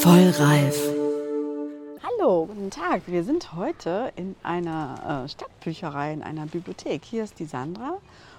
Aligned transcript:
Vollreif. 0.00 0.80
Hallo, 2.02 2.46
guten 2.46 2.70
Tag. 2.70 3.02
Wir 3.04 3.22
sind 3.22 3.54
heute 3.54 4.10
in 4.16 4.34
einer 4.42 5.24
äh, 5.24 5.28
Stadtbücherei, 5.28 6.14
in 6.14 6.22
einer 6.22 6.46
Bibliothek. 6.46 7.04
Hier 7.04 7.22
ist 7.22 7.38
die 7.38 7.44
Sandra 7.44 7.98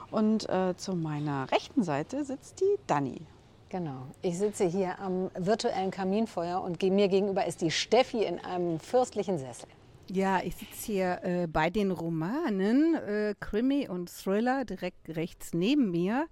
und 0.10 0.50
äh, 0.50 0.76
zu 0.76 0.96
meiner 0.96 1.52
rechten 1.52 1.84
Seite 1.84 2.26
sitzt 2.26 2.62
die 2.62 2.80
Dani. 2.88 3.22
Genau. 3.70 4.08
Ich 4.24 4.40
sitze 4.40 4.66
hier 4.66 4.98
am 4.98 5.30
virtuellen 5.38 5.92
Kaminfeuer 5.92 6.60
und 6.64 6.82
mir 6.82 7.08
gegenüber 7.10 7.46
ist 7.46 7.62
die 7.62 7.70
Steffi 7.70 8.24
in 8.24 8.40
einem 8.40 8.80
fürstlichen 8.80 9.38
Sessel. 9.38 9.70
Ja, 10.10 10.42
ich 10.44 10.56
sitze 10.56 10.92
hier 10.92 11.20
äh, 11.22 11.46
bei 11.48 11.70
den 11.70 11.92
Romanen, 11.92 12.96
äh, 12.96 13.36
Krimi 13.40 13.88
und 13.88 14.10
Thriller, 14.10 14.66
direkt 14.66 15.16
rechts 15.16 15.54
neben 15.54 15.92
mir. 15.92 16.26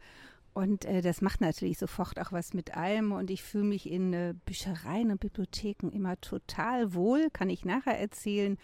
Und 0.53 0.85
äh, 0.85 1.01
das 1.01 1.21
macht 1.21 1.41
natürlich 1.41 1.77
sofort 1.77 2.19
auch 2.19 2.31
was 2.31 2.53
mit 2.53 2.75
allem. 2.75 3.11
Und 3.11 3.29
ich 3.29 3.43
fühle 3.43 3.65
mich 3.65 3.89
in 3.89 4.13
äh, 4.13 4.33
Büchereien 4.45 5.11
und 5.11 5.19
Bibliotheken 5.19 5.89
immer 5.91 6.19
total 6.21 6.93
wohl, 6.93 7.29
kann 7.31 7.49
ich 7.49 7.65
nachher 7.65 7.99
erzählen, 7.99 8.57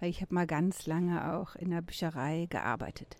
weil 0.00 0.10
ich 0.10 0.20
habe 0.20 0.34
mal 0.34 0.46
ganz 0.46 0.86
lange 0.86 1.34
auch 1.34 1.54
in 1.56 1.70
der 1.70 1.82
Bücherei 1.82 2.46
gearbeitet. 2.48 3.16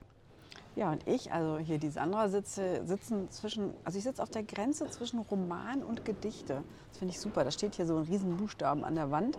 Ja, 0.74 0.90
und 0.90 1.06
ich, 1.06 1.30
also 1.32 1.58
hier 1.58 1.78
die 1.78 1.90
Sandra, 1.90 2.30
sitze, 2.30 2.86
sitzen 2.86 3.30
zwischen, 3.30 3.74
also 3.84 3.98
ich 3.98 4.04
sitze 4.04 4.22
auf 4.22 4.30
der 4.30 4.42
Grenze 4.42 4.88
zwischen 4.88 5.18
Roman 5.18 5.82
und 5.82 6.06
Gedichte. 6.06 6.62
Das 6.88 6.98
finde 6.98 7.12
ich 7.12 7.20
super. 7.20 7.44
Da 7.44 7.50
steht 7.50 7.74
hier 7.74 7.86
so 7.86 7.98
ein 7.98 8.04
Riesenbuchstaben 8.04 8.82
an 8.82 8.94
der 8.94 9.10
Wand. 9.10 9.38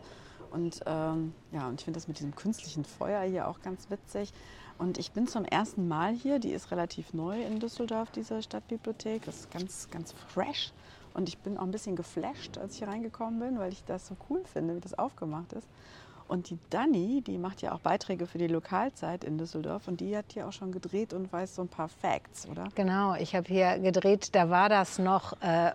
Und 0.52 0.82
ähm, 0.86 1.34
ja, 1.52 1.68
und 1.68 1.82
ich 1.82 1.86
finde 1.86 1.98
das 1.98 2.08
mit 2.08 2.20
diesem 2.20 2.36
künstlichen 2.36 2.86
Feuer 2.86 3.24
hier 3.24 3.48
auch 3.48 3.62
ganz 3.62 3.90
witzig. 3.90 4.32
Und 4.78 4.98
ich 4.98 5.12
bin 5.12 5.28
zum 5.28 5.46
ersten 5.46 5.88
Mal 5.88 6.14
hier. 6.14 6.40
Die 6.40 6.52
ist 6.52 6.72
relativ 6.72 7.14
neu 7.14 7.42
in 7.42 7.60
Düsseldorf, 7.60 8.12
diese 8.12 8.42
Stadtbibliothek. 8.42 9.26
Das 9.26 9.42
ist 9.42 9.52
ganz, 9.52 9.88
ganz 9.92 10.14
fresh. 10.28 10.72
Und 11.14 11.30
ich 11.30 11.38
bin 11.38 11.58
auch 11.58 11.64
ein 11.64 11.72
bisschen 11.72 11.96
geflasht, 11.96 12.58
als 12.58 12.74
ich 12.74 12.80
hier 12.80 12.88
reingekommen 12.88 13.40
bin, 13.40 13.60
weil 13.60 13.72
ich 13.72 13.84
das 13.86 14.08
so 14.08 14.16
cool 14.30 14.44
finde, 14.52 14.76
wie 14.76 14.80
das 14.80 14.98
aufgemacht 14.98 15.54
ist. 15.54 15.68
Und 16.28 16.50
die 16.50 16.58
Dani, 16.70 17.22
die 17.22 17.38
macht 17.38 17.62
ja 17.62 17.74
auch 17.74 17.80
Beiträge 17.80 18.26
für 18.26 18.38
die 18.38 18.48
Lokalzeit 18.48 19.24
in 19.24 19.38
Düsseldorf 19.38 19.88
und 19.88 20.00
die 20.00 20.16
hat 20.16 20.26
hier 20.34 20.48
auch 20.48 20.54
schon 20.54 20.72
gedreht 20.72 21.14
und 21.14 21.32
weiß 21.32 21.56
so 21.56 21.62
ein 21.62 21.68
paar 21.68 21.90
Facts, 21.90 22.48
oder? 22.48 22.70
Genau, 22.76 23.14
ich 23.16 23.36
habe 23.36 23.48
hier 23.48 23.78
gedreht, 23.80 24.30
da 24.34 24.50
war 24.50 24.70
das 24.70 25.00
noch 25.00 25.34
äh, 25.42 25.72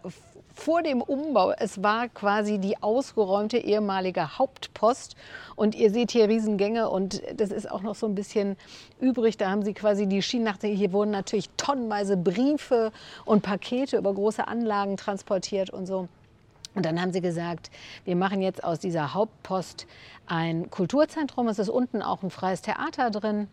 vor 0.59 0.83
dem 0.83 1.01
Umbau. 1.01 1.53
Es 1.53 1.83
war 1.83 2.09
quasi 2.09 2.59
die 2.59 2.83
ausgeräumte 2.83 3.59
ehemalige 3.59 4.39
Hauptpost. 4.39 5.15
Und 5.55 5.75
ihr 5.75 5.91
seht 5.91 6.11
hier 6.11 6.29
Riesengänge 6.29 6.89
und 6.91 7.23
das 7.37 7.51
ist 7.51 7.71
auch 7.71 7.83
noch 7.83 7.95
so 7.95 8.07
ein 8.07 8.15
bisschen 8.15 8.57
übrig. 9.01 9.37
Da 9.37 9.51
haben 9.51 9.63
sie 9.63 9.73
quasi 9.73 10.07
die 10.07 10.21
Schienen 10.21 10.53
Hier 10.61 10.93
wurden 10.93 11.13
natürlich 11.13 11.49
tonnenweise 11.57 12.17
Briefe 12.17 12.93
und 13.25 13.43
Pakete 13.43 13.99
über 13.99 14.13
große 14.13 14.47
Anlagen 14.47 14.97
transportiert 14.97 15.71
und 15.71 15.87
so. 15.87 16.09
Und 16.75 16.85
dann 16.85 17.01
haben 17.01 17.13
sie 17.13 17.21
gesagt, 17.21 17.71
wir 18.05 18.17
machen 18.17 18.43
jetzt 18.43 18.63
aus 18.63 18.79
dieser 18.81 19.15
Hauptpost 19.15 19.87
ein 20.27 20.71
Kulturzentrum. 20.71 21.49
Es 21.49 21.59
ist 21.59 21.71
unten 21.71 22.03
auch 22.03 22.23
ein 22.23 22.31
freies 22.31 22.63
Theater 22.63 23.11
drin. 23.11 23.49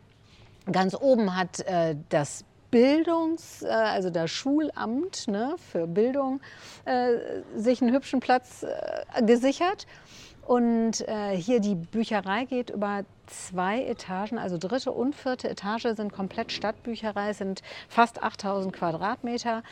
Ganz 0.72 0.96
oben 1.00 1.36
hat 1.36 1.60
äh, 1.62 1.96
das 2.10 2.44
Bildungs-, 2.76 3.64
äh, 3.64 3.70
also 3.70 4.10
das 4.10 4.30
Schulamt 4.30 5.30
ne, 5.30 5.56
für 5.72 5.88
Bildung, 5.88 6.42
äh, 6.84 7.14
sich 7.56 7.82
einen 7.82 7.94
hübschen 7.94 8.20
Platz 8.20 8.64
äh, 8.64 9.24
gesichert. 9.24 9.88
Und 10.46 11.08
äh, 11.08 11.38
hier 11.38 11.62
die 11.62 11.76
Bücherei 11.76 12.44
geht 12.44 12.72
über 12.72 13.06
zwei 13.28 13.82
Etagen, 13.86 14.38
also 14.38 14.58
dritte 14.58 14.92
und 14.92 15.16
vierte 15.16 15.50
Etage 15.50 15.88
sind 15.96 16.12
komplett 16.12 16.52
Stadtbücherei, 16.52 17.32
sind 17.32 17.62
fast 17.88 18.22
8000 18.22 18.74
Quadratmeter. 18.76 19.64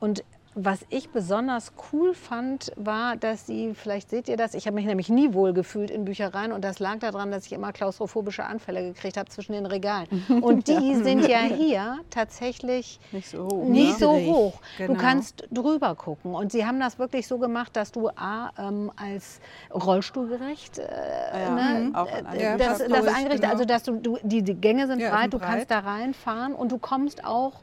Und 0.00 0.24
was 0.54 0.84
ich 0.90 1.10
besonders 1.10 1.72
cool 1.92 2.14
fand, 2.14 2.72
war, 2.76 3.16
dass 3.16 3.46
sie, 3.46 3.74
vielleicht 3.74 4.10
seht 4.10 4.28
ihr 4.28 4.36
das, 4.36 4.54
ich 4.54 4.66
habe 4.66 4.74
mich 4.74 4.86
nämlich 4.86 5.08
nie 5.08 5.32
wohl 5.32 5.52
gefühlt 5.52 5.90
in 5.90 6.04
Büchereien 6.04 6.52
und 6.52 6.64
das 6.64 6.78
lag 6.78 6.98
daran, 6.98 7.30
dass 7.30 7.46
ich 7.46 7.52
immer 7.52 7.72
klaustrophobische 7.72 8.44
Anfälle 8.44 8.82
gekriegt 8.82 9.16
habe 9.16 9.28
zwischen 9.28 9.52
den 9.52 9.66
Regalen. 9.66 10.08
Und 10.42 10.68
die 10.68 10.92
ja. 10.92 11.02
sind 11.02 11.28
ja 11.28 11.40
hier 11.40 11.98
tatsächlich 12.10 12.98
nicht 13.12 13.28
so 13.28 13.44
hoch. 13.44 13.68
Nicht 13.68 13.98
so 13.98 14.12
hoch. 14.12 14.60
Genau. 14.78 14.94
Du 14.94 15.00
kannst 15.00 15.46
drüber 15.50 15.94
gucken 15.94 16.34
und 16.34 16.52
sie 16.52 16.66
haben 16.66 16.80
das 16.80 16.98
wirklich 16.98 17.26
so 17.26 17.38
gemacht, 17.38 17.76
dass 17.76 17.92
du 17.92 18.08
A, 18.08 18.50
ähm, 18.58 18.90
als 18.96 19.40
rollstuhlgerecht 19.72 20.78
äh, 20.78 20.84
ja, 21.32 21.50
ne, 21.50 21.80
mhm. 21.88 21.94
äh, 22.38 22.56
das, 22.56 22.78
das 22.78 23.06
eingerichtet, 23.06 23.40
genau. 23.40 23.52
also 23.52 23.64
dass 23.64 23.82
du, 23.82 23.96
du 23.96 24.18
die, 24.22 24.42
die 24.42 24.54
Gänge 24.54 24.86
sind 24.86 25.00
ja, 25.00 25.10
breit, 25.10 25.32
du 25.32 25.38
breit. 25.38 25.48
kannst 25.48 25.70
da 25.70 25.80
reinfahren 25.80 26.54
und 26.54 26.72
du 26.72 26.78
kommst 26.78 27.24
auch 27.24 27.60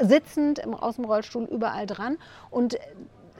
sitzend 0.00 0.58
im, 0.58 0.74
aus 0.74 0.96
dem 0.96 1.04
Rollstuhl 1.04 1.44
überall 1.44 1.86
dran. 1.86 2.18
Und 2.50 2.78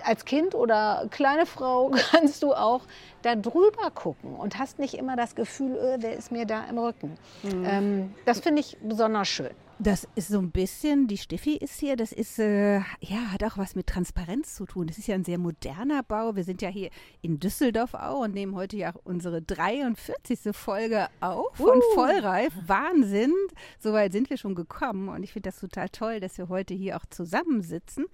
als 0.05 0.25
Kind 0.25 0.55
oder 0.55 1.07
kleine 1.11 1.47
Frau 1.47 1.91
kannst 2.11 2.43
du 2.43 2.55
auch 2.55 2.83
da 3.23 3.35
drüber 3.35 3.91
gucken 3.95 4.35
und 4.37 4.59
hast 4.59 4.79
nicht 4.79 4.95
immer 4.95 5.17
das 5.17 5.35
Gefühl, 5.35 5.77
öh, 5.77 5.97
wer 6.01 6.17
ist 6.17 6.31
mir 6.33 6.47
da 6.47 6.65
im 6.65 6.79
Rücken. 6.79 7.17
Mhm. 7.43 7.65
Ähm, 7.65 8.15
das 8.25 8.41
finde 8.41 8.61
ich 8.61 8.77
besonders 8.81 9.29
schön. 9.29 9.55
Das 9.79 10.09
ist 10.15 10.29
so 10.29 10.39
ein 10.39 10.53
bisschen, 10.53 11.07
die 11.07 11.19
Steffi 11.19 11.55
ist 11.57 11.79
hier, 11.79 11.97
das 11.97 12.11
ist, 12.11 12.39
äh, 12.39 12.79
ja, 13.01 13.31
hat 13.31 13.45
auch 13.45 13.59
was 13.59 13.75
mit 13.75 13.87
Transparenz 13.87 14.55
zu 14.55 14.65
tun. 14.65 14.87
Das 14.87 14.97
ist 14.97 15.07
ja 15.07 15.15
ein 15.15 15.25
sehr 15.25 15.37
moderner 15.37 16.03
Bau. 16.03 16.35
Wir 16.35 16.45
sind 16.45 16.63
ja 16.63 16.71
hier 16.71 16.89
in 17.21 17.39
Düsseldorf 17.41 17.93
auch 17.93 18.21
und 18.21 18.33
nehmen 18.33 18.55
heute 18.55 18.79
ja 18.79 18.95
auch 18.95 19.01
unsere 19.05 19.43
43. 19.43 20.57
Folge 20.57 21.09
auf 21.21 21.55
von 21.57 21.79
uh. 21.79 21.95
Vollreif. 21.95 22.55
Wahnsinn! 22.67 23.35
Soweit 23.79 24.13
sind 24.13 24.31
wir 24.31 24.39
schon 24.39 24.55
gekommen 24.55 25.11
und 25.11 25.23
ich 25.23 25.35
finde 25.35 25.51
das 25.51 25.61
total 25.61 25.91
toll, 25.91 26.21
dass 26.21 26.39
wir 26.39 26.49
heute 26.49 26.73
hier 26.73 26.97
auch 26.97 27.05
zusammensitzen 27.11 28.07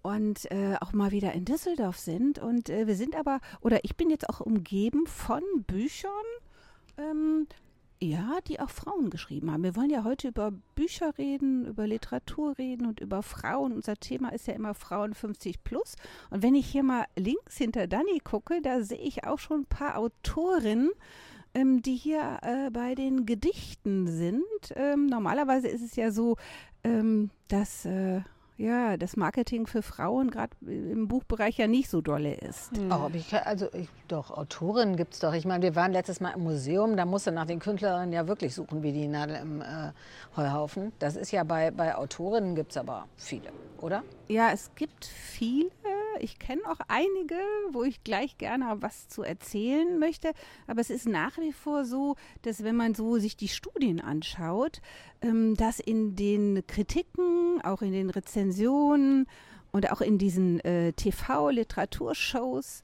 und 0.00 0.50
äh, 0.50 0.76
auch 0.80 0.94
mal 0.94 1.10
wieder 1.10 1.32
in 1.32 1.44
Düsseldorf 1.44 1.98
sind. 1.98 2.38
Und 2.38 2.70
äh, 2.70 2.86
wir 2.86 2.96
sind 2.96 3.14
aber, 3.14 3.40
oder 3.60 3.84
ich 3.84 3.96
bin 3.96 4.08
jetzt 4.08 4.28
auch 4.30 4.40
umgeben 4.40 5.06
von 5.06 5.42
Büchern. 5.66 6.10
Ähm, 6.96 7.46
ja, 8.04 8.38
die 8.46 8.60
auch 8.60 8.70
Frauen 8.70 9.10
geschrieben 9.10 9.50
haben. 9.50 9.62
Wir 9.62 9.76
wollen 9.76 9.90
ja 9.90 10.04
heute 10.04 10.28
über 10.28 10.52
Bücher 10.74 11.16
reden, 11.18 11.66
über 11.66 11.86
Literatur 11.86 12.56
reden 12.58 12.86
und 12.86 13.00
über 13.00 13.22
Frauen. 13.22 13.72
Unser 13.72 13.96
Thema 13.96 14.30
ist 14.30 14.46
ja 14.46 14.54
immer 14.54 14.74
Frauen 14.74 15.14
50 15.14 15.64
plus. 15.64 15.96
Und 16.30 16.42
wenn 16.42 16.54
ich 16.54 16.66
hier 16.66 16.82
mal 16.82 17.06
links 17.16 17.56
hinter 17.56 17.86
Dani 17.86 18.20
gucke, 18.22 18.60
da 18.62 18.82
sehe 18.82 18.98
ich 18.98 19.24
auch 19.24 19.38
schon 19.38 19.62
ein 19.62 19.66
paar 19.66 19.98
Autorinnen, 19.98 20.90
ähm, 21.54 21.82
die 21.82 21.96
hier 21.96 22.38
äh, 22.42 22.70
bei 22.70 22.94
den 22.94 23.26
Gedichten 23.26 24.06
sind. 24.06 24.44
Ähm, 24.74 25.06
normalerweise 25.06 25.68
ist 25.68 25.82
es 25.82 25.96
ja 25.96 26.10
so, 26.10 26.36
ähm, 26.82 27.30
dass 27.48 27.84
äh, 27.84 28.20
ja, 28.56 28.96
das 28.96 29.16
Marketing 29.16 29.66
für 29.66 29.82
Frauen 29.82 30.30
gerade 30.30 30.52
im 30.66 31.08
Buchbereich 31.08 31.58
ja 31.58 31.66
nicht 31.66 31.90
so 31.90 32.00
dolle 32.00 32.34
ist. 32.34 32.70
Oh, 32.90 33.10
ich, 33.12 33.34
also 33.34 33.68
ich, 33.72 33.88
doch, 34.06 34.30
Autorinnen 34.30 34.96
gibt 34.96 35.14
es 35.14 35.20
doch. 35.20 35.34
Ich 35.34 35.44
meine, 35.44 35.62
wir 35.64 35.74
waren 35.74 35.92
letztes 35.92 36.20
Mal 36.20 36.30
im 36.30 36.44
Museum, 36.44 36.96
da 36.96 37.04
musste 37.04 37.32
nach 37.32 37.46
den 37.46 37.58
Künstlerinnen 37.58 38.12
ja 38.12 38.28
wirklich 38.28 38.54
suchen 38.54 38.82
wie 38.82 38.92
die 38.92 39.08
Nadel 39.08 39.36
im 39.36 39.60
äh, 39.60 39.92
Heuhaufen. 40.36 40.92
Das 41.00 41.16
ist 41.16 41.32
ja 41.32 41.42
bei, 41.42 41.70
bei 41.72 41.96
Autorinnen 41.96 42.54
gibt 42.54 42.70
es 42.70 42.76
aber 42.76 43.06
viele, 43.16 43.50
oder? 43.80 44.04
Ja, 44.28 44.50
es 44.52 44.70
gibt 44.76 45.04
viele. 45.04 45.70
Ich 46.20 46.38
kenne 46.38 46.62
auch 46.66 46.80
einige, 46.88 47.36
wo 47.72 47.84
ich 47.84 48.04
gleich 48.04 48.38
gerne 48.38 48.76
was 48.80 49.08
zu 49.08 49.22
erzählen 49.22 49.98
möchte. 49.98 50.32
Aber 50.66 50.80
es 50.80 50.90
ist 50.90 51.06
nach 51.06 51.38
wie 51.38 51.52
vor 51.52 51.84
so, 51.84 52.16
dass 52.42 52.64
wenn 52.64 52.76
man 52.76 52.94
so 52.94 53.18
sich 53.18 53.36
die 53.36 53.48
Studien 53.48 54.00
anschaut, 54.00 54.80
ähm, 55.22 55.54
dass 55.56 55.80
in 55.80 56.16
den 56.16 56.66
Kritiken, 56.66 57.60
auch 57.62 57.82
in 57.82 57.92
den 57.92 58.10
Rezensionen 58.10 59.26
und 59.72 59.90
auch 59.90 60.00
in 60.00 60.18
diesen 60.18 60.60
äh, 60.60 60.92
TV-Literaturshows 60.92 62.82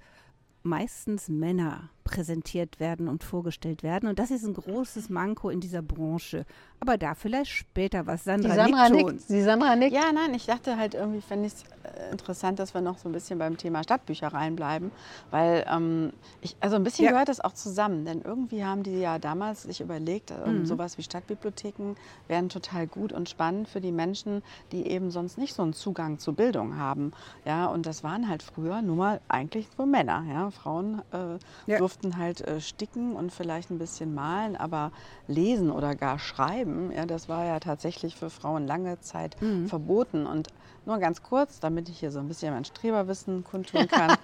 meistens 0.62 1.29
Männer 1.29 1.91
präsentiert 2.10 2.81
werden 2.81 3.09
und 3.09 3.22
vorgestellt 3.22 3.84
werden. 3.84 4.09
Und 4.09 4.19
das 4.19 4.32
ist 4.32 4.44
ein 4.44 4.54
großes 4.54 5.10
Manko 5.10 5.48
in 5.48 5.60
dieser 5.60 5.81
Branche. 5.81 6.44
Aber 6.81 6.98
da 6.98 7.15
vielleicht 7.15 7.50
später 7.50 8.06
was. 8.06 8.25
Sandra, 8.25 8.48
die 8.48 8.54
Sandra 8.56 8.88
nickt, 8.88 9.06
nickt. 9.06 9.28
Die 9.28 9.43
Sandra 9.43 9.76
nickt. 9.76 9.93
Ja, 9.93 10.12
nein, 10.12 10.34
ich 10.34 10.47
dachte 10.47 10.76
halt 10.76 10.94
irgendwie, 10.94 11.20
fände 11.20 11.47
ich 11.47 11.53
es 11.53 11.65
äh, 11.84 12.10
interessant, 12.10 12.59
dass 12.59 12.75
wir 12.75 12.81
noch 12.81 12.99
so 12.99 13.09
ein 13.09 13.12
bisschen 13.12 13.38
beim 13.38 13.59
Thema 13.59 13.84
Stadtbüchereien 13.84 14.56
bleiben. 14.56 14.90
Weil, 15.31 15.64
ähm, 15.70 16.12
ich, 16.40 16.56
also 16.61 16.76
ein 16.76 16.82
bisschen 16.82 17.05
ja. 17.05 17.12
gehört 17.12 17.29
das 17.29 17.40
auch 17.40 17.52
zusammen. 17.52 18.06
Denn 18.06 18.23
irgendwie 18.23 18.64
haben 18.64 18.82
die 18.82 18.99
ja 18.99 19.19
damals 19.19 19.62
sich 19.64 19.81
überlegt, 19.81 20.32
ähm, 20.32 20.61
mhm. 20.61 20.67
sowas 20.67 20.99
wie 20.99 21.02
Stadtbibliotheken 21.02 21.94
wären 22.26 22.49
total 22.49 22.87
gut 22.87 23.12
und 23.12 23.29
spannend 23.29 23.69
für 23.69 23.81
die 23.81 23.93
Menschen, 23.93 24.43
die 24.73 24.87
eben 24.87 25.11
sonst 25.11 25.38
nicht 25.38 25.55
so 25.55 25.62
einen 25.62 25.75
Zugang 25.75 26.19
zu 26.19 26.32
Bildung 26.32 26.76
haben. 26.76 27.12
Ja, 27.44 27.67
und 27.67 27.87
das 27.87 28.02
waren 28.02 28.29
halt 28.29 28.43
früher 28.43 28.82
nur 28.82 28.96
mal 28.96 29.20
eigentlich 29.29 29.69
nur 29.76 29.87
Männer. 29.87 30.25
Ja? 30.29 30.50
Frauen 30.50 31.02
äh, 31.12 31.38
ja. 31.70 31.79
durften 31.79 32.00
durften 32.00 32.17
halt 32.17 32.41
äh, 32.47 32.61
sticken 32.61 33.14
und 33.14 33.32
vielleicht 33.32 33.70
ein 33.70 33.79
bisschen 33.79 34.14
malen, 34.14 34.56
aber 34.56 34.93
lesen 35.26 35.70
oder 35.70 35.94
gar 35.94 36.19
schreiben, 36.19 36.93
ja, 36.93 37.06
das 37.06 37.29
war 37.29 37.44
ja 37.44 37.61
tatsächlich 37.61 38.17
für 38.17 38.31
Frauen 38.31 38.67
lange 38.67 39.00
Zeit 39.00 39.41
mhm. 39.41 39.69
verboten. 39.69 40.26
Und 40.26 40.49
nur 40.87 40.99
ganz 40.99 41.23
kurz, 41.23 41.61
damit 41.61 41.88
ich 41.88 42.00
hier 42.00 42.11
so 42.11 42.19
ein 42.19 42.29
bisschen 42.29 42.55
mein 42.55 42.64
Streberwissen 42.64 43.44
kundtun 43.44 43.87
kann. 43.88 44.17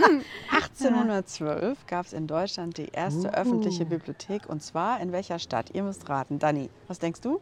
1812 0.50 1.86
gab 1.86 2.06
es 2.06 2.12
in 2.12 2.26
Deutschland 2.26 2.78
die 2.78 2.88
erste 2.88 3.28
uh. 3.28 3.32
öffentliche 3.32 3.84
Bibliothek 3.84 4.48
und 4.48 4.62
zwar 4.62 5.00
in 5.00 5.12
welcher 5.12 5.38
Stadt? 5.38 5.70
Ihr 5.74 5.82
müsst 5.82 6.08
raten. 6.08 6.38
Dani, 6.38 6.70
was 6.88 6.98
denkst 6.98 7.20
du? 7.20 7.40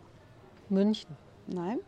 München. 0.69 1.17
Nein? 1.47 1.79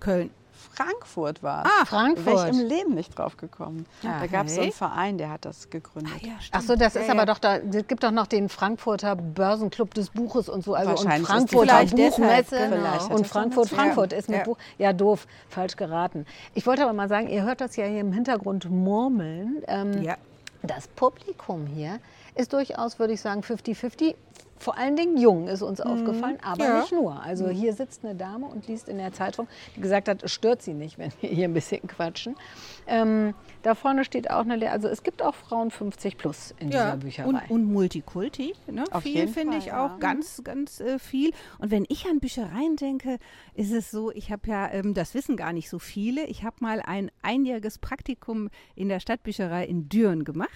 Köln. 0.00 0.30
Frankfurt 0.58 1.42
war. 1.42 1.64
Ah, 1.64 1.68
Wäre 1.78 1.86
Frankfurt. 1.86 2.50
ich 2.54 2.60
im 2.60 2.66
Leben 2.66 2.94
nicht 2.94 3.16
drauf 3.18 3.36
gekommen. 3.36 3.86
Da 4.02 4.26
gab 4.26 4.46
es 4.46 4.56
so 4.56 4.60
einen. 4.62 4.72
Verein, 4.72 5.18
der 5.18 5.30
hat 5.30 5.44
das 5.44 5.70
gegründet. 5.70 6.12
Ah, 6.16 6.26
ja, 6.26 6.32
Ach 6.52 6.60
so, 6.62 6.76
das 6.76 6.94
Ja, 6.94 7.00
ist 7.00 7.06
ja. 7.06 7.12
aber 7.14 7.26
doch 7.26 7.38
da, 7.38 7.56
es 7.56 7.86
gibt 7.86 8.02
doch 8.02 8.10
noch 8.10 8.26
den 8.26 8.48
Frankfurter 8.48 9.16
Börsenclub 9.16 9.94
des 9.94 10.10
Buches 10.10 10.48
und 10.48 10.64
so, 10.64 10.74
also 10.74 10.90
und 10.92 11.24
Frankfurter 11.24 11.84
Buchmesse 11.86 12.68
genau. 12.70 13.14
Und 13.14 13.26
Frankfurt, 13.26 13.68
Frankfurt 13.68 14.12
ist 14.12 14.28
mit 14.28 14.38
Ja. 14.38 14.44
Buch. 14.44 14.58
Ja, 14.78 14.92
doof, 14.92 15.26
falsch 15.48 15.76
geraten. 15.76 16.26
Ich 16.54 16.66
wollte 16.66 16.82
aber 16.82 16.92
mal 16.92 17.08
sagen, 17.08 17.28
ihr 17.28 17.42
hört 17.42 17.60
das 17.60 17.76
ja 17.76 17.86
hier 17.86 18.00
im 18.00 18.12
Hintergrund 18.12 18.68
murmeln. 18.70 19.62
Ähm, 19.66 20.02
Ja. 20.02 20.16
Das 20.62 20.88
Publikum 20.88 21.66
hier 21.66 22.00
ist 22.34 22.52
durchaus, 22.52 22.98
würde 22.98 23.12
ich 23.12 23.20
sagen, 23.20 23.42
50-50. 23.42 24.14
Vor 24.60 24.76
allen 24.76 24.96
Dingen 24.96 25.16
jung 25.16 25.46
ist 25.46 25.62
uns 25.62 25.80
aufgefallen, 25.80 26.38
aber 26.42 26.64
Ja. 26.64 26.80
nicht 26.80 26.90
nur. 26.90 27.22
Also 27.22 27.48
hier 27.48 27.72
sitzt 27.74 28.04
eine 28.04 28.16
Dame 28.16 28.46
und 28.46 28.66
liest 28.66 28.88
in 28.88 28.98
der 28.98 29.12
Zeitung, 29.12 29.46
die 29.76 29.80
gesagt 29.80 30.08
hat, 30.08 30.28
stört 30.28 30.62
sie 30.62 30.74
nicht, 30.74 30.98
wenn 30.98 31.12
wir 31.20 31.30
hier 31.30 31.46
ein 31.46 31.54
bisschen 31.54 31.86
quatschen. 31.86 32.34
Ähm, 32.88 33.34
da 33.62 33.76
vorne 33.76 34.04
steht 34.04 34.30
auch 34.30 34.40
eine, 34.40 34.56
Le 34.56 34.70
also 34.72 34.88
es 34.88 35.04
gibt 35.04 35.22
auch 35.22 35.34
Frauen 35.36 35.70
50 35.70 36.16
plus 36.16 36.54
in 36.58 36.70
dieser 36.70 36.96
Bücherei. 36.96 37.28
Und, 37.28 37.50
und 37.50 37.72
Multikulti, 37.72 38.54
ne? 38.66 38.84
Auf 38.90 39.04
viel 39.04 39.28
finde 39.28 39.58
ich 39.58 39.66
ja. 39.66 39.86
auch, 39.86 40.00
ganz, 40.00 40.42
ganz 40.42 40.80
äh, 40.80 40.98
viel. 40.98 41.30
Und 41.58 41.70
wenn 41.70 41.84
ich 41.88 42.06
an 42.06 42.18
Büchereien 42.18 42.74
denke, 42.74 43.18
ist 43.54 43.72
es 43.72 43.92
so, 43.92 44.10
ich 44.10 44.32
habe 44.32 44.48
ja, 44.48 44.72
ähm, 44.72 44.92
das 44.92 45.14
wissen 45.14 45.36
gar 45.36 45.52
nicht 45.52 45.68
so 45.70 45.78
viele, 45.78 46.24
ich 46.24 46.42
habe 46.42 46.56
mal 46.60 46.80
ein 46.80 47.12
einjähriges 47.22 47.78
Praktikum 47.78 48.50
in 48.74 48.88
der 48.88 48.98
Stadtbücherei 48.98 49.66
in 49.66 49.88
Düren 49.88 50.24
gemacht. 50.24 50.47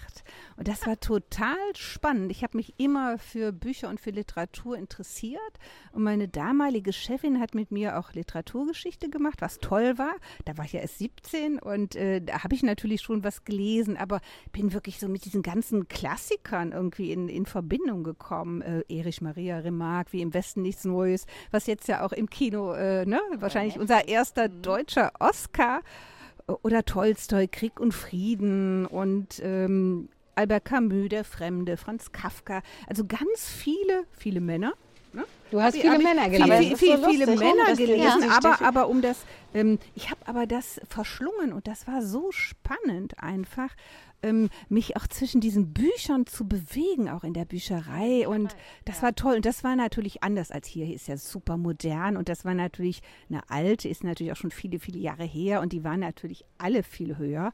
Und 0.57 0.67
das 0.67 0.85
war 0.85 0.99
total 0.99 1.57
spannend. 1.75 2.31
Ich 2.31 2.43
habe 2.43 2.57
mich 2.57 2.73
immer 2.77 3.17
für 3.17 3.51
Bücher 3.51 3.89
und 3.89 3.99
für 3.99 4.11
Literatur 4.11 4.77
interessiert. 4.77 5.41
Und 5.91 6.03
meine 6.03 6.27
damalige 6.27 6.93
Chefin 6.93 7.39
hat 7.39 7.55
mit 7.55 7.71
mir 7.71 7.97
auch 7.97 8.13
Literaturgeschichte 8.13 9.09
gemacht, 9.09 9.41
was 9.41 9.59
toll 9.59 9.97
war. 9.97 10.13
Da 10.45 10.57
war 10.57 10.65
ich 10.65 10.73
ja 10.73 10.81
erst 10.81 10.99
17 10.99 11.59
und 11.59 11.95
äh, 11.95 12.21
da 12.21 12.43
habe 12.43 12.55
ich 12.55 12.63
natürlich 12.63 13.01
schon 13.01 13.23
was 13.23 13.43
gelesen, 13.45 13.97
aber 13.97 14.21
bin 14.51 14.73
wirklich 14.73 14.99
so 14.99 15.07
mit 15.07 15.25
diesen 15.25 15.41
ganzen 15.41 15.87
Klassikern 15.87 16.71
irgendwie 16.71 17.11
in, 17.11 17.29
in 17.29 17.45
Verbindung 17.45 18.03
gekommen. 18.03 18.61
Äh, 18.61 18.83
Erich 18.89 19.21
Maria 19.21 19.59
Remarque, 19.59 20.13
wie 20.13 20.21
im 20.21 20.33
Westen 20.33 20.61
nichts 20.61 20.85
Neues, 20.85 21.25
was 21.51 21.67
jetzt 21.67 21.87
ja 21.87 22.05
auch 22.05 22.11
im 22.11 22.29
Kino, 22.29 22.73
äh, 22.73 23.05
ne, 23.05 23.19
wahrscheinlich 23.35 23.79
unser 23.79 24.07
erster 24.07 24.49
deutscher 24.49 25.11
Oscar. 25.19 25.81
Oder 26.47 26.83
Tolstoi, 26.83 27.47
Krieg 27.47 27.79
und 27.79 27.93
Frieden 27.93 28.85
und 28.85 29.41
ähm, 29.43 30.09
Albert 30.35 30.65
Camus, 30.65 31.09
Der 31.09 31.23
Fremde, 31.23 31.77
Franz 31.77 32.11
Kafka. 32.11 32.61
Also 32.87 33.05
ganz 33.05 33.47
viele, 33.47 34.05
viele 34.11 34.41
Männer. 34.41 34.73
Ne? 35.13 35.23
Du 35.51 35.61
hast 35.61 35.75
viele 35.77 35.99
Männer 35.99 36.29
gelesen. 36.29 36.51
Aber 36.51 36.57
Viel, 36.77 36.97
so 36.97 37.09
viele 37.09 37.27
Männer 37.27 37.75
die- 37.77 37.85
gelesen, 37.85 38.21
die 38.23 38.29
aber, 38.29 38.61
aber 38.61 38.87
um 38.87 39.01
das, 39.01 39.17
ähm, 39.53 39.77
ich 39.95 40.09
habe 40.09 40.21
aber 40.25 40.47
das 40.47 40.81
verschlungen 40.89 41.53
und 41.53 41.67
das 41.67 41.87
war 41.87 42.01
so 42.01 42.31
spannend 42.31 43.19
einfach, 43.19 43.69
ähm, 44.23 44.49
mich 44.69 44.95
auch 44.97 45.05
zwischen 45.05 45.41
diesen 45.41 45.73
Büchern 45.73 46.25
zu 46.25 46.47
bewegen, 46.47 47.09
auch 47.09 47.23
in 47.23 47.33
der 47.33 47.45
Bücherei 47.45 48.27
und 48.27 48.55
das 48.85 49.03
war 49.03 49.13
toll 49.13 49.35
und 49.35 49.45
das 49.45 49.63
war 49.63 49.75
natürlich 49.75 50.23
anders 50.23 50.49
als 50.49 50.67
hier. 50.67 50.85
Hier 50.85 50.95
ist 50.95 51.07
ja 51.07 51.17
super 51.17 51.57
modern 51.57 52.17
und 52.17 52.29
das 52.29 52.43
war 52.45 52.53
natürlich 52.55 53.01
eine 53.29 53.41
alte, 53.49 53.89
ist 53.89 54.03
natürlich 54.03 54.31
auch 54.31 54.37
schon 54.37 54.49
viele, 54.51 54.79
viele 54.79 54.97
Jahre 54.97 55.25
her 55.25 55.61
und 55.61 55.73
die 55.73 55.83
waren 55.83 55.99
natürlich 55.99 56.43
alle 56.57 56.83
viel 56.83 57.17
höher. 57.17 57.51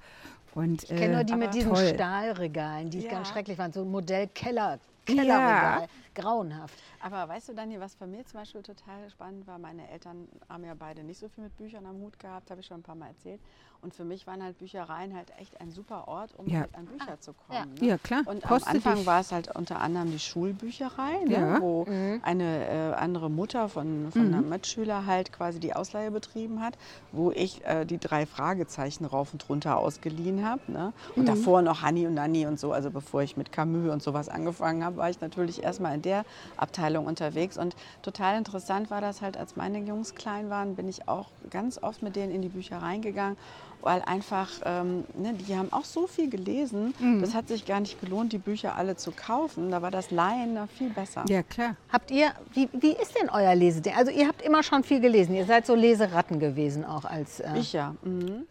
Und, 0.55 0.83
Ich 0.83 0.89
kenne 0.89 1.15
nur 1.15 1.23
die 1.23 1.33
aber 1.33 1.45
mit 1.45 1.53
diesen 1.55 1.73
toll. 1.73 1.91
Stahlregalen, 1.93 2.89
die 2.89 2.99
Ja. 2.99 3.11
ganz 3.11 3.29
schrecklich 3.29 3.57
waren. 3.57 3.71
So 3.73 3.81
ein 3.81 3.91
Modell 3.91 4.27
Keller, 4.33 4.79
Kellerregal. 5.05 5.87
Grauenhaft. 6.19 6.77
Aber 6.99 7.29
weißt 7.29 7.49
du, 7.49 7.53
Daniel, 7.53 7.79
was 7.79 7.95
bei 7.95 8.05
mir 8.05 8.25
zum 8.25 8.41
Beispiel 8.41 8.61
total 8.61 9.09
spannend 9.09 9.47
war? 9.47 9.57
Meine 9.57 9.89
Eltern 9.89 10.27
haben 10.49 10.65
ja 10.65 10.73
beide 10.73 11.03
nicht 11.03 11.17
so 11.17 11.29
viel 11.29 11.45
mit 11.45 11.55
Büchern 11.55 11.85
am 11.85 11.97
Hut 11.97 12.19
gehabt, 12.19 12.51
habe 12.51 12.59
ich 12.59 12.67
schon 12.67 12.81
ein 12.81 12.83
paar 12.83 12.95
Mal 12.95 13.07
erzählt. 13.07 13.41
Und 13.81 13.93
für 13.95 14.03
mich 14.03 14.27
waren 14.27 14.43
halt 14.43 14.57
Büchereien 14.57 15.15
halt 15.15 15.31
echt 15.39 15.61
ein 15.61 15.71
super 15.71 16.09
Ort, 16.09 16.31
um 16.37 16.47
Ja. 16.47 16.59
halt 16.61 16.75
an 16.75 16.85
Bücher 16.85 17.17
zu 17.21 17.31
ja. 17.49 17.59
kommen. 17.61 17.73
Ne? 17.79 17.87
Ja, 17.87 17.97
klar. 17.97 18.23
Und 18.25 18.43
am 18.43 18.49
Kostet 18.49 18.75
Anfang 18.75 18.95
dich- 18.97 19.05
war 19.05 19.21
es 19.21 19.31
halt 19.31 19.55
unter 19.55 19.79
anderem 19.79 20.11
die 20.11 20.19
Schulbücherei, 20.19 21.23
ne? 21.25 21.31
Ja. 21.31 21.61
wo 21.61 21.85
eine 22.23 22.67
äh, 22.67 22.93
andere 22.95 23.29
Mutter 23.29 23.69
von, 23.69 24.11
von 24.11 24.33
einem 24.33 24.49
Mitschüler 24.49 25.05
halt 25.05 25.31
quasi 25.31 25.61
die 25.61 25.73
Ausleihe 25.75 26.11
betrieben 26.11 26.61
hat, 26.61 26.77
wo 27.13 27.31
ich 27.31 27.63
äh, 27.65 27.85
die 27.85 27.97
drei 27.99 28.25
Fragezeichen 28.25 29.05
rauf 29.05 29.31
und 29.31 29.47
runter 29.47 29.77
ausgeliehen 29.77 30.45
habe. 30.45 30.61
Ne? 30.67 30.91
Und 31.15 31.27
davor 31.29 31.61
noch 31.61 31.81
Hanni 31.81 32.05
und 32.05 32.15
Nanni 32.15 32.45
und 32.47 32.59
so. 32.59 32.73
Also 32.73 32.91
bevor 32.91 33.21
ich 33.21 33.37
mit 33.37 33.53
Camus 33.53 33.89
und 33.91 34.03
sowas 34.03 34.27
angefangen 34.27 34.83
habe, 34.83 34.97
war 34.97 35.09
ich 35.09 35.21
natürlich 35.21 35.63
erstmal 35.63 35.95
in 35.95 36.01
der 36.01 36.25
Abteilung 36.57 37.05
unterwegs. 37.05 37.57
Und 37.57 37.77
total 38.01 38.37
interessant 38.37 38.91
war 38.91 38.99
das 38.99 39.21
halt, 39.21 39.37
als 39.37 39.55
meine 39.55 39.79
Jungs 39.79 40.15
klein 40.15 40.49
waren, 40.49 40.75
bin 40.75 40.89
ich 40.89 41.07
auch 41.07 41.27
ganz 41.49 41.81
oft 41.81 42.03
mit 42.03 42.17
denen 42.17 42.33
in 42.33 42.41
die 42.41 42.49
Büchereien 42.49 43.01
gegangen 43.01 43.37
weil 43.81 44.01
einfach, 44.01 44.49
ähm, 44.65 45.05
ne, 45.15 45.33
die 45.33 45.55
haben 45.55 45.71
auch 45.71 45.85
so 45.85 46.07
viel 46.07 46.29
gelesen, 46.29 46.93
das 47.21 47.33
hat 47.33 47.47
sich 47.47 47.65
gar 47.65 47.79
nicht 47.79 47.99
gelohnt, 48.01 48.33
die 48.33 48.37
Bücher 48.37 48.75
alle 48.75 48.95
zu 48.95 49.11
kaufen. 49.11 49.71
Da 49.71 49.81
war 49.81 49.91
das 49.91 50.11
Leihen 50.11 50.53
noch 50.53 50.69
viel 50.69 50.89
besser. 50.89 51.23
Ja, 51.27 51.43
klar. 51.43 51.75
Habt 51.91 52.11
ihr, 52.11 52.31
wie, 52.53 52.69
wie 52.73 52.91
ist 52.91 53.15
denn 53.19 53.29
euer 53.29 53.55
Leseding? 53.55 53.93
Also 53.95 54.11
ihr 54.11 54.27
habt 54.27 54.41
immer 54.41 54.63
schon 54.63 54.83
viel 54.83 54.99
gelesen. 54.99 55.33
Ihr 55.35 55.45
seid 55.45 55.65
so 55.65 55.75
Leseratten 55.75 56.39
gewesen 56.39 56.83
auch 56.85 57.05
als... 57.05 57.39
Äh, 57.39 57.57
Ich 57.57 57.73
ja. 57.73 57.95
Mhm. 58.03 58.45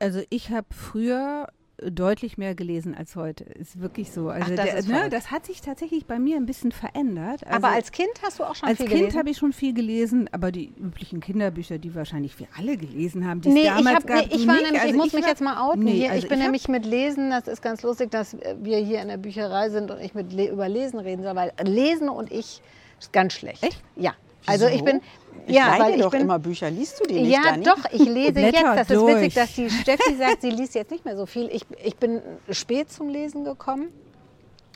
Also 0.00 0.22
ich 0.30 0.50
habe 0.50 0.66
früher 0.70 1.48
deutlich 1.82 2.36
mehr 2.38 2.54
gelesen 2.54 2.94
als 2.94 3.14
heute. 3.16 3.44
Ist 3.44 3.80
wirklich 3.80 4.10
so. 4.10 4.28
Also 4.30 4.54
das 4.56 4.86
der, 4.86 5.02
ne, 5.04 5.08
das 5.10 5.30
hat 5.30 5.46
sich 5.46 5.60
tatsächlich 5.60 6.06
bei 6.06 6.18
mir 6.18 6.36
ein 6.36 6.46
bisschen 6.46 6.72
verändert. 6.72 7.46
Also 7.46 7.56
aber 7.56 7.68
als 7.74 7.92
Kind 7.92 8.10
hast 8.22 8.38
du 8.40 8.44
auch 8.44 8.54
schon 8.56 8.68
als 8.68 8.78
viel 8.78 8.86
Kind 8.88 8.98
gelesen? 9.00 9.18
habe 9.18 9.30
ich 9.30 9.36
schon 9.36 9.52
viel 9.52 9.72
gelesen, 9.74 10.28
aber 10.32 10.50
die 10.50 10.72
üblichen 10.76 11.20
Kinderbücher, 11.20 11.78
die 11.78 11.94
wahrscheinlich 11.94 12.38
wir 12.40 12.48
alle 12.56 12.76
gelesen 12.76 13.26
haben, 13.28 13.40
die 13.40 13.48
es 13.50 13.54
Nee, 13.54 13.60
ich, 13.62 13.68
damals 13.68 13.96
hab, 13.96 14.06
gab, 14.06 14.16
nee, 14.26 14.34
ich 14.34 14.46
war 14.46 14.54
nicht. 14.54 14.64
nämlich, 14.64 14.80
Also 14.82 14.90
ich 14.94 14.96
muss 14.96 15.12
mich 15.12 15.22
war- 15.22 15.28
jetzt 15.30 15.40
mal 15.42 15.68
outen 15.68 15.84
Nee, 15.84 15.92
hier. 15.92 16.10
also 16.10 16.22
ich 16.22 16.28
bin 16.28 16.38
hab- 16.38 16.44
nämlich 16.46 16.68
mit 16.68 16.84
Lesen, 16.84 17.30
das 17.30 17.46
ist 17.46 17.62
ganz 17.62 17.82
lustig, 17.82 18.10
dass 18.10 18.36
wir 18.60 18.78
hier 18.78 19.00
in 19.00 19.08
der 19.08 19.16
Bücherei 19.18 19.70
sind 19.70 19.90
und 19.90 20.00
ich 20.00 20.14
mit 20.14 20.32
Le 20.32 20.50
über 20.50 20.68
Lesen 20.68 20.98
reden 20.98 21.22
soll, 21.22 21.36
weil 21.36 21.52
Lesen 21.62 22.08
und 22.08 22.32
ich 22.32 22.60
ist 22.98 23.12
ganz 23.12 23.34
schlecht. 23.34 23.62
Echt? 23.62 23.80
Ja. 23.94 24.14
Also 24.48 24.66
ich 24.66 24.84
bin, 24.84 25.00
Ich 25.46 25.54
ja, 25.54 25.76
weil 25.78 25.94
ich 25.94 26.02
doch 26.02 26.10
bin, 26.10 26.22
immer 26.22 26.38
Bücher. 26.38 26.70
Liest 26.70 27.00
du 27.00 27.04
die 27.04 27.20
nicht, 27.20 27.32
ja, 27.32 27.42
Dani? 27.42 27.62
doch, 27.64 27.78
ich 27.92 28.00
lese 28.06 28.32
Blätter 28.32 28.58
jetzt. 28.58 28.64
Das 28.64 28.90
ist 28.90 28.96
durch. 28.96 29.16
witzig, 29.16 29.34
dass 29.34 29.54
die 29.54 29.70
Steffi 29.70 30.16
sagt, 30.16 30.42
sie 30.42 30.50
liest 30.50 30.74
jetzt 30.74 30.90
nicht 30.90 31.04
mehr 31.04 31.16
so 31.16 31.26
viel. 31.26 31.48
Ich, 31.52 31.64
ich 31.82 31.96
bin 31.96 32.20
spät 32.50 32.90
zum 32.92 33.08
Lesen 33.08 33.44
gekommen. 33.44 33.88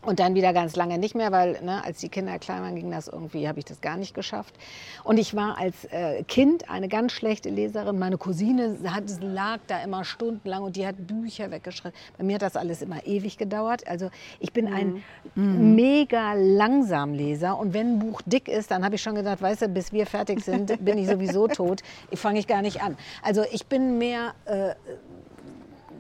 Und 0.05 0.19
dann 0.19 0.35
wieder 0.35 0.53
ganz 0.53 0.75
lange 0.75 0.99
nicht 0.99 1.15
mehr, 1.15 1.31
weil 1.31 1.63
ne, 1.63 1.85
als 1.85 2.01
die 2.01 2.09
Kinder 2.09 2.39
klein 2.41 2.63
waren, 2.63 2.75
ging 2.75 2.91
das 2.91 3.07
irgendwie, 3.07 3.47
habe 3.47 3.61
ich 3.61 3.65
das 3.65 3.81
gar 3.81 3.97
nicht 3.97 4.15
geschafft. 4.15 4.55
Und 5.05 5.17
ich 5.17 5.37
war 5.37 5.59
als 5.59 5.85
äh, 5.87 6.25
Kind 6.25 6.69
eine 6.69 6.89
ganz 6.89 7.13
schlechte 7.13 7.51
Leserin. 7.51 7.99
Meine 7.99 8.19
Cousine 8.19 8.79
hat, 8.85 9.05
lag 9.21 9.61
da 9.69 9.81
immer 9.83 10.05
stundenlang 10.05 10.65
und 10.65 10.75
die 10.75 10.87
hat 10.87 11.07
Bücher 11.07 11.53
weggeschrieben. 11.53 11.97
Bei 12.19 12.25
mir 12.25 12.35
hat 12.35 12.43
das 12.43 12.57
alles 12.57 12.83
immer 12.83 13.07
ewig 13.07 13.39
gedauert. 13.39 13.87
Also 13.87 14.11
ich 14.41 14.53
bin 14.53 14.67
ein 14.67 15.05
mega 15.35 16.35
Langsamleser. 16.35 17.57
Und 17.57 17.73
wenn 17.73 17.95
ein 17.95 17.99
Buch 18.01 18.23
dick 18.27 18.49
ist, 18.49 18.73
dann 18.73 18.85
habe 18.85 18.97
ich 18.97 19.03
schon 19.03 19.15
gedacht, 19.15 19.41
weißt 19.41 19.63
du, 19.63 19.69
bis 19.69 19.93
wir 19.93 20.07
fertig 20.07 20.41
sind, 20.41 20.85
bin 20.85 20.99
ich 20.99 21.07
sowieso 21.07 21.47
tot. 21.49 21.83
Ich 22.11 22.19
fange 22.19 22.41
ich 22.41 22.49
gar 22.49 22.63
nicht 22.63 22.83
an. 22.83 22.97
Also 23.23 23.45
ich 23.53 23.67
bin 23.67 23.99
mehr 23.99 24.35
äh, 24.47 24.75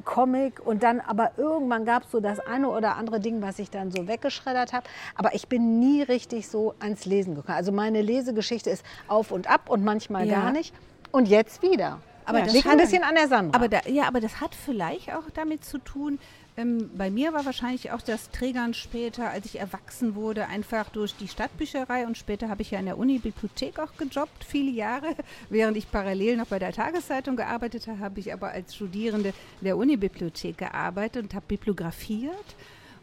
Comic 0.04 0.64
und 0.64 0.82
dann 0.82 1.00
aber 1.00 1.32
irgendwann 1.36 1.84
gab 1.84 2.04
es 2.04 2.10
so 2.10 2.20
das 2.20 2.40
eine 2.40 2.68
oder 2.68 2.96
andere 2.96 3.20
Ding, 3.20 3.42
was 3.42 3.58
ich 3.58 3.70
dann 3.70 3.90
so 3.90 4.06
weggeschreddert 4.08 4.72
habe. 4.72 4.86
Aber 5.14 5.34
ich 5.34 5.48
bin 5.48 5.78
nie 5.78 6.02
richtig 6.02 6.48
so 6.48 6.74
ans 6.80 7.04
Lesen 7.04 7.34
gekommen. 7.34 7.56
Also 7.56 7.72
meine 7.72 8.02
Lesegeschichte 8.02 8.70
ist 8.70 8.84
auf 9.08 9.30
und 9.30 9.48
ab 9.50 9.68
und 9.68 9.84
manchmal 9.84 10.26
Ja. 10.26 10.40
gar 10.40 10.52
nicht. 10.52 10.74
Und 11.10 11.28
jetzt 11.28 11.62
wieder. 11.62 11.98
Aber 12.24 12.38
ja, 12.38 12.44
das 12.44 12.54
liegt 12.54 12.68
ein 12.68 12.76
bisschen 12.76 13.02
an 13.02 13.14
der 13.16 13.28
Sandra. 13.28 13.56
Aber 13.56 13.68
da, 13.68 13.80
ja, 13.86 14.04
aber 14.04 14.20
das 14.20 14.40
hat 14.40 14.54
vielleicht 14.54 15.12
auch 15.14 15.28
damit 15.34 15.64
zu 15.64 15.78
tun, 15.78 16.18
ähm, 16.56 16.90
bei 16.96 17.10
mir 17.10 17.32
war 17.32 17.46
wahrscheinlich 17.46 17.92
auch 17.92 18.02
das 18.02 18.30
Triggern 18.30 18.74
später, 18.74 19.30
als 19.30 19.46
ich 19.46 19.58
erwachsen 19.58 20.14
wurde, 20.14 20.48
einfach 20.48 20.90
durch 20.90 21.14
die 21.16 21.28
Stadtbücherei 21.28 22.06
und 22.06 22.18
später 22.18 22.48
habe 22.50 22.60
ich 22.62 22.70
ja 22.70 22.78
in 22.78 22.86
der 22.86 22.98
Uni-Bibliothek 22.98 23.78
auch 23.78 23.96
gejobbt, 23.96 24.44
viele 24.44 24.70
Jahre. 24.70 25.16
Während 25.48 25.76
ich 25.76 25.90
parallel 25.90 26.36
noch 26.36 26.46
bei 26.46 26.58
der 26.58 26.72
Tageszeitung 26.72 27.36
gearbeitet 27.36 27.86
habe, 27.86 28.00
habe 28.00 28.20
ich 28.20 28.32
aber 28.32 28.50
als 28.50 28.74
Studierende 28.74 29.30
in 29.60 29.64
der 29.64 29.78
Uni-Bibliothek 29.78 30.58
gearbeitet 30.58 31.22
und 31.24 31.34
habe 31.34 31.46
bibliografiert 31.48 32.56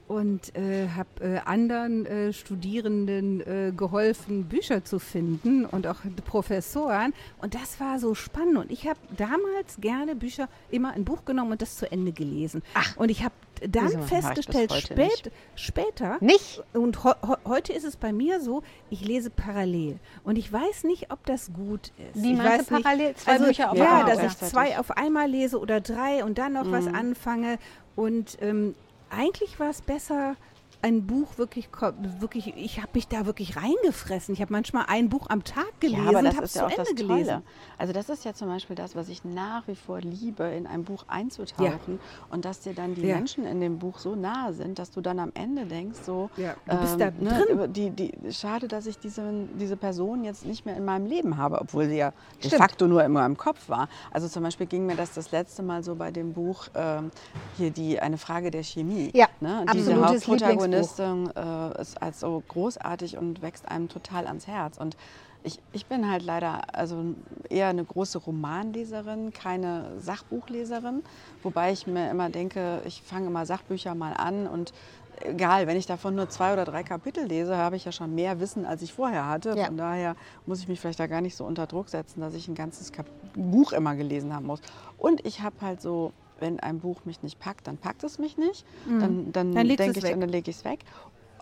und 0.09 0.55
äh, 0.55 0.87
habe 0.89 1.09
äh, 1.21 1.37
anderen 1.45 2.05
äh, 2.07 2.33
Studierenden 2.33 3.41
äh, 3.41 3.71
geholfen, 3.71 4.45
Bücher 4.45 4.83
zu 4.83 4.97
finden 4.97 5.65
und 5.65 5.85
auch 5.85 5.97
Professoren. 6.25 7.13
Und 7.41 7.53
das 7.53 7.79
war 7.79 7.99
so 7.99 8.15
spannend. 8.15 8.57
Und 8.57 8.71
ich 8.71 8.87
habe 8.87 8.99
damals 9.15 9.79
gerne 9.79 10.15
Bücher 10.15 10.49
immer 10.71 10.93
ein 10.93 11.05
Buch 11.05 11.25
genommen 11.25 11.51
und 11.51 11.61
das 11.61 11.77
zu 11.77 11.89
Ende 11.91 12.11
gelesen. 12.11 12.63
Und 12.95 13.09
ich 13.09 13.23
habe 13.23 13.35
dann 13.67 13.87
Wieso? 13.87 14.01
Festgestellt, 14.01 14.73
spät, 14.73 14.97
nicht. 14.97 15.31
später, 15.55 16.17
nicht? 16.21 16.63
und 16.73 17.03
ho 17.03 17.13
heute 17.45 17.73
ist 17.73 17.83
es 17.83 17.97
bei 17.97 18.11
mir 18.13 18.39
so, 18.41 18.63
ich 18.89 19.05
lese 19.05 19.29
parallel. 19.29 19.99
Und 20.23 20.37
ich 20.37 20.51
weiß 20.51 20.85
nicht, 20.85 21.11
ob 21.11 21.23
das 21.25 21.51
gut 21.53 21.91
ist. 22.13 22.23
Wie 22.23 22.31
ich 22.31 22.37
meinst 22.37 22.71
weiß 22.71 22.77
du 22.77 22.81
parallel? 22.81 23.07
Nicht, 23.09 23.19
Zwei 23.19 23.31
also, 23.33 23.45
Bücher 23.45 23.71
auf 23.71 23.77
Ja, 23.77 23.97
einmal, 23.99 24.05
dass 24.05 24.17
oder? 24.17 24.27
ich 24.27 24.37
zwei 24.37 24.79
auf 24.79 24.91
einmal 24.91 25.29
lese 25.29 25.59
oder 25.59 25.81
drei 25.81 26.23
und 26.23 26.37
dann 26.39 26.53
noch 26.53 26.71
was 26.71 26.87
anfange. 26.87 27.59
Und 27.95 28.37
ähm, 28.41 28.75
eigentlich 29.09 29.59
war 29.59 29.69
es 29.69 29.81
besser, 29.81 30.35
ein 30.81 31.05
Buch 31.05 31.37
wirklich, 31.37 31.69
wirklich 32.19 32.55
ich 32.55 32.77
habe 32.77 32.89
mich 32.93 33.07
da 33.07 33.25
wirklich 33.25 33.57
reingefressen. 33.57 34.33
Ich 34.33 34.41
habe 34.41 34.53
manchmal 34.53 34.85
ein 34.87 35.09
Buch 35.09 35.27
am 35.29 35.43
Tag 35.43 35.67
gelesen 35.81 36.03
ja, 36.03 36.09
aber 36.09 36.21
das 36.21 36.31
und 36.31 36.37
habe 36.37 36.47
zu 36.47 36.59
ja 36.59 36.65
auch 36.67 36.71
Ende 36.71 36.95
gelesen. 36.95 37.43
Also 37.77 37.91
das 37.91 38.07
ist 38.07 38.23
ja 38.23 38.33
zum 38.33 38.47
Beispiel 38.47 38.77
das, 38.77 38.95
was 38.95 39.09
ich 39.09 39.25
nach 39.25 39.67
wie 39.67 39.75
vor 39.75 39.99
liebe, 39.99 40.43
in 40.45 40.67
ein 40.67 40.85
Buch 40.85 41.03
einzutauchen 41.07 41.99
und 42.29 42.45
dass 42.45 42.61
dir 42.61 42.73
dann 42.73 42.95
die 42.95 43.01
Ja. 43.01 43.17
Menschen 43.17 43.45
in 43.45 43.59
dem 43.59 43.77
Buch 43.77 43.99
so 43.99 44.15
nahe 44.15 44.53
sind, 44.53 44.79
dass 44.79 44.91
du 44.91 45.01
dann 45.01 45.19
am 45.19 45.31
Ende 45.33 45.65
denkst, 45.65 45.99
so, 46.05 46.29
Ja, 46.37 46.55
du 46.65 46.77
bist 46.77 46.99
da 46.99 47.11
ne, 47.11 47.45
drin. 47.45 47.73
Die, 47.73 47.89
die, 47.89 48.13
schade, 48.31 48.69
dass 48.69 48.85
ich 48.85 48.97
diese, 48.97 49.47
diese 49.59 49.75
Person 49.75 50.23
jetzt 50.23 50.45
nicht 50.45 50.65
mehr 50.65 50.77
in 50.77 50.85
meinem 50.85 51.05
Leben 51.07 51.35
habe, 51.35 51.59
obwohl 51.59 51.89
sie 51.89 51.97
ja 51.97 52.13
de 52.41 52.47
Stimmt. 52.47 52.61
facto 52.61 52.87
nur 52.87 53.03
in 53.03 53.11
meinem 53.11 53.35
Kopf 53.35 53.67
war. 53.67 53.89
Also 54.11 54.29
zum 54.29 54.43
Beispiel 54.43 54.65
ging 54.65 54.85
mir 54.85 54.95
das 54.95 55.13
das 55.13 55.31
letzte 55.31 55.61
Mal 55.61 55.83
so 55.83 55.95
bei 55.95 56.11
dem 56.11 56.31
Buch 56.31 56.67
ähm, 56.73 57.11
hier 57.57 57.71
die 57.71 57.99
eine 57.99 58.17
Frage 58.17 58.49
der 58.49 58.63
Chemie. 58.63 59.11
Ja, 59.13 59.27
ne? 59.41 59.65
Absolutes 59.67 60.25
Hauptprotagonistin 60.25 60.68
äh, 60.73 61.81
ist 61.81 62.01
als 62.01 62.19
so 62.19 62.43
großartig 62.47 63.17
und 63.17 63.41
wächst 63.41 63.67
einem 63.67 63.89
total 63.89 64.27
ans 64.27 64.47
Herz. 64.47 64.77
Und 64.77 64.97
ich, 65.43 65.59
ich 65.71 65.85
bin 65.85 66.09
halt 66.09 66.23
leider 66.23 66.75
also 66.75 67.15
eher 67.49 67.67
eine 67.67 67.83
große 67.83 68.17
Romanleserin, 68.17 69.31
keine 69.31 69.85
Sachbuchleserin. 69.99 71.03
Wobei 71.43 71.71
ich 71.71 71.87
mir 71.87 72.11
immer 72.11 72.29
denke, 72.29 72.81
ich 72.85 73.01
fange 73.01 73.27
immer 73.27 73.45
Sachbücher 73.45 73.95
mal 73.95 74.13
an 74.13 74.47
und 74.47 74.73
egal, 75.21 75.67
wenn 75.67 75.77
ich 75.77 75.85
davon 75.85 76.15
nur 76.15 76.29
zwei 76.29 76.53
oder 76.53 76.65
drei 76.65 76.83
Kapitel 76.83 77.25
lese, 77.25 77.57
habe 77.57 77.75
ich 77.75 77.85
ja 77.85 77.91
schon 77.91 78.15
mehr 78.15 78.39
Wissen, 78.39 78.65
als 78.65 78.81
ich 78.81 78.93
vorher 78.93 79.27
hatte. 79.27 79.55
Ja. 79.57 79.65
Von 79.65 79.77
daher 79.77 80.15
muss 80.45 80.59
ich 80.59 80.67
mich 80.67 80.79
vielleicht 80.79 80.99
da 80.99 81.07
gar 81.07 81.21
nicht 81.21 81.35
so 81.35 81.45
unter 81.45 81.67
Druck 81.67 81.89
setzen, 81.89 82.21
dass 82.21 82.33
ich 82.33 82.47
ein 82.47 82.55
ganzes 82.55 82.91
Kap 82.91 83.05
Buch 83.33 83.73
immer 83.73 83.95
gelesen 83.95 84.33
haben 84.33 84.47
muss. 84.47 84.61
Und 84.97 85.25
ich 85.25 85.41
habe 85.41 85.55
halt 85.61 85.81
so, 85.81 86.13
wenn 86.39 86.59
ein 86.59 86.79
Buch 86.79 87.05
mich 87.05 87.21
nicht 87.23 87.39
packt, 87.39 87.67
dann 87.67 87.77
packt 87.77 88.03
es 88.03 88.19
mich 88.19 88.37
nicht. 88.37 88.65
Dann, 88.87 89.31
dann, 89.31 89.53
Dann 89.53 89.65
legst 89.65 89.79
denke 89.79 89.99
ich, 89.99 90.03
weg. 90.05 90.13
und 90.13 90.21
dann 90.21 90.29
lege 90.29 90.49
ich 90.51 90.57
es 90.57 90.65
weg. 90.65 90.79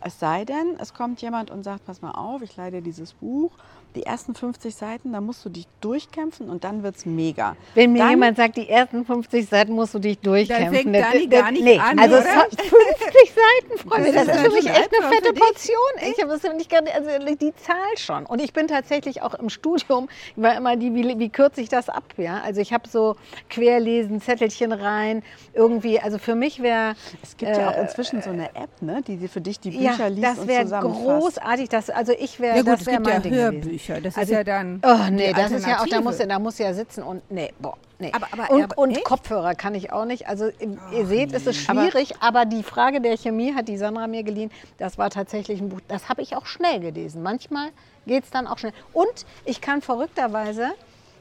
Es 0.02 0.20
sei 0.20 0.46
denn, 0.46 0.78
es 0.80 0.94
kommt 0.94 1.22
jemand 1.22 1.52
und 1.52 1.64
sagt, 1.64 1.86
pass 1.86 2.02
mal 2.02 2.12
auf, 2.12 2.42
ich 2.42 2.56
leih 2.56 2.72
dir 2.72 2.82
dieses 2.82 3.14
Buch. 3.14 3.52
Die 3.96 4.04
ersten 4.04 4.36
50 4.36 4.76
Seiten, 4.76 5.12
da 5.14 5.22
musst 5.22 5.44
du 5.44 5.50
dich 5.50 5.66
durchkämpfen 5.82 6.50
und 6.50 6.64
dann 6.64 6.84
wird 6.84 6.98
es 6.98 7.06
mega. 7.08 7.56
Wenn 7.74 7.94
mir 7.94 8.00
Dann- 8.00 8.10
jemand 8.12 8.38
sagt, 8.38 8.58
die 8.58 8.70
ersten 8.70 9.06
50 9.06 9.50
Seiten 9.50 9.72
musst 9.74 9.96
du 9.96 10.00
dich 10.00 10.20
durchkämpfen. 10.20 10.76
fängt 10.76 10.96
das- 10.96 11.12
Dani 11.14 11.30
das- 11.30 11.40
gar 11.42 11.52
nicht 11.52 11.64
nee, 11.64 11.80
an, 11.80 11.98
Also 11.98 12.18
oder? 12.18 12.26
es 12.26 12.36
hat 12.36 12.62
50 12.62 13.34
Seiten, 13.34 13.90
Freunde, 13.90 14.12
Das 14.12 14.26
das, 14.28 14.36
ist 14.36 14.42
für 14.44 14.52
mich 14.52 14.68
echt 14.70 14.90
eine 14.94 15.08
fette. 15.16 15.34
Portion. 15.34 16.12
Ich 16.12 16.22
habe 16.22 16.34
es 16.34 16.44
nicht 16.44 16.70
gerade, 16.70 16.94
also 16.94 17.10
die 17.36 17.56
Zahl 17.56 17.98
schon. 17.98 18.26
Und 18.28 18.40
ich 18.40 18.54
bin 18.54 18.68
tatsächlich 18.68 19.24
auch 19.24 19.34
im 19.34 19.50
Studium, 19.50 20.10
ich 20.36 20.44
war 20.44 20.56
immer 20.56 20.76
die, 20.76 20.94
wie, 20.94 21.18
wie 21.18 21.30
kürze 21.30 21.62
ich 21.62 21.70
das 21.70 21.90
ab? 21.90 22.04
Ja? 22.18 22.42
Also 22.44 22.62
ich 22.62 22.74
habe 22.74 22.88
so 22.88 23.16
querlesen, 23.50 24.22
Zettelchen 24.22 24.74
rein, 24.74 25.24
irgendwie, 25.54 26.00
also 26.00 26.20
für 26.20 26.36
mich 26.36 26.62
wäre 26.62 26.94
Es 27.24 27.36
gibt 27.38 27.56
ja 27.58 27.72
auch 27.72 27.78
inzwischen 27.78 28.22
so 28.22 28.30
eine 28.30 28.50
App, 28.56 28.70
ne, 28.82 29.02
die 29.08 29.28
für 29.28 29.42
dich 29.42 29.60
die 29.60 29.72
Bücher 29.72 29.87
Äh, 29.96 29.98
ja, 30.02 30.08
liest 30.08 30.24
das 30.40 30.48
wäre 30.48 30.66
großartig. 30.82 31.70
Das, 31.70 31.90
also 31.90 32.14
ich 32.18 32.40
wäre, 32.40 32.58
Ja 32.58 32.62
gut, 32.64 32.74
das 32.74 32.82
es 32.82 32.88
gibt 32.88 33.08
ja 33.08 33.20
Ding 33.20 33.32
gewesen. 33.32 33.54
Hörbücher. 33.64 34.02
Das 34.02 34.18
Also- 34.18 34.32
ist 34.32 34.38
ja 34.38 34.44
dann. 34.44 34.82
Oh 34.86 34.96
nee, 35.12 35.34
das 35.34 35.52
ist 35.52 35.68
ja 35.68 35.82
auch, 35.82 35.88
da 35.88 36.02
muss, 36.02 36.18
da 36.18 36.40
muss 36.40 36.58
ja 36.58 36.74
sitzen 36.74 37.04
und 37.04 37.22
nee, 37.32 37.54
boah, 37.60 37.78
nee. 38.00 38.12
Aber- 38.14 38.28
aber- 38.32 38.52
und 38.54 38.64
aber 38.64 38.78
und? 38.78 39.04
Kopfhörer 39.04 39.56
kann 39.56 39.76
ich 39.76 39.92
auch 39.92 40.06
nicht. 40.06 40.28
Also 40.28 40.50
ihr 40.92 41.06
seht, 41.08 41.34
es 41.34 41.48
ist 41.48 41.58
schwierig, 41.58 42.16
aber, 42.20 42.46
die 42.46 42.64
Frage 42.64 43.02
der 43.02 43.18
Chemie 43.18 43.54
hat 43.54 43.68
die 43.68 43.78
Sandra 43.78 44.08
mir 44.08 44.24
geliehen. 44.24 44.52
Das 44.78 44.98
war 44.98 45.10
tatsächlich 45.10 45.62
ein 45.62 45.70
Buch, 45.70 45.80
das 45.88 46.10
habe 46.10 46.22
ich 46.22 46.36
auch 46.36 46.46
schnell 46.46 46.80
gelesen. 46.80 47.24
Manchmal 47.24 47.70
geht 48.06 48.24
es 48.24 48.30
dann 48.30 48.48
auch 48.48 48.58
schnell. 48.58 48.74
Und 48.94 49.26
ich 49.46 49.62
kann 49.62 49.82
verrückterweise, 49.82 50.70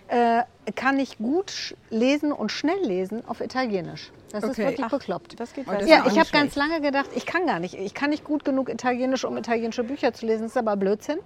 äh, 0.08 0.42
kann 0.76 0.98
ich 1.00 1.18
gut 1.18 1.74
lesen 1.90 2.30
und 2.32 2.52
schnell 2.52 2.78
lesen 2.84 3.22
auf 3.26 3.40
Italienisch. 3.40 4.12
Das 4.36 4.44
ist 4.44 4.50
Okay. 4.58 4.64
wirklich 4.68 4.86
Ach, 4.86 4.90
bekloppt. 4.90 5.40
Das 5.40 5.54
geht 5.54 5.66
das 5.66 5.82
ist 5.82 5.88
Ja, 5.88 6.04
ich 6.06 6.18
habe 6.18 6.28
ganz 6.30 6.56
lange 6.56 6.80
gedacht, 6.80 7.10
ich 7.14 7.24
kann 7.24 7.46
gar 7.46 7.58
nicht. 7.58 7.74
Ich 7.74 7.94
kann 7.94 8.10
nicht 8.10 8.24
gut 8.24 8.44
genug 8.44 8.68
Italienisch, 8.68 9.24
um 9.24 9.36
italienische 9.36 9.82
Bücher 9.82 10.12
zu 10.12 10.26
lesen. 10.26 10.42
Das 10.42 10.52
ist 10.52 10.56
aber 10.58 10.76
Blödsinn. 10.76 11.18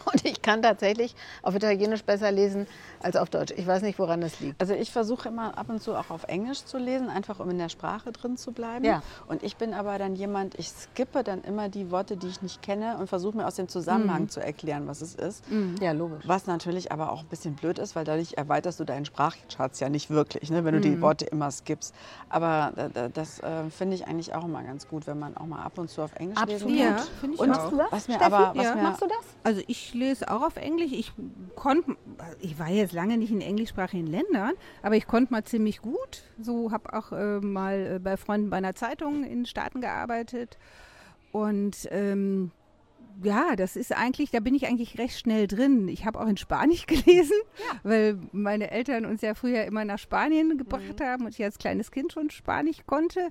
Und 0.12 0.24
ich 0.24 0.42
kann 0.42 0.62
tatsächlich 0.62 1.14
auf 1.42 1.54
Italienisch 1.54 2.02
besser 2.04 2.30
lesen 2.32 2.66
als 3.02 3.16
auf 3.16 3.30
Deutsch. 3.30 3.52
Ich 3.56 3.66
weiß 3.66 3.82
nicht, 3.82 3.98
woran 3.98 4.20
das 4.20 4.40
liegt. 4.40 4.60
Also 4.60 4.74
ich 4.74 4.90
versuche 4.90 5.28
immer 5.28 5.56
ab 5.58 5.68
und 5.68 5.82
zu 5.82 5.94
auch 5.94 6.10
auf 6.10 6.24
Englisch 6.24 6.64
zu 6.64 6.78
lesen, 6.78 7.08
einfach 7.08 7.38
um 7.40 7.50
in 7.50 7.58
der 7.58 7.68
Sprache 7.68 8.12
drin 8.12 8.36
zu 8.36 8.52
bleiben. 8.52 8.84
Ja. 8.84 9.02
Und 9.28 9.42
ich 9.42 9.56
bin 9.56 9.74
aber 9.74 9.98
dann 9.98 10.16
jemand, 10.16 10.58
ich 10.58 10.68
skippe 10.70 11.22
dann 11.24 11.42
immer 11.42 11.68
die 11.68 11.90
Worte, 11.90 12.16
die 12.16 12.28
ich 12.28 12.42
nicht 12.42 12.62
kenne 12.62 12.96
und 12.98 13.08
versuche 13.08 13.36
mir 13.36 13.46
aus 13.46 13.54
dem 13.56 13.68
Zusammenhang 13.68 14.28
zu 14.28 14.40
erklären, 14.40 14.86
was 14.86 15.00
es 15.02 15.14
ist. 15.14 15.44
Ja, 15.80 15.92
logisch. 15.92 16.24
Was 16.26 16.46
natürlich 16.46 16.92
aber 16.92 17.12
auch 17.12 17.20
ein 17.20 17.26
bisschen 17.28 17.54
blöd 17.54 17.78
ist, 17.78 17.94
weil 17.96 18.04
dadurch 18.04 18.34
erweiterst 18.36 18.80
du 18.80 18.84
deinen 18.84 19.04
Sprachschatz 19.04 19.80
ja 19.80 19.88
nicht 19.88 20.10
wirklich, 20.10 20.50
ne, 20.50 20.64
wenn 20.64 20.74
du 20.74 20.80
die 20.80 21.00
Worte 21.00 21.24
immer 21.26 21.50
skippst. 21.50 21.94
Aber 22.28 22.72
da- 22.74 22.88
da- 22.88 23.08
das 23.08 23.40
äh, 23.40 23.70
finde 23.70 23.96
ich 23.96 24.06
eigentlich 24.06 24.34
auch 24.34 24.44
immer 24.44 24.62
ganz 24.62 24.88
gut, 24.88 25.06
wenn 25.06 25.18
man 25.18 25.36
auch 25.36 25.46
mal 25.46 25.62
ab 25.62 25.78
und 25.78 25.90
zu 25.90 26.02
auf 26.02 26.14
Englisch 26.16 26.38
lesen 26.46 26.66
Absolut. 26.68 26.78
kann. 26.78 26.96
Ja, 26.96 27.06
finde 27.20 27.34
ich 27.34 27.40
Und 27.40 27.52
auch. 27.52 27.72
was 27.90 28.08
mir 28.08 28.14
Steffi? 28.14 28.32
aber, 28.34 28.52
was 28.56 28.64
Ja. 28.64 28.74
mir, 28.74 28.82
Machst 28.82 29.02
du 29.02 29.06
das? 29.06 29.16
Also 29.42 29.62
ich 29.66 29.89
lese 29.94 30.30
auch 30.30 30.42
auf 30.42 30.56
Englisch. 30.56 30.92
Ich 30.92 31.12
konnte, 31.56 31.96
ich 32.40 32.58
war 32.58 32.68
jetzt 32.68 32.92
lange 32.92 33.16
nicht 33.16 33.30
in 33.30 33.40
englischsprachigen 33.40 34.06
Ländern, 34.06 34.52
aber 34.82 34.96
ich 34.96 35.06
konnte 35.06 35.32
mal 35.32 35.44
ziemlich 35.44 35.80
gut. 35.80 36.24
So 36.40 36.72
habe 36.72 36.92
auch 36.92 37.12
äh, 37.12 37.40
mal 37.40 37.94
äh, 37.96 37.98
bei 37.98 38.16
Freunden 38.16 38.50
bei 38.50 38.56
einer 38.56 38.74
Zeitung 38.74 39.24
in 39.24 39.46
Staaten 39.46 39.80
gearbeitet 39.80 40.58
und 41.32 41.88
ähm, 41.90 42.50
ja, 43.22 43.54
das 43.56 43.76
ist 43.76 43.94
eigentlich, 43.94 44.30
da 44.30 44.40
bin 44.40 44.54
ich 44.54 44.66
eigentlich 44.66 44.98
recht 44.98 45.18
schnell 45.18 45.46
drin. 45.46 45.88
Ich 45.88 46.06
habe 46.06 46.20
auch 46.20 46.26
in 46.26 46.36
Spanisch 46.36 46.86
gelesen, 46.86 47.36
weil 47.82 48.18
meine 48.32 48.70
Eltern 48.70 49.04
uns 49.04 49.20
ja 49.20 49.34
früher 49.34 49.64
immer 49.64 49.84
nach 49.84 49.98
Spanien 49.98 50.58
gebracht 50.58 51.00
haben 51.00 51.26
und 51.26 51.38
ich 51.38 51.44
als 51.44 51.58
kleines 51.58 51.90
Kind 51.90 52.12
schon 52.12 52.30
Spanisch 52.30 52.78
konnte. 52.86 53.28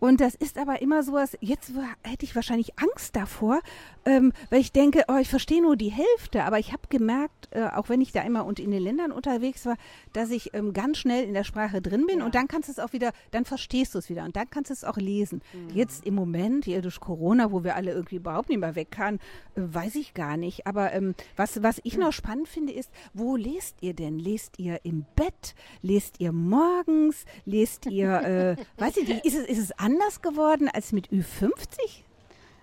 Und 0.00 0.20
das 0.20 0.34
ist 0.34 0.58
aber 0.58 0.82
immer 0.82 1.02
sowas, 1.02 1.36
jetzt 1.40 1.74
wa- 1.74 1.82
hätte 2.02 2.24
ich 2.24 2.34
wahrscheinlich 2.34 2.78
Angst 2.78 3.16
davor, 3.16 3.60
ähm, 4.04 4.32
weil 4.50 4.60
ich 4.60 4.70
denke, 4.72 5.04
oh, 5.08 5.16
ich 5.16 5.28
verstehe 5.30 5.62
nur 5.62 5.76
die 5.76 5.90
Hälfte. 5.90 6.44
Aber 6.44 6.58
ich 6.58 6.72
habe 6.72 6.82
gemerkt, 6.90 7.48
äh, 7.52 7.64
auch 7.74 7.88
wenn 7.88 8.00
ich 8.02 8.12
da 8.12 8.20
immer 8.22 8.44
und 8.44 8.58
in 8.60 8.70
den 8.70 8.82
Ländern 8.82 9.12
unterwegs 9.12 9.64
war, 9.64 9.76
dass 10.12 10.30
ich 10.30 10.52
ähm, 10.52 10.72
ganz 10.74 10.98
schnell 10.98 11.24
in 11.24 11.32
der 11.32 11.44
Sprache 11.44 11.80
drin 11.80 12.06
bin 12.06 12.20
und 12.20 12.34
dann 12.34 12.48
kannst 12.48 12.68
du 12.68 12.72
es 12.72 12.78
auch 12.78 12.92
wieder, 12.92 13.12
dann 13.30 13.44
verstehst 13.46 13.94
du 13.94 13.98
es 13.98 14.10
wieder 14.10 14.24
und 14.24 14.36
dann 14.36 14.50
kannst 14.50 14.68
du 14.70 14.74
es 14.74 14.84
auch 14.84 14.96
lesen. 14.98 15.40
Jetzt 15.72 16.04
im 16.04 16.14
Moment, 16.14 16.66
hier 16.66 16.82
durch 16.82 17.00
Corona, 17.00 17.50
wo 17.50 17.64
wir 17.64 17.74
alle 17.76 17.92
irgendwie 17.92 18.16
überhaupt 18.16 18.50
nicht 18.50 18.58
mehr 18.60 18.74
weg 18.74 18.90
kann, 18.90 19.16
äh, 19.54 19.60
weiß 19.62 19.94
ich 19.94 20.12
gar 20.12 20.36
nicht. 20.36 20.66
Aber 20.66 20.92
ähm, 20.92 21.14
was, 21.36 21.62
was 21.62 21.80
ich 21.82 21.96
noch 21.96 22.12
spannend 22.12 22.48
finde, 22.48 22.72
ist, 22.74 22.90
wo 23.14 23.36
lest 23.36 23.76
ihr 23.80 23.94
denn? 23.94 24.18
Lest 24.18 24.58
ihr 24.58 24.80
im 24.84 25.06
Bett? 25.16 25.54
Lest 25.80 26.20
ihr 26.20 26.32
morgens? 26.32 27.24
Lest 27.46 27.86
ihr, 27.86 28.20
äh, 28.20 28.56
weiß 28.82 28.98
ich 28.98 29.08
nicht, 29.08 29.24
ist 29.24 29.34
es, 29.36 29.46
ist 29.46 29.58
es 29.58 29.72
anders 29.78 29.93
geworden 30.22 30.68
als 30.72 30.92
mit 30.92 31.08
Ü50? 31.08 32.04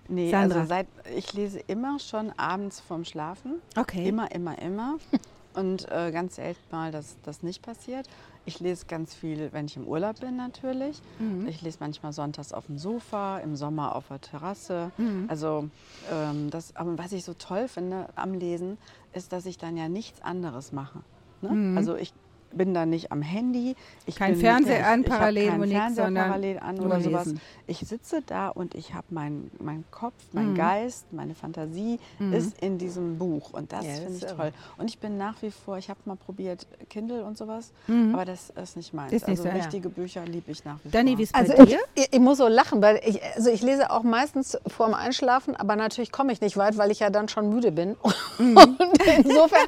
Nee, 0.08 0.32
Sandra. 0.32 0.60
also 0.60 0.70
seit, 0.70 0.88
ich 1.16 1.34
lese 1.34 1.60
immer 1.68 2.00
schon 2.00 2.32
abends 2.38 2.80
vorm 2.80 3.06
Schlafen. 3.06 3.62
Okay. 3.78 4.08
Immer, 4.08 4.32
immer, 4.32 4.60
immer. 4.60 4.98
Und 5.54 5.92
äh, 5.92 6.12
ganz 6.12 6.38
selten 6.38 6.62
mal, 6.72 6.92
dass 6.92 7.18
das 7.24 7.44
nicht 7.44 7.62
passiert. 7.62 8.08
Ich 8.46 8.60
lese 8.60 8.86
ganz 8.86 9.14
viel, 9.14 9.50
wenn 9.52 9.66
ich 9.66 9.76
im 9.76 9.86
Urlaub 9.86 10.20
bin 10.22 10.38
natürlich. 10.38 11.02
Mhm. 11.20 11.46
Ich 11.48 11.62
lese 11.62 11.78
manchmal 11.82 12.14
sonntags 12.14 12.54
auf 12.54 12.68
dem 12.68 12.78
Sofa, 12.78 13.40
im 13.40 13.56
Sommer 13.56 13.96
auf 13.96 14.08
der 14.08 14.22
Terrasse. 14.22 14.92
Mhm. 14.98 15.26
Also 15.28 15.70
ähm, 16.12 16.50
das, 16.50 16.76
aber 16.76 16.98
was 16.98 17.12
ich 17.12 17.26
so 17.26 17.34
toll 17.34 17.68
finde 17.68 18.08
am 18.16 18.34
Lesen, 18.34 18.78
ist, 19.14 19.34
dass 19.34 19.46
ich 19.46 19.58
dann 19.58 19.76
ja 19.76 19.90
nichts 19.90 20.22
anderes 20.22 20.72
mache. 20.72 21.00
Ne? 21.42 21.78
Also 21.78 21.96
ich 21.96 22.14
bin 22.54 22.74
dann 22.74 22.90
nicht 22.90 23.12
am 23.12 23.22
Handy. 23.22 23.76
Ich 24.06 24.16
Mhm. 24.16 24.20
Kein 24.20 24.32
bin 24.34 24.42
Fernseher 24.42 24.80
ich, 24.80 24.86
an 24.86 25.02
ich 25.02 25.08
parallel 25.08 25.48
keinen 25.50 25.62
und 25.62 25.70
nix, 25.70 25.80
Fernseher 25.82 26.06
sondern 26.06 26.26
parallel 26.28 26.60
an 26.60 26.80
oder 26.80 27.02
sowas. 27.02 27.26
lesen. 27.26 27.42
Ich 27.68 27.80
sitze 27.80 28.22
da 28.26 28.50
und 28.50 28.76
ich 28.76 28.94
habe 28.94 29.08
meinen 29.10 29.52
mein 29.60 29.84
Kopf, 29.92 30.14
mein 30.34 30.52
Mhm. 30.52 30.56
Geist, 30.56 31.06
meine 31.12 31.36
Fantasie 31.36 32.00
ist 32.32 32.60
in 32.62 32.78
diesem 32.78 33.18
Buch 33.18 33.52
und 33.54 33.72
das 33.72 33.86
Ja, 33.86 33.94
finde 33.94 34.18
ich 34.18 34.26
toll. 34.26 34.52
Und 34.78 34.90
ich 34.90 35.00
bin 35.00 35.18
nach 35.18 35.42
wie 35.42 35.52
vor, 35.52 35.78
ich 35.78 35.90
habe 35.90 36.00
mal 36.06 36.16
probiert 36.18 36.68
Kindle 36.90 37.24
und 37.24 37.38
sowas, 37.38 37.72
aber 38.14 38.26
das 38.26 38.50
ist 38.52 38.76
nicht 38.78 38.94
meins. 38.94 39.12
Mhm. 39.12 39.18
Ist 39.18 39.28
nicht 39.28 39.40
also 39.40 39.44
so, 39.44 39.50
ja. 39.50 39.56
richtige 39.56 39.90
Bücher 39.90 40.26
liebe 40.26 40.52
ich 40.52 40.66
nach 40.66 40.78
wie 40.84 40.90
Dani, 40.90 41.12
vor. 41.12 41.18
wie 41.20 41.24
ist 41.24 41.34
bei 41.34 41.40
Also 41.40 41.54
dir? 41.66 41.80
ich, 41.96 42.04
ich, 42.04 42.14
ich 42.14 42.20
muss 42.20 42.38
so 42.38 42.48
lachen, 42.48 42.82
weil 42.82 43.00
ich, 43.06 43.20
also 43.36 43.50
ich 43.50 43.62
lese 43.62 43.90
auch 43.92 44.04
meistens 44.04 44.58
vorm 44.68 44.94
Einschlafen, 44.94 45.56
aber 45.56 45.76
natürlich 45.76 46.12
komme 46.12 46.32
ich 46.34 46.42
nicht 46.42 46.58
weit, 46.58 46.78
weil 46.78 46.92
ich 46.92 47.00
ja 47.00 47.10
dann 47.10 47.28
schon 47.30 47.50
müde 47.50 47.72
bin. 47.72 47.96
Mhm. 48.38 48.58
Und 48.58 49.08
insofern, 49.26 49.68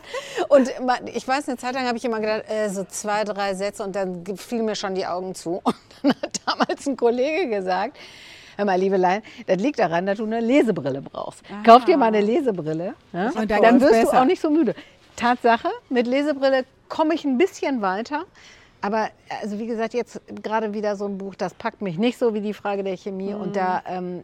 und 0.49 0.69
ich 1.13 1.27
weiß, 1.27 1.47
eine 1.47 1.57
Zeit 1.57 1.73
lang 1.75 1.85
habe 1.87 1.97
ich 1.97 2.05
immer 2.05 2.19
gedacht, 2.19 2.43
äh, 2.49 2.69
so 2.73 2.83
zwei, 2.83 3.23
drei 3.23 3.53
Sätze 3.53 3.83
und 3.83 3.95
dann 3.95 4.23
fielen 4.37 4.65
mir 4.65 4.75
schon 4.75 4.95
die 4.95 5.05
Augen 5.05 5.35
zu. 5.35 5.61
Und 5.63 5.75
dann 6.03 6.21
hat 6.21 6.41
damals 6.45 6.85
ein 6.85 6.97
Kollege 6.97 7.47
gesagt, 7.47 7.97
Hör 8.55 8.65
mal, 8.65 8.79
Liebelein, 8.79 9.23
das 9.47 9.57
liegt 9.57 9.79
daran, 9.79 10.05
dass 10.05 10.17
du 10.17 10.25
eine 10.25 10.39
Lesebrille 10.39 11.01
brauchst. 11.01 11.43
Kauf 11.65 11.85
dir 11.85 11.97
mal 11.97 12.07
eine 12.07 12.21
Lesebrille, 12.21 12.93
ja? 13.11 13.27
Und 13.29 13.49
dann 13.49 13.61
dann, 13.61 13.81
wirst 13.81 13.93
du 13.93 14.01
besser. 14.05 14.21
auch 14.21 14.25
nicht 14.25 14.41
so 14.41 14.49
müde. 14.49 14.75
Tatsache, 15.15 15.69
mit 15.89 16.07
Lesebrille 16.07 16.65
komme 16.89 17.15
ich 17.15 17.25
ein 17.25 17.37
bisschen 17.37 17.81
weiter. 17.81 18.25
Aber 18.81 19.09
also 19.41 19.59
wie 19.59 19.65
gesagt, 19.65 19.93
jetzt 19.93 20.21
gerade 20.43 20.73
wieder 20.73 20.95
so 20.95 21.05
ein 21.05 21.17
Buch, 21.17 21.35
das 21.35 21.53
packt 21.53 21.81
mich 21.81 21.97
nicht 21.97 22.17
so 22.17 22.33
wie 22.33 22.41
die 22.41 22.53
Frage 22.53 22.83
der 22.83 22.97
Chemie 22.97 23.33
und 23.33 23.55
da, 23.55 23.81
ähm, 23.87 24.23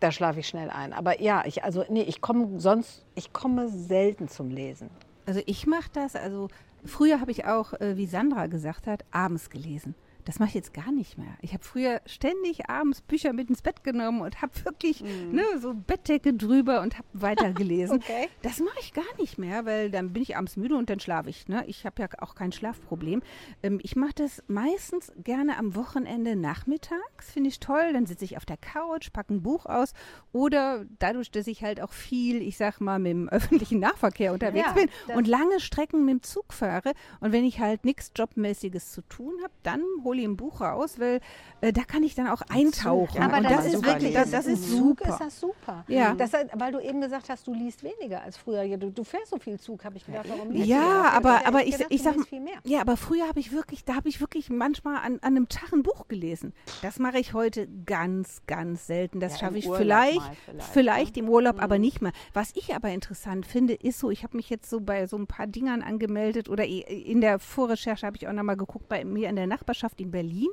da 0.00 0.10
schlafe 0.10 0.40
ich 0.40 0.48
schnell 0.48 0.68
ein. 0.68 0.92
Aber 0.92 1.20
ja, 1.20 1.44
ich, 1.46 1.62
also 1.62 1.84
nee, 1.88 2.02
ich 2.02 2.20
komme 2.20 2.58
sonst, 2.58 3.04
ich 3.14 3.32
komme 3.32 3.68
selten 3.68 4.28
zum 4.28 4.50
Lesen. 4.50 4.90
Also 5.26 5.40
ich 5.46 5.66
mache 5.66 5.88
das, 5.92 6.16
also 6.16 6.48
früher 6.86 7.20
habe 7.20 7.30
ich 7.30 7.44
auch, 7.44 7.72
äh, 7.74 7.96
wie 7.96 8.06
Sandra 8.06 8.46
gesagt 8.46 8.86
hat, 8.86 9.04
abends 9.10 9.50
gelesen. 9.50 9.94
Das 10.26 10.38
mache 10.38 10.48
ich 10.50 10.54
jetzt 10.56 10.74
gar 10.74 10.92
nicht 10.92 11.16
mehr. 11.16 11.34
Ich 11.40 11.54
habe 11.54 11.64
früher 11.64 12.02
ständig 12.04 12.68
abends 12.68 13.00
Bücher 13.00 13.32
mit 13.32 13.48
ins 13.48 13.62
Bett 13.62 13.82
genommen 13.84 14.20
und 14.20 14.42
habe 14.42 14.52
wirklich 14.64 15.00
Mhm. 15.02 15.32
ne, 15.32 15.42
so 15.60 15.72
Bettdecke 15.72 16.34
drüber 16.34 16.82
und 16.82 16.98
habe 16.98 17.06
weitergelesen. 17.14 17.96
Okay. 18.06 18.28
Das 18.42 18.58
mache 18.60 18.76
ich 18.80 18.92
gar 18.92 19.04
nicht 19.18 19.38
mehr, 19.38 19.64
weil 19.64 19.90
dann 19.90 20.12
bin 20.12 20.22
ich 20.22 20.36
abends 20.36 20.56
müde 20.56 20.76
und 20.76 20.90
dann 20.90 21.00
schlafe 21.00 21.30
ich. 21.30 21.48
Ne? 21.48 21.64
Ich 21.66 21.86
habe 21.86 22.02
ja 22.02 22.08
auch 22.20 22.34
kein 22.34 22.52
Schlafproblem. 22.52 23.22
Ähm, 23.62 23.80
ich 23.82 23.96
mache 23.96 24.12
das 24.16 24.42
meistens 24.48 25.12
gerne 25.24 25.56
am 25.58 25.74
Wochenende 25.74 26.36
nachmittags, 26.36 27.30
finde 27.32 27.48
ich 27.48 27.60
toll. 27.60 27.92
Dann 27.92 28.06
sitze 28.06 28.24
ich 28.24 28.36
auf 28.36 28.44
der 28.44 28.56
Couch, 28.58 29.12
packe 29.12 29.32
ein 29.34 29.42
Buch 29.42 29.66
aus 29.66 29.92
oder 30.32 30.84
dadurch, 30.98 31.30
dass 31.30 31.46
ich 31.46 31.62
halt 31.62 31.80
auch 31.80 31.92
viel, 31.92 32.42
ich 32.42 32.56
sag 32.56 32.80
mal, 32.80 32.98
mit 32.98 33.12
dem 33.12 33.28
öffentlichen 33.30 33.78
Nahverkehr 33.80 34.32
unterwegs 34.32 34.66
Ja, 34.66 34.72
bin 34.72 34.88
und 35.16 35.26
lange 35.26 35.60
Strecken 35.60 36.04
mit 36.04 36.12
dem 36.14 36.22
Zug 36.22 36.52
fahre 36.52 36.92
und 37.20 37.32
wenn 37.32 37.44
ich 37.44 37.60
halt 37.60 37.84
nichts 37.84 38.10
Jobmäßiges 38.14 38.90
zu 38.92 39.02
tun 39.02 39.32
habe, 39.42 39.52
dann 39.62 39.82
hole 40.04 40.15
ich 40.18 40.24
ein 40.26 40.36
Buch 40.36 40.60
raus, 40.60 40.98
weil 40.98 41.20
äh, 41.60 41.72
da 41.72 41.82
kann 41.84 42.02
ich 42.02 42.14
dann 42.14 42.28
auch 42.28 42.42
eintauchen. 42.48 43.20
ja, 43.20 43.26
Aber 43.28 43.40
das, 43.40 43.64
kann 43.64 43.66
ist 43.66 43.84
wirklich, 43.84 44.14
das, 44.14 44.30
das 44.30 44.46
ist 44.46 44.68
Mhm. 44.70 44.76
Zug, 44.76 44.98
super. 45.00 45.08
ist 45.10 45.20
das 45.20 45.40
super. 45.40 45.84
Ja. 45.88 46.14
Das, 46.14 46.32
weil 46.54 46.72
du 46.72 46.80
eben 46.80 47.00
gesagt 47.00 47.28
hast, 47.28 47.46
du 47.46 47.54
liest 47.54 47.82
weniger 47.82 48.22
als 48.22 48.36
früher. 48.36 48.62
Ja, 48.62 48.76
Du, 48.76 48.90
du 48.90 49.04
fährst 49.04 49.28
so 49.30 49.38
viel 49.38 49.58
Zug, 49.58 49.84
habe 49.84 49.96
ich 49.96 50.04
gedacht, 50.04 50.26
warum 50.28 50.50
liest 50.50 50.66
du 50.66 50.70
Ja, 50.70 50.78
denn? 51.02 51.12
aber, 51.12 51.36
hätte 51.36 51.46
aber 51.46 51.58
echt 51.60 51.68
ich, 51.68 51.72
gedacht, 51.76 51.90
ich 51.92 52.02
du 52.02 52.04
sag 52.04 52.16
ja, 52.64 52.80
aber 52.80 52.96
früher 52.96 53.26
habe 53.28 53.40
ich 53.40 53.52
wirklich, 53.52 53.84
da 53.84 53.94
habe 53.94 54.08
ich 54.08 54.20
wirklich 54.20 54.50
manchmal 54.50 54.96
an, 54.96 55.14
an 55.14 55.20
einem 55.22 55.48
Tag 55.48 55.72
ein 55.72 55.82
Buch 55.82 56.08
gelesen. 56.08 56.52
Das 56.82 56.98
mache 56.98 57.18
ich 57.18 57.32
heute 57.32 57.68
ganz, 57.86 58.42
ganz 58.46 58.86
selten. 58.86 59.20
Das 59.20 59.34
Ja, 59.34 59.38
schaffe 59.38 59.54
im 59.54 59.58
ich 59.58 59.68
vielleicht, 59.68 60.16
mal 60.18 60.36
vielleicht, 60.44 60.72
vielleicht 60.72 61.16
ne? 61.16 61.22
im 61.22 61.28
Urlaub, 61.28 61.62
aber 61.62 61.78
nicht 61.78 62.02
mehr. 62.02 62.12
Was 62.34 62.50
ich 62.54 62.74
aber 62.74 62.90
interessant 62.90 63.46
finde, 63.46 63.74
ist 63.74 63.98
so, 63.98 64.10
ich 64.10 64.22
habe 64.24 64.36
mich 64.36 64.50
jetzt 64.50 64.68
so 64.68 64.80
bei 64.80 65.06
so 65.06 65.16
ein 65.16 65.26
paar 65.26 65.46
Dingern 65.46 65.82
angemeldet 65.82 66.48
oder 66.48 66.64
in 66.64 67.20
der 67.20 67.38
Vorrecherche 67.38 68.06
habe 68.06 68.16
ich 68.16 68.28
auch 68.28 68.32
nochmal 68.32 68.56
geguckt, 68.56 68.88
bei 68.88 69.04
mir 69.04 69.28
in 69.28 69.36
der 69.36 69.46
Nachbarschaft 69.46 70.00
in 70.06 70.10
Berlin. 70.10 70.48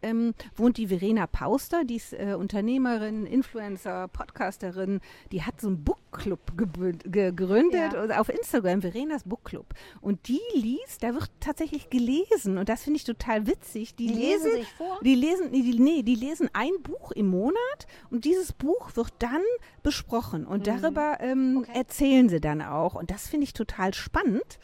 Ähm, 0.00 0.32
wohnt 0.54 0.76
die 0.76 0.86
Verena 0.86 1.26
Pauster, 1.26 1.84
die 1.84 1.96
ist 1.96 2.12
äh, 2.12 2.36
Unternehmerin, 2.38 3.26
Influencer, 3.26 4.06
Podcasterin, 4.06 5.00
die 5.32 5.42
hat 5.42 5.60
so 5.60 5.66
einen 5.66 5.82
Bookclub 5.82 6.38
gegründet 6.56 7.92
Ja. 7.94 8.20
auf 8.20 8.28
Instagram, 8.28 8.80
Verenas 8.82 9.24
Bookclub. 9.24 9.66
Und 10.00 10.28
die 10.28 10.38
liest, 10.54 11.02
da 11.02 11.14
wird 11.14 11.30
tatsächlich 11.40 11.90
gelesen 11.90 12.58
und 12.58 12.68
das 12.68 12.84
finde 12.84 12.98
ich 12.98 13.04
total 13.04 13.48
witzig. 13.48 13.96
Die, 13.96 14.06
Die 14.06 14.12
lesen 14.14 14.44
lesen 14.44 14.58
sich 14.60 14.68
vor? 14.74 15.00
Die 15.02 15.16
lesen, 15.16 15.50
nee, 15.50 15.62
die, 15.62 15.80
nee, 15.80 16.02
die 16.04 16.14
lesen 16.14 16.48
ein 16.52 16.80
Buch 16.84 17.10
im 17.10 17.26
Monat 17.26 17.88
und 18.10 18.24
dieses 18.24 18.52
Buch 18.52 18.94
wird 18.94 19.12
dann 19.18 19.42
besprochen 19.82 20.46
und 20.46 20.68
darüber 20.68 21.18
ähm, 21.20 21.54
Mhm. 21.54 21.56
Okay. 21.58 21.72
erzählen 21.74 22.28
sie 22.28 22.40
dann 22.40 22.62
auch. 22.62 22.94
Und 22.94 23.10
das 23.10 23.26
finde 23.26 23.44
ich 23.44 23.52
total 23.52 23.92
spannend. 23.94 24.60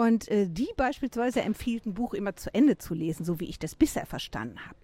Und 0.00 0.28
äh, 0.28 0.46
die 0.48 0.68
beispielsweise 0.76 1.42
empfiehlt 1.42 1.84
ein 1.86 1.94
Buch 1.94 2.14
immer 2.14 2.34
zu 2.36 2.52
Ende 2.54 2.78
zu 2.78 2.94
lesen, 2.94 3.24
so 3.24 3.38
wie 3.40 3.46
ich 3.46 3.58
das 3.58 3.74
bisher 3.74 4.06
verstanden 4.06 4.58
habe. 4.66 4.78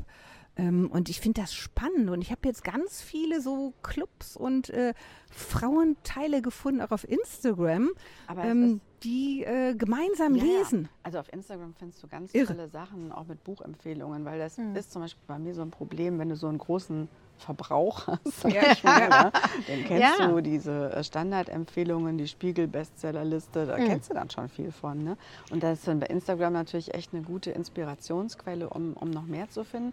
Ähm, 0.58 0.90
und 0.90 1.08
ich 1.08 1.20
finde 1.20 1.40
das 1.42 1.54
spannend. 1.54 2.10
Und 2.10 2.20
ich 2.22 2.30
habe 2.30 2.40
jetzt 2.44 2.64
ganz 2.64 3.00
viele 3.02 3.40
so 3.40 3.72
Clubs 3.82 4.36
und 4.36 4.70
äh, 4.70 4.94
Frauenteile 5.30 6.42
gefunden, 6.42 6.80
auch 6.80 6.90
auf 6.90 7.08
Instagram, 7.08 7.90
ähm, 8.36 8.80
die 9.02 9.44
äh, 9.44 9.74
gemeinsam 9.74 10.34
Ja, 10.34 10.44
lesen. 10.44 10.88
Also 11.02 11.18
auf 11.18 11.32
Instagram 11.32 11.74
findest 11.74 12.02
du 12.02 12.08
ganz 12.08 12.34
Irre. 12.34 12.48
tolle 12.54 12.68
Sachen, 12.68 13.12
auch 13.12 13.26
mit 13.26 13.42
Buchempfehlungen, 13.44 14.24
weil 14.24 14.38
das 14.38 14.56
Hm. 14.58 14.74
ist 14.76 14.92
zum 14.92 15.02
Beispiel 15.02 15.22
bei 15.26 15.38
mir 15.38 15.54
so 15.54 15.62
ein 15.62 15.70
Problem, 15.70 16.18
wenn 16.18 16.28
du 16.28 16.36
so 16.36 16.46
einen 16.48 16.58
großen 16.58 17.08
Verbrauch 17.38 18.06
hast. 18.06 18.20
sag 18.42 18.52
Ja. 18.52 18.72
ich 18.72 18.82
mal, 18.84 19.08
ne? 19.08 19.32
Dann 19.66 19.84
kennst 19.86 20.18
Ja. 20.20 20.26
du 20.28 20.40
diese 20.40 20.92
äh, 20.92 21.04
Standardempfehlungen, 21.04 22.18
die 22.18 22.28
Spiegel-Bestsellerliste, 22.28 23.66
da 23.66 23.78
Mhm. 23.78 23.86
kennst 23.86 24.10
du 24.10 24.14
dann 24.14 24.30
schon 24.30 24.48
viel 24.48 24.72
von. 24.72 24.98
Ne? 25.02 25.16
Und 25.50 25.62
das 25.62 25.78
ist 25.80 25.88
dann 25.88 26.00
bei 26.00 26.06
Instagram 26.06 26.52
natürlich 26.52 26.94
echt 26.94 27.12
eine 27.12 27.22
gute 27.22 27.50
Inspirationsquelle, 27.50 28.68
um, 28.68 28.94
um 28.94 29.10
noch 29.10 29.26
mehr 29.26 29.48
zu 29.48 29.64
finden. 29.64 29.92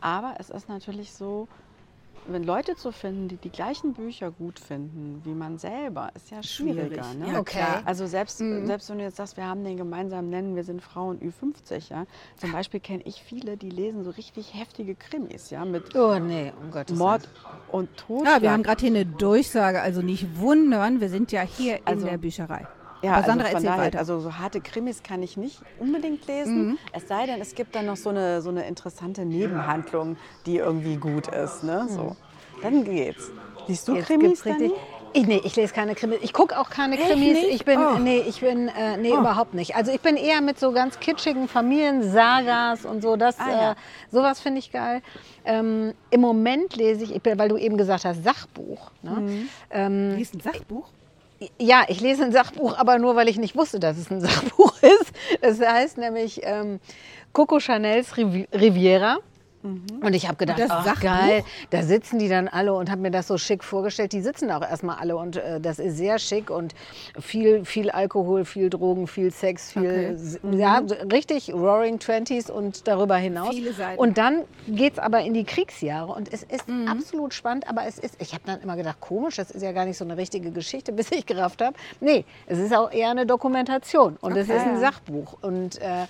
Aber 0.00 0.34
es 0.38 0.50
ist 0.50 0.68
natürlich 0.68 1.12
so, 1.12 1.48
wenn 2.28 2.42
Leute 2.44 2.74
zu 2.76 2.92
finden, 2.92 3.28
die 3.28 3.36
die 3.36 3.50
gleichen 3.50 3.92
Bücher 3.94 4.30
gut 4.30 4.58
finden 4.58 5.20
wie 5.24 5.34
man 5.34 5.58
selber, 5.58 6.10
ist 6.14 6.30
ja 6.30 6.42
schwieriger. 6.42 7.04
Schwierig. 7.04 7.18
Ne? 7.18 7.32
Ja, 7.32 7.38
Okay. 7.40 7.58
klar. 7.58 7.82
Also 7.84 8.06
selbst, 8.06 8.40
Mhm. 8.40 8.66
selbst 8.66 8.90
wenn 8.90 8.98
du 8.98 9.04
jetzt 9.04 9.16
sagst, 9.16 9.36
wir 9.36 9.46
haben 9.46 9.64
den 9.64 9.76
gemeinsamen 9.76 10.28
Nennen, 10.30 10.56
wir 10.56 10.64
sind 10.64 10.82
Frauen 10.82 11.18
Ü50, 11.20 11.90
ja. 11.90 12.06
Zum 12.36 12.52
Beispiel 12.52 12.80
kenne 12.80 13.02
ich 13.04 13.22
viele, 13.22 13.56
die 13.56 13.70
lesen 13.70 14.04
so 14.04 14.10
richtig 14.10 14.54
heftige 14.54 14.94
Krimis, 14.94 15.50
ja, 15.50 15.64
mit 15.64 15.94
Oh 15.94 16.18
nee, 16.18 16.52
um 16.62 16.70
Gottes 16.70 16.96
Mord 16.98 17.28
und 17.70 17.88
Totschlag. 17.96 18.36
Ja, 18.36 18.42
wir 18.42 18.52
haben 18.52 18.62
gerade 18.62 18.80
hier 18.80 18.90
eine 18.90 19.06
Durchsage, 19.06 19.80
also 19.80 20.02
nicht 20.02 20.38
wundern, 20.40 21.00
wir 21.00 21.08
sind 21.08 21.32
ja 21.32 21.42
hier 21.42 21.78
Also- 21.84 22.06
in 22.06 22.10
der 22.12 22.18
Bücherei. 22.18 22.66
Ja, 23.06 23.12
Aber 23.14 23.26
Sandra, 23.26 23.44
also 23.46 23.56
von 23.58 23.64
daher, 23.66 23.84
weiter. 23.84 23.98
also 23.98 24.20
so 24.20 24.36
harte 24.38 24.60
Krimis 24.60 25.02
kann 25.02 25.22
ich 25.22 25.36
nicht 25.36 25.60
unbedingt 25.78 26.26
lesen. 26.26 26.68
Mhm. 26.70 26.78
Es 26.92 27.08
sei 27.08 27.26
denn, 27.26 27.40
es 27.40 27.54
gibt 27.54 27.74
dann 27.74 27.86
noch 27.86 27.96
so 27.96 28.10
eine, 28.10 28.42
so 28.42 28.50
eine 28.50 28.66
interessante 28.66 29.24
Nebenhandlung, 29.24 30.16
die 30.44 30.56
irgendwie 30.56 30.96
gut 30.96 31.28
ist, 31.28 31.62
ne? 31.64 31.86
So. 31.88 32.16
Dann 32.62 32.84
geht's. 32.84 33.30
Liest 33.68 33.86
du 33.88 33.92
Mhm. 33.92 33.98
Jetzt 33.98 34.06
Krimis, 34.06 34.44
richtig. 34.44 34.72
Ich, 35.12 35.26
nee, 35.26 35.40
ich 35.44 35.56
lese 35.56 35.72
keine 35.72 35.94
Krimis. 35.94 36.18
Ich 36.20 36.32
gucke 36.34 36.58
auch 36.58 36.68
keine 36.68 36.96
Echt 36.98 37.06
Krimis. 37.08 37.32
nicht? 37.34 37.48
Ich 37.54 37.64
bin, 37.64 37.78
Oh. 37.78 37.98
nee, 37.98 38.18
ich 38.26 38.40
bin, 38.40 38.68
äh, 38.68 38.96
nee, 38.98 39.12
überhaupt 39.12 39.54
nicht. 39.54 39.74
Also 39.74 39.90
ich 39.90 40.00
bin 40.00 40.16
eher 40.16 40.40
mit 40.42 40.58
so 40.58 40.72
ganz 40.72 41.00
kitschigen 41.00 41.48
Familiensagas 41.48 42.84
und 42.84 43.02
so. 43.02 43.16
Das, 43.16 43.38
Ah, 43.40 43.50
ja. 43.50 43.72
äh, 43.72 43.74
sowas 44.10 44.40
finde 44.40 44.58
ich 44.58 44.72
geil. 44.72 45.00
Ähm, 45.44 45.94
Im 46.10 46.20
Moment 46.20 46.76
lese 46.76 47.04
ich, 47.04 47.20
weil 47.24 47.48
du 47.48 47.56
eben 47.56 47.76
gesagt 47.76 48.04
hast, 48.04 48.24
Sachbuch. 48.24 48.90
Ne? 49.02 49.10
Mhm. 49.10 49.48
Ähm, 49.70 50.16
Liest 50.16 50.34
ein 50.34 50.40
Sachbuch? 50.40 50.88
Ja, 51.58 51.84
ich 51.88 52.00
lese 52.00 52.24
ein 52.24 52.32
Sachbuch, 52.32 52.76
aber 52.76 52.98
nur, 52.98 53.16
weil 53.16 53.28
ich 53.28 53.38
nicht 53.38 53.56
wusste, 53.56 53.80
dass 53.80 53.98
es 53.98 54.10
ein 54.10 54.20
Sachbuch 54.22 54.74
ist. 54.82 55.12
Das 55.40 55.60
heißt 55.60 55.98
nämlich 55.98 56.40
ähm, 56.42 56.80
Coco 57.32 57.58
Chanels 57.58 58.16
Rivi 58.16 58.48
Riviera. 59.66 60.06
Und 60.06 60.14
ich 60.14 60.26
habe 60.26 60.36
gedacht, 60.36 60.60
ach 60.68 61.00
geil, 61.00 61.42
da 61.70 61.82
sitzen 61.82 62.18
die 62.18 62.28
dann 62.28 62.48
alle 62.48 62.72
und 62.74 62.90
habe 62.90 63.00
mir 63.00 63.10
das 63.10 63.26
so 63.28 63.38
schick 63.38 63.64
vorgestellt. 63.64 64.12
Die 64.12 64.20
sitzen 64.20 64.50
auch 64.50 64.62
erstmal 64.62 64.96
alle 64.98 65.16
und 65.16 65.36
äh, 65.36 65.60
das 65.60 65.78
ist 65.78 65.96
sehr 65.96 66.18
schick 66.18 66.50
und 66.50 66.74
viel, 67.18 67.64
viel 67.64 67.90
Alkohol, 67.90 68.44
viel 68.44 68.70
Drogen, 68.70 69.06
viel 69.06 69.30
Sex, 69.30 69.72
viel, 69.72 69.82
Okay. 69.82 70.06
s- 70.14 70.40
ja, 70.52 70.82
so 70.86 70.94
richtig 71.12 71.52
Roaring 71.52 71.98
Twenties 71.98 72.50
und 72.50 72.86
darüber 72.86 73.16
hinaus. 73.16 73.54
Viele 73.54 73.72
Seiten. 73.72 73.98
Und 74.00 74.18
dann 74.18 74.42
geht 74.68 74.94
es 74.94 74.98
aber 74.98 75.20
in 75.20 75.34
die 75.34 75.44
Kriegsjahre 75.44 76.12
und 76.12 76.32
es 76.32 76.42
ist 76.42 76.68
Mhm. 76.68 76.88
absolut 76.88 77.34
spannend, 77.34 77.68
aber 77.68 77.84
es 77.86 77.98
ist, 77.98 78.16
ich 78.20 78.32
habe 78.32 78.42
dann 78.46 78.60
immer 78.60 78.76
gedacht, 78.76 79.00
komisch, 79.00 79.36
das 79.36 79.50
ist 79.50 79.62
ja 79.62 79.72
gar 79.72 79.84
nicht 79.84 79.96
so 79.98 80.04
eine 80.04 80.16
richtige 80.16 80.50
Geschichte, 80.50 80.92
bis 80.92 81.10
ich 81.12 81.26
gerafft 81.26 81.62
habe. 81.62 81.76
Nee, 82.00 82.24
es 82.46 82.58
ist 82.58 82.74
auch 82.74 82.90
eher 82.92 83.10
eine 83.10 83.26
Dokumentation 83.26 84.16
und 84.20 84.36
es 84.36 84.48
Okay. 84.48 84.58
ist 84.58 84.66
ein 84.66 84.78
Sachbuch 84.80 85.36
und 85.42 85.80
äh, 85.80 86.06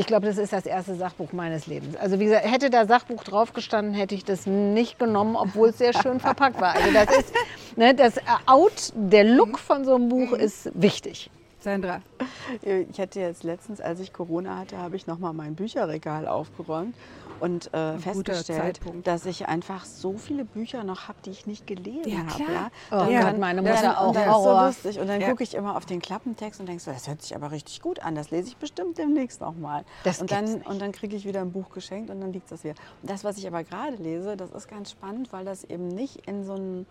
ich 0.00 0.06
glaube, 0.06 0.26
das 0.26 0.38
ist 0.38 0.54
das 0.54 0.64
erste 0.64 0.94
Sachbuch 0.94 1.32
meines 1.32 1.66
Lebens. 1.66 1.94
Also 1.94 2.18
wie 2.18 2.24
gesagt, 2.24 2.50
hätte 2.50 2.70
da 2.70 2.86
Sachbuch 2.86 3.22
drauf 3.22 3.52
gestanden, 3.52 3.92
hätte 3.92 4.14
ich 4.14 4.24
das 4.24 4.46
nicht 4.46 4.98
genommen, 4.98 5.36
obwohl 5.36 5.68
es 5.68 5.78
sehr 5.78 5.92
schön 5.92 6.20
verpackt 6.20 6.58
war. 6.58 6.74
Also 6.74 6.90
das 6.90 7.18
ist, 7.18 7.34
ne, 7.76 7.94
das 7.94 8.14
Out, 8.46 8.94
der 8.94 9.24
Look 9.24 9.58
von 9.58 9.84
so 9.84 9.96
einem 9.96 10.08
Buch 10.08 10.32
ist 10.32 10.70
wichtig. 10.72 11.30
Sandra. 11.60 12.00
Ich 12.62 12.98
hatte 13.00 13.20
jetzt 13.20 13.42
letztens, 13.44 13.80
als 13.80 14.00
ich 14.00 14.12
Corona 14.12 14.58
hatte, 14.58 14.78
habe 14.78 14.96
ich 14.96 15.06
nochmal 15.06 15.32
mein 15.34 15.54
Bücherregal 15.54 16.26
aufgeräumt 16.26 16.94
und 17.38 17.66
äh, 17.68 17.92
guter 18.12 18.34
festgestellt, 18.34 18.80
dass 19.04 19.24
ich 19.26 19.46
einfach 19.46 19.84
so 19.84 20.14
viele 20.18 20.44
Bücher 20.44 20.84
noch 20.84 21.08
habe, 21.08 21.18
die 21.24 21.30
ich 21.30 21.46
nicht 21.46 21.66
gelesen 21.66 22.10
Ja, 22.10 22.18
habe. 22.34 22.42
Ja? 22.52 22.70
Oh 22.90 22.96
Dann- 22.96 23.06
Gott, 23.12 23.22
dann- 23.22 23.40
meine 23.40 23.62
dann- 23.62 23.74
Mutter 23.74 24.00
auch. 24.00 24.08
Und 24.08 24.16
dann 24.16 24.28
ist 24.28 24.42
so 24.42 24.60
lustig. 24.66 25.00
Und 25.00 25.06
dann 25.08 25.20
Ja. 25.20 25.28
gucke 25.30 25.42
ich 25.42 25.54
immer 25.54 25.76
auf 25.76 25.86
den 25.86 26.00
Klappentext 26.00 26.60
und 26.60 26.66
denke 26.68 26.82
so, 26.82 26.90
das 26.90 27.08
hört 27.08 27.22
sich 27.22 27.34
aber 27.34 27.50
richtig 27.50 27.80
gut 27.80 28.00
an. 28.00 28.14
Das 28.14 28.30
lese 28.30 28.48
ich 28.48 28.56
bestimmt 28.56 28.98
demnächst 28.98 29.40
nochmal. 29.40 29.84
Und 30.20 30.30
dann, 30.30 30.44
nicht. 30.44 30.66
und 30.66 30.80
dann 30.80 30.92
kriege 30.92 31.16
ich 31.16 31.24
wieder 31.24 31.40
ein 31.40 31.52
Buch 31.52 31.70
geschenkt 31.70 32.10
und 32.10 32.20
dann 32.20 32.32
liegt 32.32 32.50
das 32.50 32.64
wieder. 32.64 32.74
Und 33.02 33.10
das, 33.10 33.24
was 33.24 33.38
ich 33.38 33.46
aber 33.46 33.64
gerade 33.64 33.96
lese, 33.96 34.36
das 34.36 34.50
ist 34.50 34.68
ganz 34.68 34.90
spannend, 34.90 35.32
weil 35.32 35.44
das 35.44 35.64
eben 35.64 35.88
nicht 35.88 36.26
in 36.26 36.44
so 36.44 36.54
ein 36.54 36.86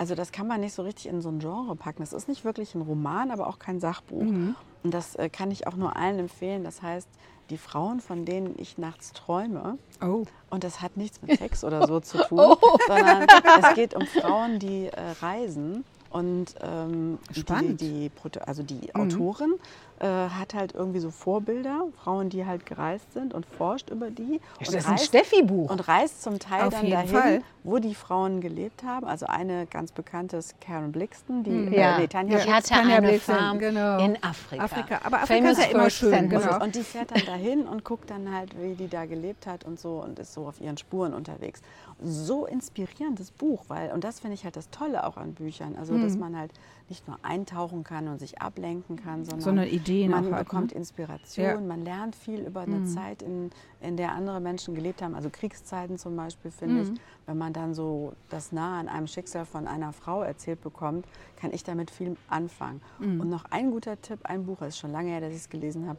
also 0.00 0.14
das 0.14 0.32
kann 0.32 0.46
man 0.46 0.60
nicht 0.62 0.72
so 0.72 0.82
richtig 0.82 1.08
in 1.08 1.20
so 1.20 1.28
ein 1.28 1.40
Genre 1.40 1.76
packen. 1.76 2.00
Das 2.00 2.14
ist 2.14 2.26
nicht 2.26 2.42
wirklich 2.46 2.74
ein 2.74 2.80
Roman, 2.80 3.30
aber 3.30 3.46
auch 3.48 3.58
kein 3.58 3.80
Sachbuch. 3.80 4.22
Mhm. 4.22 4.54
Und 4.82 4.94
das 4.94 5.14
äh, 5.16 5.28
kann 5.28 5.50
ich 5.50 5.66
auch 5.66 5.76
nur 5.76 5.94
allen 5.94 6.18
empfehlen. 6.18 6.64
Das 6.64 6.80
heißt, 6.80 7.06
die 7.50 7.58
Frauen, 7.58 8.00
von 8.00 8.24
denen 8.24 8.54
ich 8.56 8.78
nachts 8.78 9.12
träume, 9.12 9.76
Oh. 10.02 10.24
und 10.48 10.64
das 10.64 10.80
hat 10.80 10.96
nichts 10.96 11.20
mit 11.20 11.38
Sex 11.38 11.64
oder 11.64 11.86
so 11.86 12.00
zu 12.00 12.16
tun, 12.16 12.54
sondern 12.88 13.26
es 13.60 13.74
geht 13.74 13.94
um 13.94 14.06
Frauen, 14.06 14.58
die 14.58 14.86
äh, 14.86 15.10
reisen. 15.20 15.84
Und 16.08 16.54
ähm, 16.62 17.18
die, 17.36 17.40
Spannend. 17.40 17.80
die, 17.82 18.08
Proto- 18.10 18.40
also 18.40 18.62
die 18.64 18.92
Autorin 18.96 19.54
äh, 20.00 20.06
hat 20.06 20.54
halt 20.54 20.74
irgendwie 20.74 20.98
so 20.98 21.10
Vorbilder, 21.10 21.84
Frauen, 22.02 22.30
die 22.30 22.46
halt 22.46 22.64
gereist 22.66 23.12
sind 23.12 23.34
und 23.34 23.44
forscht 23.46 23.90
über 23.90 24.10
die. 24.10 24.40
Das 24.58 24.68
und 24.70 24.74
ist 24.76 24.86
ein 24.86 24.92
reist- 24.94 25.04
Steffi-Buch. 25.06 25.70
und 25.70 25.86
reist 25.88 26.22
zum 26.22 26.38
Teil 26.38 26.64
Auf 26.68 26.74
dann 26.74 26.88
dahin, 26.90 27.08
Fall. 27.08 27.42
wo 27.64 27.78
die 27.78 27.94
Frauen 27.94 28.40
gelebt 28.40 28.82
haben. 28.82 29.06
Also 29.06 29.26
eine 29.26 29.66
ganz 29.66 29.92
bekannte 29.92 30.38
ist 30.38 30.58
Karen 30.60 30.90
Blixton, 30.90 31.44
die 31.44 31.50
Mhm. 31.50 31.72
Ja, 31.74 31.96
äh, 31.96 32.00
nee, 32.00 32.06
Tanja 32.08 32.38
ich 32.38 32.50
hatte 32.50 32.68
Tanja 32.70 32.96
eine 32.96 33.08
Blixen, 33.08 33.34
Farm 33.36 33.58
genau. 33.58 33.98
in 34.04 34.16
Afrika. 34.24 34.64
Afrika. 34.64 35.00
Aber 35.04 35.18
Afrika 35.22 35.34
Famous 35.42 35.58
ist 35.58 35.64
ja 35.66 35.70
immer 35.78 35.90
schön, 35.90 36.28
genau. 36.30 36.64
und 36.64 36.74
die 36.74 36.82
fährt 36.82 37.10
dann 37.10 37.24
dahin 37.26 37.68
und 37.68 37.84
guckt 37.84 38.08
dann 38.10 38.34
halt, 38.34 38.58
wie 38.60 38.74
die 38.74 38.88
da 38.88 39.04
gelebt 39.04 39.46
hat 39.46 39.64
und 39.64 39.78
so 39.78 40.02
und 40.02 40.18
ist 40.18 40.32
so 40.32 40.46
auf 40.48 40.60
ihren 40.62 40.78
Spuren 40.78 41.12
unterwegs. 41.12 41.60
So 42.02 42.46
inspirierendes 42.46 43.30
Buch, 43.30 43.64
weil, 43.68 43.92
und 43.92 44.02
das 44.04 44.20
finde 44.20 44.34
ich 44.34 44.44
halt 44.44 44.56
das 44.56 44.70
Tolle 44.70 45.06
auch 45.06 45.18
an 45.18 45.34
Büchern, 45.34 45.76
also 45.78 45.98
dass 45.98 46.14
Mhm. 46.14 46.20
man 46.20 46.38
halt 46.38 46.52
nicht 46.90 47.06
nur 47.08 47.16
eintauchen 47.22 47.84
kann 47.84 48.08
und 48.08 48.18
sich 48.18 48.42
ablenken 48.42 48.96
kann, 48.96 49.24
sondern, 49.24 49.40
Sondern 49.40 49.64
dass 49.64 49.72
Ideen 49.74 50.10
man 50.10 50.26
auch 50.26 50.32
hat, 50.32 50.38
bekommt 50.46 50.72
ne? 50.72 50.76
Inspiration, 50.78 51.44
Ja. 51.46 51.60
man 51.60 51.84
lernt 51.84 52.16
viel 52.16 52.40
über 52.40 52.60
eine 52.62 52.80
Mhm. 52.80 52.86
Zeit, 52.86 53.22
in, 53.22 53.50
in 53.80 53.96
der 53.96 54.12
andere 54.12 54.40
Menschen 54.40 54.74
gelebt 54.74 55.00
haben. 55.00 55.14
Also 55.14 55.30
Kriegszeiten 55.30 55.96
zum 55.98 56.16
Beispiel, 56.16 56.50
finde 56.50 56.74
Mhm. 56.84 56.92
ich. 56.94 57.00
Wenn 57.26 57.38
man 57.38 57.52
dann 57.52 57.72
so 57.74 58.12
das 58.28 58.50
nahe 58.52 58.80
an 58.80 58.88
einem 58.88 59.06
Schicksal 59.06 59.46
von 59.46 59.66
einer 59.68 59.92
Frau 59.92 60.22
erzählt 60.22 60.60
bekommt, 60.62 61.06
kann 61.36 61.52
ich 61.52 61.62
damit 61.64 61.90
viel 61.90 62.16
anfangen. 62.28 62.82
Mhm. 62.98 63.20
Und 63.20 63.30
noch 63.30 63.44
ein 63.50 63.70
guter 63.70 64.00
Tipp, 64.02 64.18
ein 64.24 64.44
Buch, 64.44 64.60
es 64.62 64.68
ist 64.70 64.78
schon 64.78 64.92
lange 64.92 65.10
her, 65.10 65.20
dass 65.20 65.30
ich 65.30 65.36
es 65.38 65.48
gelesen 65.48 65.88
habe. 65.88 65.98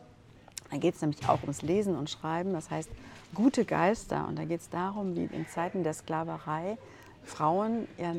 Da 0.70 0.78
geht 0.78 0.96
es 0.96 1.02
nämlich 1.02 1.28
auch 1.28 1.42
ums 1.42 1.62
Lesen 1.62 1.96
und 1.96 2.10
Schreiben. 2.10 2.54
Das 2.54 2.70
heißt, 2.70 2.90
gute 3.34 3.64
Geister. 3.66 4.28
Und 4.28 4.38
da 4.38 4.44
geht 4.46 4.60
es 4.62 4.70
darum, 4.70 5.16
wie 5.16 5.24
in 5.26 5.48
Zeiten 5.48 5.84
der 5.84 5.94
Sklaverei 5.94 6.78
Frauen, 7.24 7.88
ja, 7.98 8.14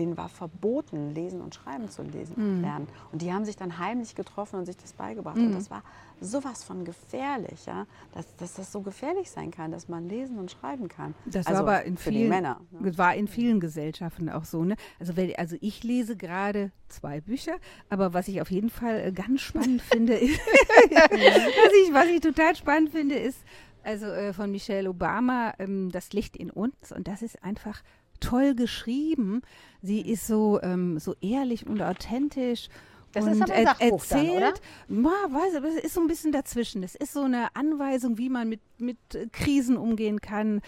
denen 0.00 0.16
war 0.16 0.28
verboten, 0.28 1.14
lesen 1.14 1.40
und 1.40 1.54
schreiben 1.54 1.90
zu 1.90 2.02
lesen 2.02 2.62
lernen. 2.62 2.88
Und 3.12 3.22
die 3.22 3.32
haben 3.32 3.44
sich 3.44 3.56
dann 3.56 3.78
heimlich 3.78 4.14
getroffen 4.14 4.56
und 4.56 4.66
sich 4.66 4.76
das 4.76 4.92
beigebracht. 4.92 5.36
Und 5.36 5.52
das 5.52 5.70
war 5.70 5.82
sowas 6.20 6.64
von 6.64 6.84
gefährlich, 6.84 7.66
ja? 7.66 7.86
dass, 8.12 8.36
dass 8.36 8.54
das 8.54 8.72
so 8.72 8.80
gefährlich 8.80 9.30
sein 9.30 9.50
kann, 9.50 9.70
dass 9.70 9.88
man 9.88 10.08
lesen 10.08 10.38
und 10.38 10.50
schreiben 10.50 10.88
kann. 10.88 11.14
Das 11.26 11.46
also 11.46 11.64
war 11.64 11.76
aber 11.76 11.84
in 11.84 11.96
vielen, 11.96 12.28
Männer. 12.28 12.60
Ne? 12.70 12.96
war 12.98 13.14
in 13.14 13.28
vielen 13.28 13.60
Gesellschaften 13.60 14.28
auch 14.28 14.44
so. 14.44 14.64
Ne? 14.64 14.76
Also, 14.98 15.16
wenn, 15.16 15.34
also 15.36 15.56
ich 15.60 15.82
lese 15.82 16.16
gerade 16.16 16.72
zwei 16.88 17.20
Bücher, 17.20 17.56
aber 17.88 18.12
was 18.12 18.28
ich 18.28 18.40
auf 18.40 18.50
jeden 18.50 18.70
Fall 18.70 19.00
äh, 19.00 19.12
ganz 19.12 19.40
spannend 19.40 19.82
finde, 19.82 20.14
ist, 20.14 20.40
was, 20.90 21.72
ich, 21.86 21.92
was 21.92 22.06
ich 22.06 22.20
total 22.20 22.54
spannend 22.56 22.90
finde, 22.90 23.16
ist 23.16 23.38
also 23.82 24.06
äh, 24.06 24.32
von 24.32 24.50
Michelle 24.50 24.88
Obama, 24.88 25.54
ähm, 25.58 25.90
Das 25.90 26.12
Licht 26.12 26.36
in 26.36 26.50
uns. 26.50 26.92
Und 26.92 27.08
das 27.08 27.22
ist 27.22 27.42
einfach 27.42 27.82
toll 28.20 28.54
geschrieben. 28.54 29.42
Sie 29.82 30.00
ist 30.00 30.26
so, 30.26 30.60
ähm, 30.62 30.98
so 30.98 31.14
ehrlich 31.20 31.66
und 31.66 31.82
authentisch. 31.82 32.68
Das 33.12 33.24
und 33.24 33.32
ist 33.32 33.42
aber 33.42 33.54
ein 33.54 33.66
Sachbuch 33.66 34.06
dann, 34.06 34.30
oder? 34.30 34.40
erzählt, 34.46 34.62
Ma, 34.88 35.10
weiß, 35.30 35.74
es 35.78 35.84
ist 35.84 35.94
so 35.94 36.00
ein 36.00 36.06
bisschen 36.06 36.30
dazwischen. 36.30 36.82
Es 36.82 36.94
ist 36.94 37.12
so 37.12 37.22
eine 37.22 37.54
Anweisung, 37.56 38.18
wie 38.18 38.28
man 38.28 38.48
mit, 38.48 38.60
mit 38.78 38.98
äh, 39.14 39.26
Krisen 39.32 39.76
umgehen 39.76 40.20
kann, 40.20 40.60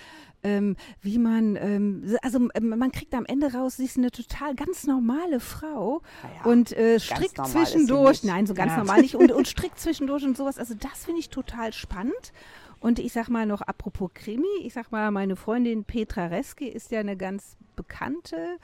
ähm, 0.43 0.77
wie 1.01 1.19
man, 1.19 1.55
ähm, 1.55 2.17
also 2.23 2.49
ähm, 2.55 2.75
man 2.77 2.91
kriegt 2.91 3.15
am 3.15 3.25
Ende 3.27 3.53
raus, 3.53 3.77
sie 3.77 3.85
ist 3.85 3.97
eine 3.97 4.11
total 4.11 4.57
ganz 4.57 4.85
normale 4.89 5.39
Frau 5.39 6.03
Naja, 6.25 6.53
und 6.53 6.73
äh, 6.73 6.99
strickt 6.99 7.47
zwischendurch, 7.47 8.25
nein, 8.25 8.47
so 8.47 8.55
ganz 8.55 8.73
Ja. 8.73 8.79
normal 8.79 9.03
nicht, 9.03 9.15
und, 9.15 9.31
und 9.33 9.47
strickt 9.47 9.79
zwischendurch 9.79 10.25
und 10.25 10.37
sowas. 10.37 10.59
Also 10.59 10.75
das 10.75 11.05
finde 11.05 11.21
ich 11.21 11.29
total 11.31 11.73
spannend. 11.73 12.33
Und 12.83 12.99
ich 12.99 13.13
sag 13.13 13.29
mal 13.29 13.47
noch, 13.47 13.61
apropos 13.63 14.11
Krimi, 14.13 14.49
ich 14.65 14.73
sag 14.73 14.91
mal, 14.91 15.13
meine 15.13 15.37
Freundin 15.37 15.85
Petra 15.85 16.27
Reske 16.27 16.69
ist 16.69 16.91
ja 16.91 16.99
eine 16.99 17.17
ganz 17.17 17.57
bekannte 17.77 18.59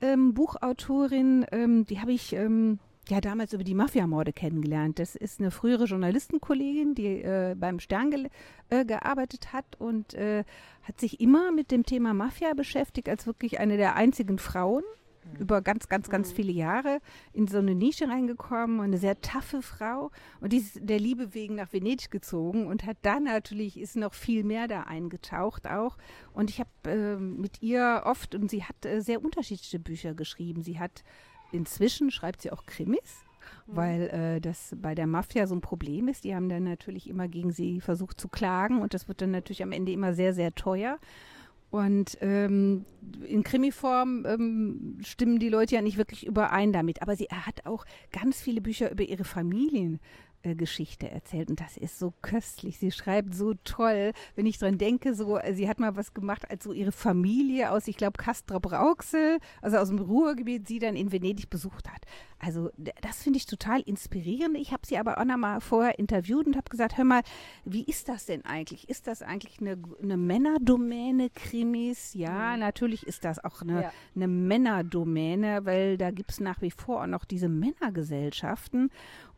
ähm, 0.00 0.32
Buchautorin. 0.32 1.44
Ähm, 1.52 1.84
die 1.84 2.00
habe 2.00 2.12
ich 2.12 2.32
ähm, 2.32 2.78
ja 3.10 3.20
damals 3.20 3.52
über 3.52 3.64
die 3.64 3.74
Mafiamorde 3.74 4.32
kennengelernt. 4.32 4.98
Das 4.98 5.14
ist 5.14 5.38
eine 5.38 5.50
frühere 5.50 5.84
Journalistenkollegin, 5.84 6.94
die 6.94 7.22
äh, 7.22 7.54
beim 7.58 7.78
Stern 7.78 8.10
gel- 8.10 8.30
äh, 8.70 8.86
gearbeitet 8.86 9.52
hat 9.52 9.66
und 9.78 10.14
äh, 10.14 10.44
hat 10.84 10.98
sich 10.98 11.20
immer 11.20 11.52
mit 11.52 11.70
dem 11.70 11.84
Thema 11.84 12.14
Mafia 12.14 12.54
beschäftigt, 12.54 13.10
als 13.10 13.26
wirklich 13.26 13.60
eine 13.60 13.76
der 13.76 13.96
einzigen 13.96 14.38
Frauen 14.38 14.82
über 15.38 15.62
ganz, 15.62 15.88
ganz, 15.88 16.08
ganz 16.08 16.32
viele 16.32 16.52
Jahre 16.52 17.00
in 17.32 17.46
so 17.46 17.58
eine 17.58 17.74
Nische 17.74 18.08
reingekommen, 18.08 18.80
eine 18.80 18.98
sehr 18.98 19.20
taffe 19.20 19.62
Frau. 19.62 20.10
Und 20.40 20.52
die 20.52 20.58
ist 20.58 20.78
der 20.80 20.98
Liebe 20.98 21.34
wegen 21.34 21.56
nach 21.56 21.72
Venedig 21.72 22.10
gezogen 22.10 22.66
und 22.66 22.84
hat 22.86 22.96
dann 23.02 23.24
natürlich, 23.24 23.78
ist 23.78 23.96
noch 23.96 24.14
viel 24.14 24.44
mehr 24.44 24.68
da 24.68 24.82
eingetaucht 24.82 25.68
auch. 25.68 25.96
Und 26.32 26.50
ich 26.50 26.60
habe 26.60 26.70
ähm, 26.86 27.40
mit 27.40 27.62
ihr 27.62 28.02
oft, 28.04 28.34
und 28.34 28.50
sie 28.50 28.64
hat 28.64 28.84
äh, 28.84 29.00
sehr 29.00 29.22
unterschiedliche 29.22 29.78
Bücher 29.78 30.14
geschrieben, 30.14 30.62
sie 30.62 30.78
hat 30.78 31.04
inzwischen, 31.52 32.10
schreibt 32.10 32.42
sie 32.42 32.50
auch 32.50 32.66
Krimis, 32.66 33.24
weil 33.66 34.08
äh, 34.08 34.40
das 34.40 34.74
bei 34.76 34.94
der 34.94 35.06
Mafia 35.06 35.46
so 35.46 35.54
ein 35.54 35.60
Problem 35.60 36.08
ist. 36.08 36.24
Die 36.24 36.34
haben 36.34 36.48
dann 36.48 36.64
natürlich 36.64 37.08
immer 37.08 37.28
gegen 37.28 37.52
sie 37.52 37.80
versucht 37.80 38.20
zu 38.20 38.28
klagen 38.28 38.80
und 38.80 38.94
das 38.94 39.08
wird 39.08 39.20
dann 39.20 39.30
natürlich 39.30 39.62
am 39.62 39.72
Ende 39.72 39.92
immer 39.92 40.14
sehr, 40.14 40.34
sehr 40.34 40.54
teuer. 40.54 40.98
Und 41.70 42.16
ähm, 42.22 42.86
in 43.26 43.42
Krimiform 43.42 44.24
ähm, 44.26 44.98
stimmen 45.02 45.38
die 45.38 45.50
Leute 45.50 45.74
ja 45.74 45.82
nicht 45.82 45.98
wirklich 45.98 46.26
überein 46.26 46.72
damit. 46.72 47.02
Aber 47.02 47.14
sie 47.14 47.26
hat 47.30 47.66
auch 47.66 47.84
ganz 48.10 48.40
viele 48.40 48.60
Bücher 48.60 48.90
über 48.90 49.04
ihre 49.04 49.24
äh, 49.24 49.98
Geschichte 50.42 51.10
erzählt. 51.10 51.50
Und 51.50 51.60
das 51.60 51.76
ist 51.76 51.98
so 51.98 52.12
köstlich. 52.22 52.78
Sie 52.78 52.90
schreibt 52.92 53.34
so 53.34 53.54
toll. 53.64 54.12
Wenn 54.36 54.46
ich 54.46 54.58
dran 54.58 54.78
denke, 54.78 55.14
so, 55.14 55.38
äh, 55.38 55.54
sie 55.54 55.68
hat 55.68 55.78
mal 55.80 55.96
was 55.96 56.14
gemacht, 56.14 56.50
als 56.50 56.64
so 56.64 56.72
ihre 56.72 56.92
Familie 56.92 57.70
aus, 57.72 57.88
ich 57.88 57.96
glaube, 57.96 58.18
Castrop 58.18 58.70
Rauxel, 58.72 59.38
also 59.62 59.76
aus 59.78 59.88
dem 59.88 59.98
Ruhrgebiet, 59.98 60.68
sie 60.68 60.78
dann 60.78 60.96
in 60.96 61.12
Venedig 61.12 61.50
besucht 61.50 61.88
hat. 61.90 62.02
Also 62.40 62.70
das 63.02 63.22
finde 63.24 63.38
ich 63.38 63.46
total 63.46 63.80
inspirierend. 63.80 64.56
Ich 64.56 64.72
habe 64.72 64.86
sie 64.86 64.96
aber 64.96 65.18
auch 65.18 65.24
noch 65.24 65.36
mal 65.36 65.60
vorher 65.60 65.98
interviewt 65.98 66.46
und 66.46 66.56
habe 66.56 66.70
gesagt, 66.70 66.96
hör 66.96 67.04
mal, 67.04 67.22
wie 67.64 67.82
ist 67.82 68.08
das 68.08 68.26
denn 68.26 68.44
eigentlich? 68.44 68.88
Ist 68.88 69.08
das 69.08 69.22
eigentlich 69.22 69.60
eine, 69.60 69.76
eine 70.00 70.16
Männerdomäne, 70.16 71.30
Krimis? 71.30 72.14
Ja, 72.14 72.56
natürlich 72.56 73.04
ist 73.08 73.24
das 73.24 73.42
auch 73.44 73.62
eine, 73.62 73.82
Ja. 73.82 73.92
eine 74.14 74.28
Männerdomäne, 74.28 75.64
weil 75.64 75.98
da 75.98 76.12
gibt 76.12 76.30
es 76.30 76.38
nach 76.38 76.62
wie 76.62 76.70
vor 76.70 77.02
auch 77.02 77.06
noch 77.08 77.24
diese 77.24 77.48
Männergesellschaften. 77.48 78.90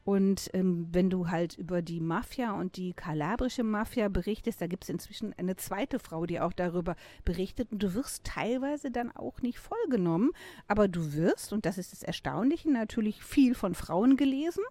Und 0.05 0.51
ähm, 0.55 0.89
wenn 0.93 1.11
du 1.11 1.29
halt 1.29 1.59
über 1.59 1.83
die 1.83 2.01
Mafia 2.01 2.53
und 2.53 2.77
die 2.77 2.95
kalabrische 2.95 3.63
Mafia 3.63 4.09
berichtest, 4.09 4.61
da 4.61 4.67
gibt 4.67 4.85
es 4.85 4.91
inzwischen 4.91 5.35
eine 5.39 5.57
zweite 5.57 5.99
Frau, 5.99 6.27
die 6.27 6.41
auch 6.41 6.53
darüber 6.53 6.97
berichtet. 7.25 7.71
Und 7.71 7.83
du 7.83 7.95
wirst 7.95 8.25
teilweise 8.25 8.91
dann 8.91 9.11
auch 9.15 9.43
nicht 9.43 9.59
vollgenommen. 9.59 10.31
Aber 10.69 10.89
du 10.89 11.13
wirst, 11.13 11.53
und 11.53 11.67
das 11.67 11.77
ist 11.79 11.93
das 11.93 12.03
Erstaunliche, 12.03 12.71
natürlich 12.71 13.23
viel 13.23 13.55
von 13.55 13.75
Frauen 13.75 14.17
gelesen. 14.17 14.65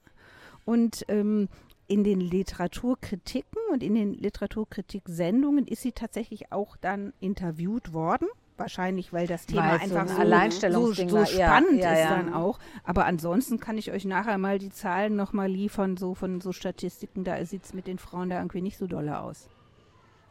Und 0.66 1.06
ähm, 1.08 1.48
in 1.88 2.04
den 2.04 2.22
Literaturkritiken 2.22 3.60
und 3.72 3.84
in 3.84 3.96
den 3.96 4.14
Literaturkritik-Sendungen 4.14 5.68
ist 5.68 5.82
sie 5.82 5.92
tatsächlich 5.92 6.52
auch 6.52 6.78
dann 6.78 7.14
interviewt 7.20 7.94
worden. 7.94 8.28
Wahrscheinlich, 8.60 9.14
weil 9.14 9.26
das 9.26 9.46
Thema 9.46 9.72
Weil 9.72 9.78
es 9.78 9.90
so 9.90 9.96
einfach 9.96 10.20
ein 10.20 10.52
so, 10.52 10.92
so, 10.92 11.08
so 11.08 11.16
war. 11.16 11.32
Ja, 11.32 11.48
spannend 11.48 11.82
ja, 11.82 11.94
ist 11.94 12.10
dann 12.10 12.34
auch. 12.34 12.60
Aber 12.84 13.06
ansonsten 13.06 13.60
kann 13.60 13.78
ich 13.78 13.92
euch 13.92 14.04
nachher 14.04 14.38
mal 14.38 14.60
die 14.60 14.70
Zahlen 14.70 15.16
nochmal 15.16 15.50
liefern, 15.50 15.96
so 15.96 16.14
von 16.14 16.42
so 16.42 16.52
Statistiken. 16.52 17.24
Da 17.24 17.44
sieht 17.46 17.64
es 17.64 17.74
mit 17.74 17.88
den 17.88 17.98
Frauen 17.98 18.30
da 18.30 18.38
irgendwie 18.38 18.62
nicht 18.62 18.78
so 18.78 18.86
dolle 18.86 19.22
aus. 19.22 19.48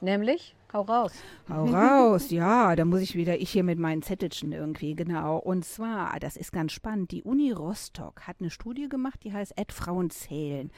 Nämlich, 0.02 0.54
hau 0.72 0.82
raus. 0.82 1.12
Hau 1.48 1.64
raus, 1.66 2.30
ja, 2.30 2.76
da 2.76 2.84
muss 2.84 3.00
ich 3.00 3.14
wieder, 3.14 3.40
ich 3.40 3.50
hier 3.50 3.64
mit 3.64 3.78
meinen 3.78 4.02
Zettelchen 4.02 4.52
irgendwie, 4.52 4.94
genau. 4.94 5.38
Und 5.38 5.64
zwar, 5.64 6.18
das 6.20 6.36
ist 6.36 6.52
ganz 6.52 6.72
spannend, 6.72 7.10
die 7.10 7.22
Uni 7.22 7.52
Rostock 7.52 8.22
hat 8.26 8.36
eine 8.40 8.50
Studie 8.50 8.88
gemacht, 8.88 9.20
die 9.24 9.32
heißt 9.32 9.58
Ad 9.58 9.72
Frauen 9.72 10.10
zählen. 10.10 10.70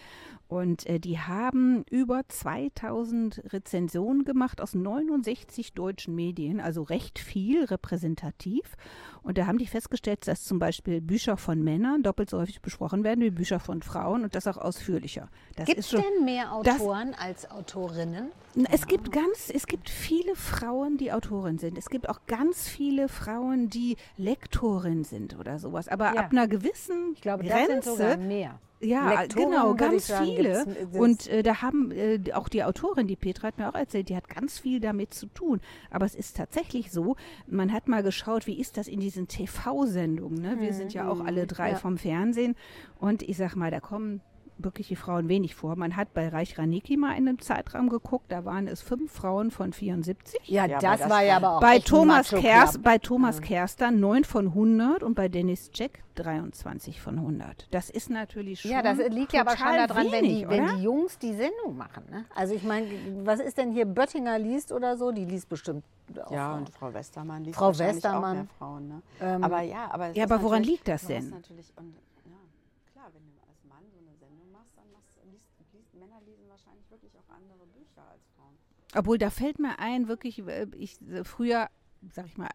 Und 0.48 0.84
äh, 0.86 0.98
die 0.98 1.18
haben 1.20 1.84
über 1.90 2.22
2000 2.26 3.42
Rezensionen 3.52 4.24
gemacht 4.24 4.60
aus 4.60 4.74
69 4.74 5.74
deutschen 5.74 6.14
Medien, 6.16 6.60
also 6.60 6.82
recht 6.82 7.18
viel 7.18 7.64
repräsentativ. 7.64 8.76
Und 9.22 9.38
da 9.38 9.46
haben 9.46 9.58
die 9.58 9.66
festgestellt, 9.66 10.26
dass 10.26 10.44
zum 10.44 10.58
Beispiel 10.58 11.00
Bücher 11.00 11.36
von 11.36 11.62
Männern 11.62 12.02
doppelt 12.02 12.30
so 12.30 12.38
häufig 12.38 12.62
besprochen 12.62 13.04
werden 13.04 13.20
wie 13.22 13.30
Bücher 13.30 13.60
von 13.60 13.82
Frauen 13.82 14.24
und 14.24 14.34
das 14.34 14.46
auch 14.48 14.56
ausführlicher. 14.56 15.28
Das 15.56 15.66
Gibt 15.66 15.78
es 15.78 15.90
denn 15.90 16.24
mehr 16.24 16.50
das- 16.64 16.80
Autoren 16.80 17.14
als 17.14 17.48
Autorinnen? 17.50 18.30
es 18.72 18.86
gibt 18.88 19.12
ganz, 19.12 19.50
es 19.54 19.66
gibt 19.66 19.79
viele 19.88 20.34
Frauen, 20.36 20.96
die 20.98 21.12
Autorin 21.12 21.58
sind. 21.58 21.78
Es 21.78 21.88
gibt 21.88 22.08
auch 22.08 22.20
ganz 22.26 22.68
viele 22.68 23.08
Frauen, 23.08 23.70
die 23.70 23.96
Lektorin 24.18 25.04
sind 25.04 25.38
oder 25.38 25.58
sowas. 25.58 25.88
Aber 25.88 26.14
Ja. 26.14 26.20
ab 26.20 26.32
einer 26.32 26.48
gewissen 26.48 27.12
Ich 27.14 27.20
glaube, 27.22 27.44
das 27.44 27.52
Grenze, 27.52 27.72
sind 27.90 27.98
sogar 27.98 28.16
mehr. 28.18 28.58
ja, 28.80 29.20
Lektoren, 29.22 29.50
genau, 29.50 29.64
würde 29.78 29.84
ich 29.84 29.90
ganz 29.90 30.06
sagen, 30.08 30.24
viele. 30.26 30.64
gibt's- 30.64 30.92
das- 30.92 31.00
Und 31.00 31.26
äh, 31.28 31.42
da 31.42 31.62
haben 31.62 31.90
äh, 31.92 32.20
auch 32.34 32.48
die 32.48 32.64
Autorin, 32.64 33.06
die 33.06 33.16
Petra 33.16 33.48
hat 33.48 33.58
mir 33.58 33.68
auch 33.68 33.74
erzählt, 33.74 34.08
die 34.08 34.16
hat 34.16 34.28
ganz 34.28 34.58
viel 34.58 34.80
damit 34.80 35.14
zu 35.14 35.26
tun. 35.26 35.60
Aber 35.90 36.04
es 36.06 36.14
ist 36.14 36.36
tatsächlich 36.36 36.90
so, 36.92 37.16
man 37.46 37.72
hat 37.72 37.88
mal 37.88 38.02
geschaut, 38.02 38.46
wie 38.46 38.60
ist 38.60 38.76
das 38.76 38.88
in 38.88 39.00
diesen 39.00 39.28
TV-Sendungen. 39.28 40.40
Ne? 40.42 40.56
Wir 40.60 40.74
sind 40.74 40.92
ja 40.92 41.08
auch 41.08 41.20
alle 41.24 41.46
drei 41.46 41.68
Mhm. 41.68 41.72
Ja. 41.72 41.78
vom 41.78 41.98
Fernsehen. 41.98 42.56
Und 42.98 43.22
ich 43.22 43.36
sag 43.36 43.54
mal, 43.56 43.70
da 43.70 43.80
kommen 43.80 44.20
wirklich 44.64 44.88
die 44.88 44.96
Frauen 44.96 45.28
wenig 45.28 45.54
vor. 45.54 45.76
Man 45.76 45.96
hat 45.96 46.12
bei 46.14 46.28
Reich 46.28 46.58
Ranicki 46.58 46.96
mal 46.96 47.12
in 47.12 47.28
einem 47.28 47.40
Zeitraum 47.40 47.88
geguckt, 47.88 48.26
da 48.30 48.44
waren 48.44 48.66
es 48.68 48.82
fünf 48.82 49.12
Frauen 49.12 49.50
von 49.50 49.72
74. 49.72 50.40
Ja, 50.48 50.66
Ja, 50.66 50.78
das, 50.78 51.00
das 51.00 51.10
war 51.10 51.22
ja 51.22 51.36
aber 51.36 51.56
auch 51.56 51.60
Bei 51.60 51.78
Thomas, 51.78 52.32
Macho 52.32 52.42
Kers, 52.42 52.70
Club. 52.72 52.82
bei 52.84 52.98
Thomas 52.98 53.40
Kerster 53.40 53.90
9 53.90 54.24
von 54.24 54.46
100 54.48 55.02
und 55.02 55.14
bei 55.14 55.28
Dennis 55.28 55.70
Jack 55.74 56.00
23 56.16 57.00
von 57.00 57.18
100. 57.18 57.66
Das 57.70 57.88
ist 57.90 58.10
natürlich 58.10 58.60
schon 58.60 58.70
Ja, 58.70 58.82
das 58.82 58.98
liegt 58.98 59.32
ja 59.32 59.40
aber 59.42 59.56
schon 59.56 59.66
total 59.68 59.86
daran, 59.88 60.04
wenn, 60.12 60.24
wenig, 60.24 60.38
die, 60.40 60.48
wenn 60.48 60.66
die 60.76 60.82
Jungs 60.82 61.18
die 61.18 61.32
Sendung 61.34 61.76
machen. 61.76 62.04
Ne? 62.10 62.24
Also 62.34 62.54
ich 62.54 62.62
meine, 62.62 62.86
was 63.24 63.40
ist 63.40 63.56
denn 63.58 63.72
hier 63.72 63.86
Böttinger 63.86 64.38
liest 64.38 64.72
oder 64.72 64.96
so? 64.96 65.12
Die 65.12 65.24
liest 65.24 65.48
bestimmt 65.48 65.82
auch. 66.24 66.30
Ja, 66.32 66.54
und 66.54 66.68
Frau 66.70 66.92
Westermann 66.92 67.44
liest 67.44 67.56
Frau 67.56 67.76
Westermann. 67.78 68.30
auch 68.30 68.34
mehr 68.34 68.46
Frauen. 68.58 68.88
Ne? 68.88 69.02
Ähm, 69.20 69.44
aber 69.44 69.60
ja, 69.62 69.88
aber, 69.92 70.10
Ja, 70.10 70.24
aber 70.24 70.42
woran 70.42 70.62
liegt 70.62 70.88
das 70.88 71.06
denn? 71.06 71.30
Natürlich, 71.30 71.72
und, 71.76 71.94
ja, 72.26 72.32
klar, 72.92 73.06
wenn 73.12 73.22
du 73.22 73.39
Männer 75.94 76.20
lesen 76.24 76.48
wahrscheinlich 76.48 76.90
wirklich 76.90 77.12
auch 77.16 77.28
andere 77.28 77.66
Bücher 77.66 78.02
als 78.10 78.22
Frauen. 78.36 78.56
Obwohl, 78.94 79.18
da 79.18 79.30
fällt 79.30 79.58
mir 79.58 79.78
ein, 79.78 80.08
wirklich, 80.08 80.38
äh, 80.46 80.66
ich, 80.76 81.00
äh, 81.02 81.24
früher 81.24 81.68
sag 82.08 82.26
ich 82.26 82.36
mal, 82.38 82.48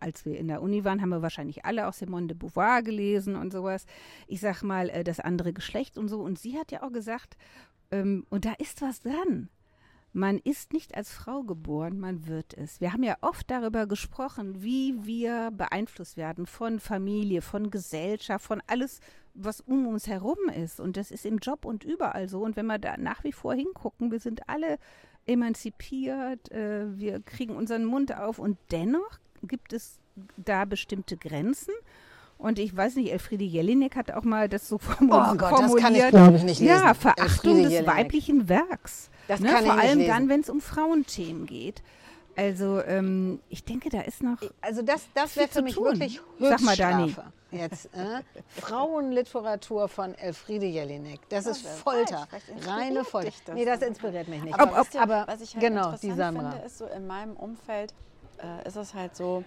als 0.00 0.24
wir 0.24 0.38
in 0.38 0.48
der 0.48 0.62
Uni 0.62 0.84
waren, 0.84 1.00
haben 1.00 1.10
wir 1.10 1.22
wahrscheinlich 1.22 1.64
alle 1.64 1.86
auch 1.86 1.92
Simone 1.92 2.26
de 2.26 2.36
Beauvoir 2.36 2.82
gelesen 2.82 3.36
und 3.36 3.52
sowas. 3.52 3.86
Ich 4.26 4.40
sag 4.40 4.62
mal, 4.62 4.88
äh, 4.90 5.04
das 5.04 5.20
andere 5.20 5.52
Geschlecht 5.52 5.98
und 5.98 6.08
so. 6.08 6.20
Und 6.20 6.38
sie 6.38 6.58
hat 6.58 6.72
ja 6.72 6.82
auch 6.82 6.92
gesagt, 6.92 7.36
ähm, 7.90 8.26
und 8.30 8.44
da 8.44 8.52
ist 8.54 8.82
was 8.82 9.00
dran. 9.00 9.48
Man 10.12 10.38
ist 10.38 10.72
nicht 10.72 10.96
als 10.96 11.12
Frau 11.12 11.42
geboren, 11.42 12.00
man 12.00 12.26
wird 12.26 12.54
es. 12.54 12.80
Wir 12.80 12.92
haben 12.92 13.04
ja 13.04 13.16
oft 13.20 13.48
darüber 13.48 13.86
gesprochen, 13.86 14.60
wie 14.62 14.96
wir 15.04 15.52
beeinflusst 15.52 16.16
werden 16.16 16.46
von 16.46 16.80
Familie, 16.80 17.42
von 17.42 17.70
Gesellschaft, 17.70 18.44
von 18.44 18.60
alles, 18.66 19.00
was 19.34 19.60
um 19.60 19.86
uns 19.86 20.08
herum 20.08 20.38
ist. 20.56 20.80
Und 20.80 20.96
das 20.96 21.12
ist 21.12 21.24
im 21.24 21.38
Job 21.38 21.64
und 21.64 21.84
überall 21.84 22.28
so. 22.28 22.40
Und 22.40 22.56
wenn 22.56 22.66
wir 22.66 22.78
da 22.80 22.96
nach 22.96 23.22
wie 23.22 23.32
vor 23.32 23.54
hingucken, 23.54 24.10
wir 24.10 24.18
sind 24.18 24.48
alle 24.48 24.78
emanzipiert, 25.26 26.50
äh, 26.50 26.98
wir 26.98 27.20
kriegen 27.20 27.54
unseren 27.54 27.84
Mund 27.84 28.16
auf 28.16 28.40
und 28.40 28.58
dennoch 28.72 29.20
gibt 29.44 29.72
es 29.72 30.00
da 30.36 30.64
bestimmte 30.64 31.16
Grenzen. 31.16 31.74
Und 32.36 32.58
ich 32.58 32.74
weiß 32.74 32.96
nicht, 32.96 33.12
Elfriede 33.12 33.44
Jelinek 33.44 33.96
hat 33.96 34.10
auch 34.10 34.24
mal 34.24 34.48
das 34.48 34.66
so 34.66 34.78
formuliert. 34.78 35.28
Oh 35.32 35.36
Gott, 35.36 35.60
das 35.60 35.76
kann 35.76 35.94
ich, 35.94 36.08
glaube 36.08 36.36
ich, 36.36 36.42
nicht 36.42 36.60
lesen. 36.60 36.72
Ja, 36.72 36.94
Verachtung 36.94 37.62
des 37.62 37.86
weiblichen 37.86 38.48
Werks. 38.48 39.10
Das 39.30 39.38
ne? 39.38 39.48
kann 39.50 39.64
Vor 39.64 39.76
ich 39.76 39.80
allem 39.82 40.06
dann, 40.08 40.28
wenn 40.28 40.40
es 40.40 40.50
um 40.50 40.60
Frauenthemen 40.60 41.46
geht. 41.46 41.82
Also 42.36 42.82
ähm, 42.82 43.38
ich 43.48 43.64
denke, 43.64 43.88
da 43.88 44.00
ist 44.00 44.22
noch. 44.24 44.38
Also 44.60 44.82
das, 44.82 45.06
das 45.14 45.36
wäre 45.36 45.46
für 45.46 45.62
mich 45.62 45.74
tun. 45.74 45.84
wirklich 45.84 46.20
Sag 46.40 46.60
mal, 46.62 46.76
Dani. 46.76 47.14
Jetzt, 47.52 47.86
äh? 47.94 48.22
Frauenliteratur 48.60 49.88
von 49.88 50.14
Elfriede 50.14 50.66
Jelinek. 50.66 51.20
Das 51.28 51.46
ist 51.46 51.64
wer 51.64 51.70
Folter. 51.72 52.28
weiß, 52.30 52.66
Reine 52.66 53.04
Folter. 53.04 53.30
das 53.46 53.54
nee, 53.54 53.64
das 53.64 53.82
inspiriert 53.82 54.26
mich 54.26 54.42
nicht. 54.42 54.58
Aber, 54.58 54.80
wisst 54.80 54.94
ihr, 54.94 55.02
aber 55.02 55.24
was 55.28 55.40
ich 55.40 55.54
halt 55.54 55.64
genau, 55.64 55.90
interessant 55.92 56.38
finde, 56.38 56.56
ist 56.66 56.78
so 56.78 56.86
in 56.86 57.06
meinem 57.06 57.36
Umfeld 57.36 57.94
äh, 58.38 58.66
ist 58.66 58.76
es 58.76 58.94
halt 58.94 59.14
so, 59.14 59.44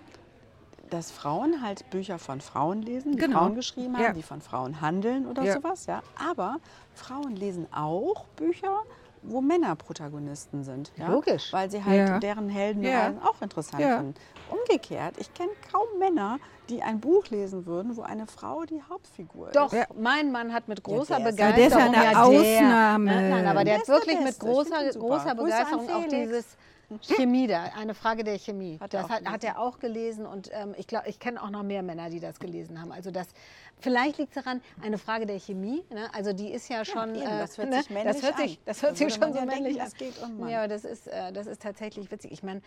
dass 0.89 1.11
Frauen 1.11 1.61
halt 1.61 1.89
Bücher 1.89 2.19
von 2.19 2.39
Frauen 2.39 2.81
lesen, 2.81 3.13
die 3.13 3.17
Genau. 3.19 3.39
Frauen 3.39 3.55
geschrieben 3.55 3.95
haben, 3.97 4.03
Ja. 4.03 4.13
die 4.13 4.23
von 4.23 4.41
Frauen 4.41 4.79
handeln 4.79 5.25
oder 5.25 5.43
Ja. 5.43 5.53
sowas, 5.55 5.85
ja. 5.87 6.03
Aber 6.29 6.57
Frauen 6.93 7.35
lesen 7.35 7.67
auch 7.73 8.25
Bücher, 8.35 8.83
wo 9.23 9.41
Männer 9.41 9.75
Protagonisten 9.75 10.63
sind. 10.63 10.91
Ja? 10.97 11.07
Logisch. 11.07 11.51
Weil 11.53 11.69
sie 11.71 11.83
halt 11.83 12.09
Ja. 12.09 12.19
deren 12.19 12.49
Helden 12.49 12.83
Ja. 12.83 13.13
auch 13.23 13.41
interessant 13.41 13.81
Ja. 13.81 13.97
finden. 13.97 14.13
Umgekehrt, 14.49 15.15
ich 15.17 15.33
kenne 15.33 15.51
kaum 15.71 15.87
Männer, 15.99 16.39
die 16.69 16.81
ein 16.83 16.99
Buch 16.99 17.27
lesen 17.29 17.65
würden, 17.65 17.97
wo 17.97 18.01
eine 18.01 18.27
Frau 18.27 18.63
die 18.63 18.81
Hauptfigur 18.89 19.47
ist. 19.47 19.55
Doch, 19.55 19.73
Ja. 19.73 19.85
mein 19.97 20.31
Mann 20.31 20.53
hat 20.53 20.67
mit 20.67 20.83
großer 20.83 21.17
der 21.19 21.29
ist- 21.29 21.35
Begeisterung. 21.35 21.55
der 21.55 21.67
ist 21.67 21.73
ja 21.73 22.01
eine 22.03 22.09
der- 22.11 22.25
Ausnahme. 22.25 23.05
Nein, 23.05 23.29
nein, 23.29 23.45
aber 23.47 23.63
der 23.63 23.65
Der 23.65 23.73
hat 23.75 23.81
ist 23.81 23.87
der 23.89 23.95
wirklich 23.95 24.19
mit 24.21 24.39
großer, 24.39 24.89
großer 24.91 25.35
Begeisterung 25.35 25.89
auch 25.89 26.07
dieses 26.07 26.57
Chemie 27.01 27.47
da, 27.47 27.63
eine 27.77 27.93
Frage 27.95 28.23
der 28.23 28.37
Chemie. 28.37 28.77
Hat 28.79 28.93
er 28.93 29.01
das 29.01 29.09
auch 29.09 29.15
hat, 29.15 29.25
hat 29.25 29.41
gelesen. 29.41 29.45
er 29.47 29.59
auch 29.59 29.79
gelesen 29.79 30.25
und 30.27 30.49
ähm, 30.53 30.75
ich 30.77 30.85
glaube, 30.85 31.07
ich 31.07 31.19
kenne 31.19 31.41
auch 31.41 31.49
noch 31.49 31.63
mehr 31.63 31.81
Männer, 31.81 32.09
die 32.09 32.19
das 32.19 32.39
gelesen 32.39 32.79
haben. 32.79 32.91
Also 32.91 33.09
das, 33.09 33.27
vielleicht 33.83 34.17
liegt 34.17 34.35
es 34.35 34.43
daran, 34.43 34.61
eine 34.81 34.97
Frage 34.97 35.25
der 35.25 35.39
Chemie. 35.39 35.83
Ne? 35.91 36.09
Also 36.13 36.33
die 36.33 36.49
ist 36.49 36.69
ja 36.69 36.85
schon, 36.85 37.15
eben, 37.15 37.25
äh, 37.25 37.39
das 37.39 37.57
hört 37.57 37.69
ne? 37.69 37.77
sich 37.77 37.89
männlich 37.89 38.15
das 38.15 38.23
hört 38.23 38.37
sich, 38.37 38.57
an. 38.57 38.63
das 38.65 38.81
hört 38.81 38.97
sich 38.97 39.13
schon 39.13 39.33
so 39.33 39.39
ja 39.39 39.45
denken, 39.45 39.63
männlich 39.63 39.81
an. 39.81 39.87
es 39.87 39.95
geht 39.95 40.21
um 40.21 40.39
Mann. 40.39 40.49
Ja, 40.49 40.67
das 40.67 40.85
ist, 40.85 41.07
äh, 41.07 41.31
das 41.31 41.47
ist 41.47 41.61
tatsächlich 41.61 42.09
witzig. 42.09 42.31
Ich 42.31 42.43
meine, 42.43 42.61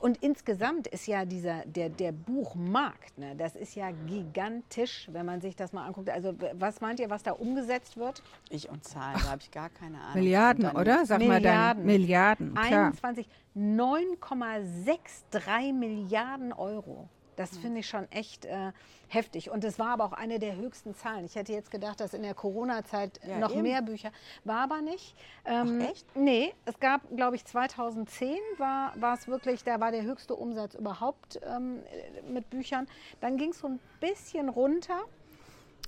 und 0.00 0.16
insgesamt 0.22 0.88
ist 0.88 1.06
ja 1.06 1.24
dieser, 1.24 1.64
der, 1.64 1.88
der 1.88 2.12
Buchmarkt, 2.12 3.16
ne, 3.16 3.36
das 3.36 3.54
ist 3.54 3.76
ja 3.76 3.90
gigantisch, 4.06 5.08
wenn 5.12 5.24
man 5.24 5.40
sich 5.40 5.54
das 5.54 5.72
mal 5.72 5.86
anguckt. 5.86 6.10
Also 6.10 6.34
was 6.54 6.80
meint 6.80 6.98
ihr, 7.00 7.10
was 7.10 7.22
da 7.22 7.32
umgesetzt 7.32 7.96
wird? 7.96 8.22
Ich 8.50 8.68
und 8.68 8.84
Zahlen, 8.84 9.18
da 9.22 9.30
habe 9.30 9.42
ich 9.42 9.50
gar 9.50 9.70
keine 9.70 9.98
Ahnung. 10.00 10.14
Milliarden, 10.14 10.68
oder? 10.70 11.06
Sag 11.06 11.20
mal 11.20 11.36
Milliarden. 11.36 11.78
dann. 11.78 11.86
Milliarden, 11.86 12.54
klar. 12.54 12.86
21, 12.86 13.28
9,63 13.56 15.72
Milliarden 15.72 16.52
Euro. 16.52 17.08
Das 17.38 17.56
finde 17.56 17.80
ich 17.80 17.88
schon 17.88 18.10
echt 18.10 18.46
äh, 18.46 18.72
heftig. 19.06 19.50
Und 19.50 19.62
es 19.62 19.78
war 19.78 19.90
aber 19.90 20.04
auch 20.06 20.12
eine 20.12 20.40
der 20.40 20.56
höchsten 20.56 20.92
Zahlen. 20.94 21.24
Ich 21.24 21.36
hätte 21.36 21.52
jetzt 21.52 21.70
gedacht, 21.70 22.00
dass 22.00 22.12
in 22.12 22.22
der 22.22 22.34
Corona-Zeit 22.34 23.20
Ja, 23.24 23.38
noch 23.38 23.52
eben. 23.52 23.62
mehr 23.62 23.80
Bücher. 23.80 24.10
War 24.42 24.64
aber 24.64 24.82
nicht. 24.82 25.14
Ähm, 25.44 25.80
Ach, 25.82 25.90
echt? 25.90 26.16
Nee, 26.16 26.52
es 26.64 26.80
gab, 26.80 27.02
glaube 27.16 27.36
ich, 27.36 27.44
2010 27.44 28.36
war, 28.56 28.92
war 29.00 29.14
es 29.14 29.28
wirklich, 29.28 29.62
da 29.62 29.78
war 29.78 29.92
der 29.92 30.02
höchste 30.02 30.34
Umsatz 30.34 30.74
überhaupt 30.74 31.38
ähm, 31.46 31.80
mit 32.28 32.50
Büchern. 32.50 32.88
Dann 33.20 33.36
ging 33.36 33.50
es 33.50 33.60
so 33.60 33.68
ein 33.68 33.78
bisschen 34.00 34.48
runter. 34.48 34.98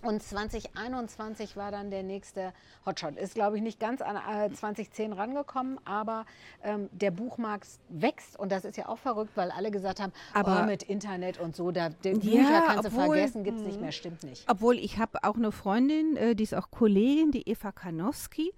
Und 0.03 0.23
2021 0.23 1.57
war 1.57 1.71
dann 1.71 1.91
der 1.91 2.03
nächste 2.03 2.53
Hotshot. 2.87 3.17
Ist, 3.17 3.35
glaube 3.35 3.57
ich, 3.57 3.63
nicht 3.63 3.79
ganz 3.79 4.01
an 4.01 4.17
äh, 4.17 4.51
2010 4.51 5.13
rangekommen, 5.13 5.79
aber 5.85 6.25
ähm, 6.63 6.89
der 6.93 7.11
Buchmarkt 7.11 7.69
wächst 7.91 8.39
und 8.39 8.51
das 8.51 8.65
ist 8.65 8.77
ja 8.79 8.89
auch 8.89 8.99
verrückt, 8.99 9.33
weil 9.35 9.51
alle 9.51 9.71
gesagt 9.71 10.01
haben, 10.01 10.13
Aber- 10.33 10.63
oh, 10.63 10.67
mit 10.67 10.83
Internet 10.85 11.39
und 11.39 11.55
so, 11.55 11.71
da 11.71 11.91
die 11.91 12.09
Ja, 12.09 12.15
Bücher 12.15 12.63
kannst 12.67 12.85
du 12.85 12.89
obwohl- 12.89 13.03
mhm. 13.09 13.13
vergessen, 13.13 13.45
gibt 13.45 13.59
es 13.61 13.67
nicht 13.67 13.81
mehr, 13.81 13.93
stimmt 13.93 14.23
nicht. 14.23 14.45
Obwohl 14.49 14.79
ich 14.79 14.99
habe 14.99 15.23
auch 15.23 15.37
eine 15.37 15.53
Freundin, 15.53 16.17
äh, 16.17 16.35
die 16.35 16.45
ist 16.45 16.55
auch 16.55 16.71
Kollegin, 16.71 17.31
die 17.31 17.47
Eva 17.49 17.71
Kanowski. 17.73 18.53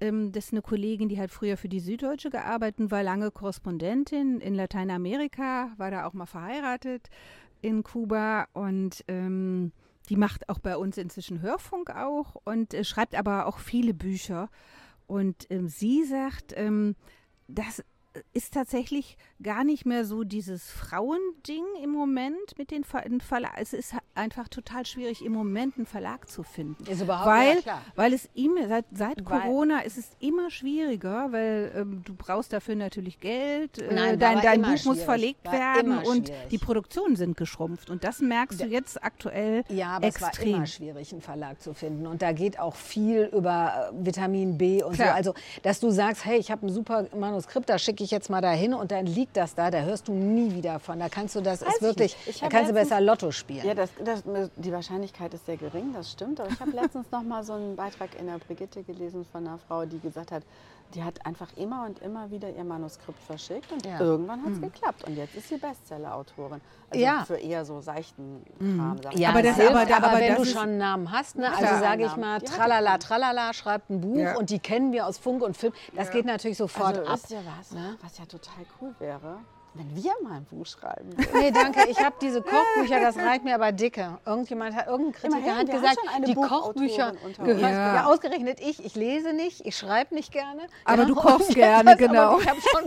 Ähm, 0.00 0.32
das 0.32 0.46
ist 0.46 0.52
eine 0.52 0.62
Kollegin, 0.62 1.08
die 1.08 1.18
hat 1.18 1.30
früher 1.30 1.56
für 1.56 1.68
die 1.68 1.80
Süddeutsche 1.80 2.28
gearbeitet, 2.28 2.90
war 2.90 3.02
lange 3.02 3.30
Korrespondentin 3.30 4.40
in 4.40 4.54
Lateinamerika, 4.54 5.70
war 5.78 5.90
da 5.90 6.06
auch 6.06 6.12
mal 6.12 6.26
verheiratet 6.26 7.08
in 7.62 7.82
Kuba 7.82 8.48
und 8.52 9.04
ähm, 9.08 9.72
die 10.08 10.16
macht 10.16 10.48
auch 10.48 10.58
bei 10.58 10.76
uns 10.76 10.98
inzwischen 10.98 11.42
Hörfunk 11.42 11.90
auch 11.90 12.36
und 12.44 12.74
äh, 12.74 12.84
schreibt 12.84 13.14
aber 13.14 13.46
auch 13.46 13.58
viele 13.58 13.94
Bücher. 13.94 14.48
Und 15.06 15.46
ähm, 15.50 15.68
sie 15.68 16.04
sagt, 16.04 16.52
ähm, 16.56 16.96
das 17.48 17.84
ist 18.32 18.52
tatsächlich 18.54 19.16
gar 19.42 19.64
nicht 19.64 19.86
mehr 19.86 20.04
so 20.04 20.22
dieses 20.24 20.70
Frauending 20.70 21.64
im 21.82 21.90
Moment 21.90 22.58
mit 22.58 22.70
den 22.70 22.84
Ver 22.84 23.02
den 23.02 23.20
Verlag. 23.20 23.52
Es 23.56 23.72
ist 23.72 23.94
einfach 24.14 24.48
total 24.48 24.84
schwierig, 24.86 25.24
im 25.24 25.32
Moment 25.32 25.76
einen 25.76 25.86
Verlag 25.86 26.28
zu 26.28 26.42
finden. 26.42 26.84
Ist 26.84 27.00
überhaupt 27.00 27.26
weil, 27.26 27.54
ja, 27.56 27.60
klar. 27.62 27.82
weil 27.96 28.12
es 28.12 28.28
immer, 28.34 28.68
seit, 28.68 28.84
seit 28.92 29.24
Weil- 29.28 29.40
Corona 29.40 29.80
ist 29.80 29.96
es 29.98 30.10
immer 30.20 30.50
schwieriger, 30.50 31.32
weil 31.32 31.72
ähm, 31.74 32.02
du 32.04 32.14
brauchst 32.14 32.52
dafür 32.52 32.74
natürlich 32.76 33.18
Geld. 33.20 33.78
Äh, 33.78 33.94
Nein, 33.94 34.18
dein 34.18 34.40
dein 34.42 34.62
Buch 34.62 34.84
muss 34.84 35.02
verlegt 35.02 35.44
War 35.46 35.52
werden 35.52 35.98
und 35.98 36.30
die 36.50 36.58
Produktionen 36.58 37.16
sind 37.16 37.36
geschrumpft. 37.36 37.88
Und 37.90 38.04
das 38.04 38.20
merkst 38.20 38.60
du 38.60 38.64
jetzt 38.66 39.02
aktuell 39.02 39.64
Ja, 39.68 39.96
aber 39.96 40.06
es 40.08 40.20
war 40.20 40.28
extrem. 40.28 40.56
immer 40.56 40.66
schwierig, 40.66 41.12
einen 41.12 41.22
Verlag 41.22 41.60
zu 41.62 41.74
finden. 41.74 42.06
Und 42.06 42.22
da 42.22 42.32
geht 42.32 42.58
auch 42.58 42.76
viel 42.76 43.30
über 43.32 43.90
äh, 43.92 44.04
Vitamin 44.06 44.58
B 44.58 44.82
und 44.82 44.94
Klar. 44.94 45.08
so. 45.08 45.14
Also, 45.14 45.34
dass 45.62 45.80
du 45.80 45.90
sagst, 45.90 46.24
hey, 46.24 46.38
ich 46.38 46.50
habe 46.50 46.66
ein 46.66 46.70
super 46.72 47.06
Manuskript, 47.16 47.68
da 47.70 47.78
schicke 47.78 48.01
ich 48.04 48.10
jetzt 48.10 48.30
mal 48.30 48.40
dahin 48.40 48.74
und 48.74 48.90
dann 48.90 49.06
liegt 49.06 49.36
das 49.36 49.54
da, 49.54 49.70
da 49.70 49.80
hörst 49.80 50.08
du 50.08 50.12
nie 50.12 50.54
wieder 50.54 50.78
von. 50.78 50.98
Da 50.98 51.08
kannst 51.08 51.34
du, 51.34 51.40
das 51.40 51.62
Weiß 51.62 51.68
ist 51.68 51.76
ich 51.76 51.82
wirklich. 51.82 52.16
Ich 52.26 52.40
da 52.40 52.48
kannst 52.48 52.70
du 52.70 52.74
besser 52.74 53.00
Lotto 53.00 53.30
spielen. 53.30 53.66
Ja, 53.66 53.74
das, 53.74 53.90
das, 54.04 54.22
die 54.56 54.72
Wahrscheinlichkeit 54.72 55.32
ist 55.34 55.46
sehr 55.46 55.56
gering, 55.56 55.92
das 55.94 56.12
stimmt. 56.12 56.40
Aber 56.40 56.50
ich 56.50 56.60
habe 56.60 56.70
letztens 56.72 57.10
noch 57.10 57.22
mal 57.22 57.44
so 57.44 57.54
einen 57.54 57.76
Beitrag 57.76 58.10
in 58.18 58.26
der 58.26 58.38
Brigitte 58.38 58.82
gelesen 58.82 59.24
von 59.30 59.46
einer 59.46 59.58
Frau, 59.58 59.84
die 59.84 59.98
gesagt 59.98 60.32
hat, 60.32 60.42
die 60.94 61.02
hat 61.04 61.24
einfach 61.26 61.48
immer 61.56 61.84
und 61.86 62.00
immer 62.00 62.30
wieder 62.30 62.50
ihr 62.50 62.64
Manuskript 62.64 63.18
verschickt 63.22 63.70
und 63.72 63.84
Ja. 63.86 64.00
irgendwann 64.00 64.42
hat 64.44 64.52
es 64.52 64.60
geklappt. 64.60 65.04
Und 65.04 65.16
jetzt 65.16 65.34
ist 65.34 65.48
sie 65.48 65.56
Bestseller-Autorin. 65.56 66.60
Also 66.90 67.02
Ja. 67.04 67.24
für 67.24 67.36
eher 67.36 67.64
so 67.64 67.80
seichten 67.80 68.44
Kram. 68.58 68.98
sag 69.02 69.14
ich 69.14 69.20
Ja. 69.20 69.30
Aber 69.30 69.42
das- 69.42 69.56
hilft, 69.56 69.70
aber 69.70 69.86
da- 69.86 69.96
aber 69.96 70.18
wenn 70.20 70.36
du 70.36 70.44
schon 70.44 70.62
einen 70.62 70.78
Namen 70.78 71.10
hast, 71.10 71.36
ne? 71.36 71.50
Also 71.50 71.80
sage 71.80 72.04
ich 72.06 72.16
mal, 72.16 72.40
tralala, 72.40 72.98
tralala, 72.98 73.52
schreibt 73.54 73.90
ein 73.90 74.00
Buch 74.00 74.16
Ja. 74.18 74.36
und 74.36 74.50
die 74.50 74.58
kennen 74.58 74.92
wir 74.92 75.06
aus 75.06 75.18
Funk 75.18 75.42
und 75.42 75.56
Film. 75.56 75.72
Das 75.94 76.10
geht 76.10 76.26
natürlich 76.26 76.58
sofort 76.58 76.98
also, 76.98 77.10
ab. 77.10 77.14
wisst 77.14 77.30
ihr 77.30 77.42
was, 77.58 77.72
Ne? 77.72 77.96
was 78.02 78.18
ja 78.18 78.24
total 78.26 78.64
cool 78.80 78.94
wäre? 78.98 79.38
Wenn 79.74 79.96
wir 79.96 80.12
mal 80.22 80.36
ein 80.36 80.44
Buch 80.44 80.66
schreiben. 80.66 81.16
Nee, 81.32 81.50
danke. 81.50 81.88
Ich 81.88 81.98
habe 81.98 82.14
diese 82.20 82.42
Kochbücher, 82.42 83.00
das 83.00 83.16
reicht 83.16 83.42
mir 83.42 83.54
aber 83.54 83.72
dicke. 83.72 84.18
Irgendjemand 84.26 84.76
hat, 84.76 84.86
irgendein 84.86 85.12
Kritiker 85.14 85.38
Immerhin, 85.38 85.58
hat 85.58 85.70
gesagt, 85.70 85.98
die 86.26 86.34
Kochbücher 86.34 87.12
gehören. 87.42 87.60
Ja. 87.60 87.94
Ja. 87.94 88.04
ausgerechnet 88.04 88.60
ich. 88.60 88.84
Ich 88.84 88.94
lese 88.96 89.32
nicht, 89.32 89.64
ich 89.64 89.74
schreibe 89.78 90.14
nicht 90.14 90.30
gerne. 90.30 90.66
Aber 90.84 91.02
ja, 91.02 91.08
du 91.08 91.14
kochst 91.14 91.54
gerne, 91.54 91.84
das- 91.90 91.96
genau. 91.98 92.38
Ich 92.38 92.48
habe 92.48 92.60
schon, 92.60 92.82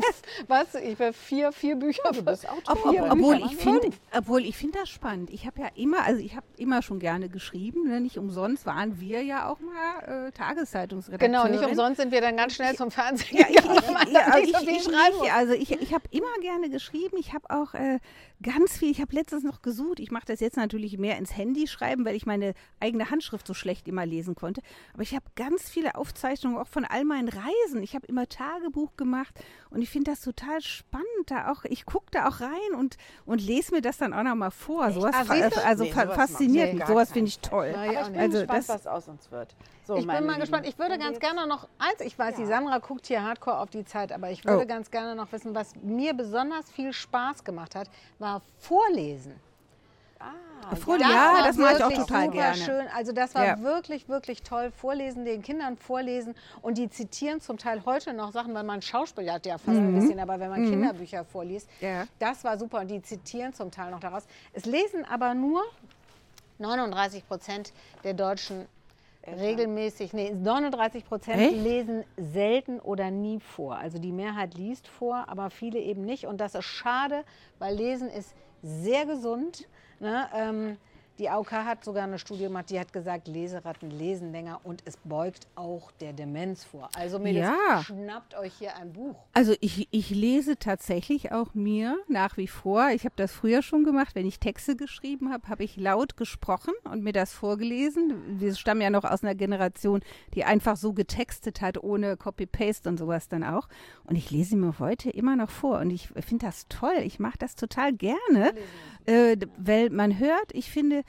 was, 0.47 0.75
ich 0.75 0.99
habe 0.99 1.11
vier, 1.13 1.51
vier 1.51 1.75
Bücher. 1.75 2.03
du 2.13 2.21
bist 2.23 2.45
Ob, 2.45 2.51
Autorin. 2.69 2.83
ob, 2.83 2.91
Vier 2.91 3.11
obwohl 3.13 3.35
Bücher, 3.37 3.47
ich 3.51 3.57
finde, 3.57 3.89
obwohl 4.15 4.45
ich 4.45 4.55
finde 4.55 4.79
das 4.79 4.89
spannend. 4.89 5.31
Ich 5.31 5.47
habe 5.47 5.61
ja 5.61 5.67
immer, 5.75 6.03
also 6.03 6.19
ich 6.21 6.35
habe 6.35 6.45
immer 6.57 6.83
schon 6.83 6.99
gerne 6.99 7.29
geschrieben. 7.29 7.87
Ne? 7.87 7.99
Nicht 7.99 8.19
umsonst 8.19 8.67
waren 8.67 8.99
wir 8.99 9.23
ja 9.23 9.49
auch 9.49 9.57
mal 9.59 10.27
äh, 10.27 10.31
Tageszeitungsredakteure. 10.33 11.27
Genau, 11.29 11.47
nicht 11.47 11.65
umsonst 11.67 11.99
sind 11.99 12.11
wir 12.11 12.21
dann 12.21 12.37
ganz 12.37 12.53
schnell 12.53 12.75
zum 12.75 12.91
Fernsehen 12.91 13.39
ich, 13.49 13.55
gegangen, 13.57 13.81
ja, 14.11 14.37
ich, 14.37 14.49
ich, 14.49 14.83
schreiben 14.83 15.17
muss. 15.17 15.25
ich, 15.25 15.33
also 15.33 15.53
ich, 15.53 15.71
ich 15.81 15.91
habe 15.91 16.03
immer 16.11 16.27
gerne 16.41 16.69
geschrieben. 16.69 16.74
Ich 17.17 17.33
habe 17.33 17.49
auch 17.49 17.73
äh, 17.73 17.99
ganz 18.41 18.77
viel, 18.77 18.91
ich 18.91 19.01
habe 19.01 19.13
letztens 19.15 19.43
noch 19.43 19.61
gesucht. 19.61 19.99
Ich 19.99 20.11
mache 20.11 20.25
das 20.25 20.39
jetzt 20.39 20.57
natürlich 20.57 20.97
mehr 20.97 21.17
ins 21.17 21.35
Handy 21.35 21.67
schreiben, 21.67 22.05
weil 22.05 22.15
ich 22.15 22.25
meine 22.25 22.53
eigene 22.79 23.09
Handschrift 23.09 23.47
so 23.47 23.53
schlecht 23.53 23.88
immer 23.88 24.05
lesen 24.05 24.35
konnte. 24.35 24.61
Aber 24.93 25.01
ich 25.03 25.13
habe 25.15 25.25
ganz 25.35 25.69
viele 25.69 25.95
Aufzeichnungen 25.95 26.57
auch 26.57 26.67
von 26.67 26.85
all 26.85 27.05
meinen 27.05 27.29
Reisen. 27.29 27.81
Ich 27.83 27.95
habe 27.95 28.05
immer 28.07 28.27
Tagebuch 28.27 28.95
gemacht 28.97 29.33
und 29.69 29.81
ich 29.81 29.89
finde 29.89 30.11
das 30.11 30.21
total 30.21 30.61
spannend. 30.61 31.05
Da 31.27 31.51
auch, 31.51 31.63
ich 31.65 31.85
gucke 31.85 32.07
da 32.11 32.27
auch 32.27 32.41
rein 32.41 32.75
und, 32.77 32.97
und 33.25 33.41
lese 33.41 33.73
mir 33.73 33.81
das 33.81 33.97
dann 33.97 34.13
auch 34.13 34.23
noch 34.23 34.35
mal 34.35 34.51
vor. 34.51 34.91
Sowas, 34.91 35.15
Ah, 35.15 35.25
also 35.65 35.83
Nee, 35.83 35.91
fa- 35.91 36.03
sowas 36.03 36.15
fasziniert 36.15 36.67
nee, 36.67 36.73
mich. 36.73 36.79
gar 36.79 36.88
Sowas 36.88 37.11
finde 37.11 37.29
ich 37.29 37.39
toll. 37.39 37.71
Ja, 37.73 37.77
Aber 37.81 38.01
ich 38.01 38.07
bin. 38.07 38.19
Also 38.19 38.38
gespannt, 38.39 38.59
das- 38.59 38.69
was 38.69 38.88
aus 38.88 39.07
uns 39.07 39.31
wird. 39.31 39.55
So, 39.88 39.93
Ich 39.97 40.07
bin 40.07 40.07
mal 40.07 40.29
Lieben, 40.29 40.39
gespannt. 40.39 40.67
Ich 40.67 40.79
würde 40.79 40.97
ganz 40.97 41.19
gerne 41.19 41.45
noch 41.45 41.67
eins. 41.77 42.01
Ich 42.01 42.17
weiß, 42.17 42.38
die 42.38 42.41
Ja. 42.41 42.47
Sandra 42.47 42.79
guckt 42.79 43.05
hier 43.05 43.21
hardcore 43.21 43.59
auf 43.59 43.69
die 43.69 43.85
Zeit, 43.85 44.11
aber 44.11 44.31
ich 44.31 44.43
würde 44.43 44.63
Oh. 44.63 44.67
ganz 44.67 44.89
gerne 44.89 45.15
noch 45.15 45.31
wissen, 45.31 45.53
was 45.53 45.75
mir 45.83 46.15
besonders 46.15 46.64
besonders 46.65 46.71
viel 46.71 46.93
Spaß 46.93 47.43
gemacht 47.43 47.75
hat, 47.75 47.89
war 48.19 48.41
Vorlesen. 48.60 49.34
Ah, 50.19 50.75
Vor- 50.75 50.97
Das 50.97 51.08
ja, 51.10 51.34
war 51.34 51.43
das 51.43 51.58
mache 51.58 51.75
ich 51.78 51.84
auch 51.84 51.89
wirklich 51.89 52.08
total 52.08 52.21
super 52.25 52.34
gerne. 52.38 52.56
Schön. 52.58 52.88
Also 52.95 53.12
das 53.12 53.36
war 53.36 53.45
Ja. 53.45 53.60
wirklich, 53.62 54.08
wirklich 54.10 54.41
toll. 54.41 54.71
Vorlesen, 54.71 55.23
den 55.25 55.43
Kindern 55.43 55.78
vorlesen 55.78 56.34
und 56.63 56.78
die 56.80 56.89
zitieren 56.89 57.41
zum 57.41 57.58
Teil 57.58 57.84
heute 57.86 58.13
noch 58.13 58.32
Sachen, 58.32 58.54
weil 58.56 58.63
man 58.63 58.82
Schauspiel 58.82 59.32
hat 59.32 59.45
ja 59.45 59.58
fast 59.58 59.78
Mhm. 59.78 59.89
ein 59.89 59.99
bisschen, 59.99 60.19
aber 60.19 60.39
wenn 60.39 60.49
man 60.49 60.63
Kinderbücher 60.65 61.25
vorliest, 61.25 61.69
Ja. 61.82 62.06
das 62.17 62.43
war 62.43 62.58
super 62.58 62.80
und 62.80 62.88
die 62.88 63.01
zitieren 63.01 63.54
zum 63.54 63.69
Teil 63.69 63.91
noch 63.91 63.99
daraus. 63.99 64.23
Es 64.54 64.65
lesen 64.65 65.06
aber 65.06 65.34
nur 65.36 65.62
39 66.58 67.28
Prozent 67.28 67.73
der 68.04 68.13
Deutschen 68.15 68.65
regelmäßig, 69.27 70.13
nee, 70.13 70.31
39 70.31 71.05
Prozent 71.05 71.51
lesen 71.63 72.03
selten 72.17 72.79
oder 72.79 73.11
nie 73.11 73.39
vor. 73.39 73.77
Also 73.77 73.99
die 73.99 74.11
Mehrheit 74.11 74.55
liest 74.55 74.88
vor, 74.88 75.25
aber 75.27 75.49
viele 75.49 75.79
eben 75.79 76.05
nicht. 76.05 76.25
Und 76.25 76.39
das 76.41 76.55
ist 76.55 76.65
schade, 76.65 77.23
weil 77.59 77.75
Lesen 77.75 78.09
ist 78.09 78.35
sehr 78.61 79.05
gesund. 79.05 79.67
Ne? 79.99 80.27
Ähm, 80.33 80.77
die 81.17 81.30
AOK 81.30 81.51
hat 81.51 81.86
sogar 81.86 82.04
eine 82.04 82.19
Studie 82.19 82.43
gemacht, 82.43 82.69
die 82.69 82.80
hat 82.80 82.91
gesagt, 82.91 83.28
Leseratten 83.28 83.89
lesen 83.89 84.32
länger 84.32 84.60
und 84.63 84.82
es 84.86 84.97
beugt 84.97 85.47
auch 85.56 85.91
der 86.01 86.12
Demenz 86.13 86.63
vor. 86.65 86.89
Also 86.97 87.19
Mädels, 87.19 87.47
Ja. 87.47 87.84
schnappt 87.84 88.38
euch 88.38 88.54
hier 88.60 88.75
ein 88.75 88.91
Buch. 88.91 89.15
Also 89.34 89.54
ich, 89.62 89.88
ich 89.91 90.10
lese 90.10 90.58
tatsächlich 90.58 91.32
auch 91.32 91.54
mir 91.54 91.97
nach 92.10 92.36
wie 92.36 92.47
vor. 92.47 92.89
Ich 92.89 93.06
habe 93.06 93.15
das 93.15 93.32
früher 93.32 93.62
schon 93.62 93.84
gemacht, 93.86 94.15
wenn 94.15 94.25
ich 94.25 94.39
Texte 94.39 94.75
geschrieben 94.75 95.32
habe, 95.32 95.47
habe 95.47 95.63
ich 95.63 95.78
laut 95.78 96.17
gesprochen 96.17 96.73
und 96.84 97.01
mir 97.04 97.13
das 97.13 97.32
vorgelesen. 97.34 98.39
Wir 98.39 98.54
stammen 98.56 98.82
ja 98.82 98.89
noch 98.89 99.06
aus 99.06 99.23
einer 99.23 99.36
Generation, 99.36 100.01
die 100.34 100.43
einfach 100.43 100.75
so 100.75 100.91
getextet 100.93 101.62
hat, 101.62 101.82
ohne 101.82 102.17
Copy-Paste 102.17 102.89
und 102.89 102.97
sowas 102.97 103.30
dann 103.30 103.43
auch. 103.43 103.69
Und 104.04 104.17
ich 104.17 104.32
lese 104.32 104.58
mir 104.58 104.80
heute 104.80 105.10
immer 105.12 105.36
noch 105.38 105.49
vor 105.49 105.80
und 105.80 105.91
ich 105.91 106.10
finde 106.10 106.45
das 106.45 106.67
toll. 106.67 106.97
Ich 107.04 107.19
mache 107.19 107.38
das 107.38 107.56
total 107.56 107.93
gerne, 107.93 108.54
äh, 109.06 109.38
weil 109.58 109.89
man 109.91 110.19
hört, 110.19 110.51
ich 110.54 110.69
finde, 110.69 111.04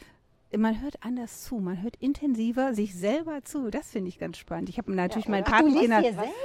man 0.57 0.81
hört 0.81 1.03
anders 1.03 1.43
zu, 1.43 1.57
man 1.57 1.83
hört 1.83 1.97
intensiver 1.97 2.75
sich 2.75 2.95
selber 2.95 3.43
zu. 3.45 3.71
Das 3.71 3.91
finde 3.91 4.09
ich 4.09 4.19
ganz 4.19 4.39
spannend. 4.39 4.69
Ich 4.69 4.79
habe 4.79 4.93
natürlich 4.93 5.29
meinen 5.29 5.45
du 5.45 5.51
liest 5.51 5.65
Patenkindern, 5.91 6.05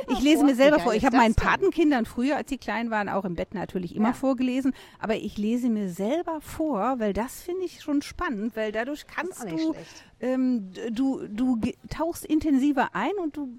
ich 0.10 0.22
lese 0.22 0.38
vor? 0.40 0.46
mir 0.46 0.56
selber 0.56 0.80
vor. 0.80 0.94
Ich 0.94 1.06
habe 1.06 1.18
meinen? 1.18 1.36
Patenkindern 1.36 2.06
früher, 2.06 2.36
als 2.36 2.50
sie 2.50 2.58
klein 2.58 2.90
waren, 2.90 3.10
auch 3.10 3.26
im 3.26 3.36
Bett 3.36 3.54
natürlich 3.54 3.96
immer 3.96 4.10
Ja. 4.10 4.14
vorgelesen. 4.14 4.74
Aber 5.00 5.16
ich 5.16 5.38
lese 5.38 5.70
mir 5.70 5.90
selber 5.90 6.42
vor, 6.42 7.00
weil 7.00 7.14
das 7.14 7.42
finde 7.42 7.64
ich 7.66 7.82
schon 7.82 8.02
spannend, 8.02 8.56
weil 8.56 8.72
dadurch 8.72 9.06
kannst 9.08 9.44
du, 9.50 9.76
ähm, 10.20 10.72
du, 10.92 11.28
du 11.28 11.60
tauchst 11.90 12.26
intensiver 12.26 12.90
ein 12.96 13.14
und 13.22 13.38
du 13.38 13.50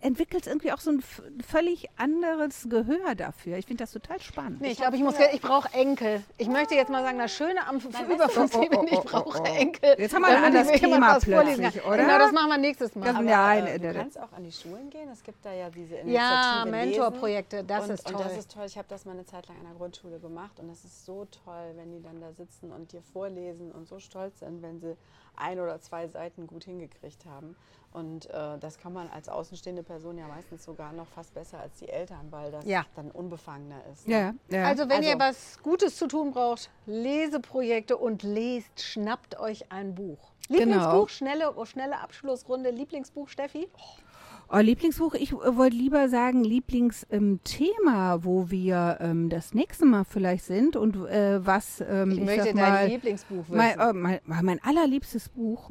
entwickelst 0.00 0.46
irgendwie 0.48 0.72
auch 0.72 0.80
so 0.80 0.90
ein 0.90 1.02
völlig 1.46 1.88
anderes 1.96 2.66
Gehör 2.68 3.14
dafür. 3.14 3.56
Ich 3.56 3.66
finde 3.66 3.84
das 3.84 3.92
total 3.92 4.20
spannend. 4.20 4.60
Nee, 4.60 4.72
ich 4.72 4.78
glaube, 4.78 4.96
ich 4.96 5.02
muss, 5.02 5.14
ich 5.32 5.40
brauche 5.40 5.72
Enkel. 5.72 6.22
Ich 6.38 6.48
möchte 6.48 6.74
jetzt 6.74 6.90
mal 6.90 7.02
sagen, 7.02 7.18
das 7.18 7.32
Schöne 7.32 7.66
am 7.66 7.78
über 7.78 8.28
50 8.28 8.68
bin, 8.70 8.88
ich 8.88 9.00
brauche 9.00 9.42
Enkel. 9.44 9.94
Jetzt 9.98 10.14
haben 10.14 10.22
wir 10.22 10.28
ein 10.36 10.44
anderes 10.44 10.68
Thema 10.72 11.18
plötzlich, 11.20 11.84
oder? 11.84 11.96
Genau, 11.98 12.18
das 12.18 12.32
machen 12.32 12.48
wir 12.48 12.58
nächstes 12.58 12.94
Mal. 12.94 13.06
Das- 13.06 13.14
Aber 13.14 13.24
Nein, 13.24 13.66
äh, 13.66 13.78
du 13.78 13.92
kannst 13.94 14.18
auch 14.18 14.32
an 14.32 14.44
die 14.44 14.52
Schulen 14.52 14.90
gehen. 14.90 15.08
Es 15.10 15.22
gibt 15.22 15.44
da 15.44 15.52
ja 15.52 15.70
diese 15.70 15.94
Initiative 15.96 16.12
Ja. 16.14 16.64
Mentorprojekte, 16.68 17.64
das 17.64 17.84
und, 17.84 17.90
ist 17.92 18.06
Und 18.06 18.12
toll. 18.14 18.24
das 18.24 18.36
ist 18.38 18.52
toll. 18.52 18.64
Ich 18.66 18.76
habe 18.76 18.88
das 18.88 19.04
mal 19.04 19.12
eine 19.12 19.24
Zeit 19.24 19.46
lang 19.48 19.56
an 19.58 19.64
der 19.66 19.74
Grundschule 19.74 20.18
gemacht 20.18 20.58
und 20.58 20.68
das 20.68 20.84
ist 20.84 21.04
so 21.06 21.26
toll, 21.44 21.72
wenn 21.76 21.92
die 21.92 22.02
dann 22.02 22.20
da 22.20 22.32
sitzen 22.32 22.72
und 22.72 22.92
dir 22.92 23.02
vorlesen 23.12 23.70
und 23.72 23.88
so 23.88 23.98
stolz 24.00 24.40
sind, 24.40 24.62
wenn 24.62 24.80
sie 24.80 24.96
ein 25.36 25.60
oder 25.60 25.80
zwei 25.80 26.08
Seiten 26.08 26.46
gut 26.46 26.64
hingekriegt 26.64 27.24
haben. 27.26 27.56
Und 27.92 28.28
äh, 28.30 28.58
das 28.58 28.78
kann 28.78 28.92
man 28.92 29.08
als 29.08 29.28
außenstehende 29.28 29.84
Person 29.84 30.18
ja 30.18 30.26
meistens 30.26 30.64
sogar 30.64 30.92
noch 30.92 31.06
fast 31.06 31.32
besser 31.32 31.60
als 31.60 31.78
die 31.78 31.88
Eltern, 31.88 32.26
weil 32.32 32.50
das 32.50 32.64
Ja. 32.64 32.84
dann 32.96 33.10
unbefangener 33.12 33.80
ist. 33.92 34.08
Ja, 34.08 34.34
ja. 34.50 34.64
Also 34.64 34.88
wenn 34.88 35.02
ihr 35.04 35.20
Also- 35.20 35.20
was 35.20 35.62
Gutes 35.62 35.96
zu 35.96 36.08
tun 36.08 36.32
braucht, 36.32 36.70
Leseprojekte 36.86 37.96
und 37.96 38.22
lest, 38.24 38.82
schnappt 38.82 39.38
euch 39.38 39.70
ein 39.70 39.94
Buch. 39.94 40.18
Genau. 40.48 40.58
Lieblingsbuch, 40.58 41.08
schnelle, 41.08 41.54
schnelle 41.66 42.00
Abschlussrunde. 42.00 42.70
Lieblingsbuch, 42.70 43.28
Steffi? 43.28 43.68
Oh, 43.76 43.80
Lieblingsbuch, 44.52 45.14
ich 45.14 45.32
äh, 45.32 45.56
wollte 45.56 45.76
lieber 45.76 46.08
sagen 46.08 46.44
Lieblingsthema, 46.44 48.18
wo 48.24 48.50
wir 48.50 48.98
ähm, 49.00 49.28
das 49.28 49.54
nächste 49.54 49.84
Mal 49.86 50.04
vielleicht 50.04 50.44
sind 50.44 50.76
und 50.76 50.96
äh, 51.06 51.44
was 51.44 51.80
ähm, 51.86 52.10
Ich, 52.12 52.18
ich, 52.18 52.24
möchte 52.24 52.44
dein 52.54 52.56
mal, 52.56 52.86
Lieblingsbuch 52.86 53.44
wissen. 53.48 53.56
mein, 53.56 53.78
äh, 53.78 53.92
mein, 53.92 54.20
mein 54.42 54.62
allerliebstes 54.62 55.28
Buch. 55.28 55.70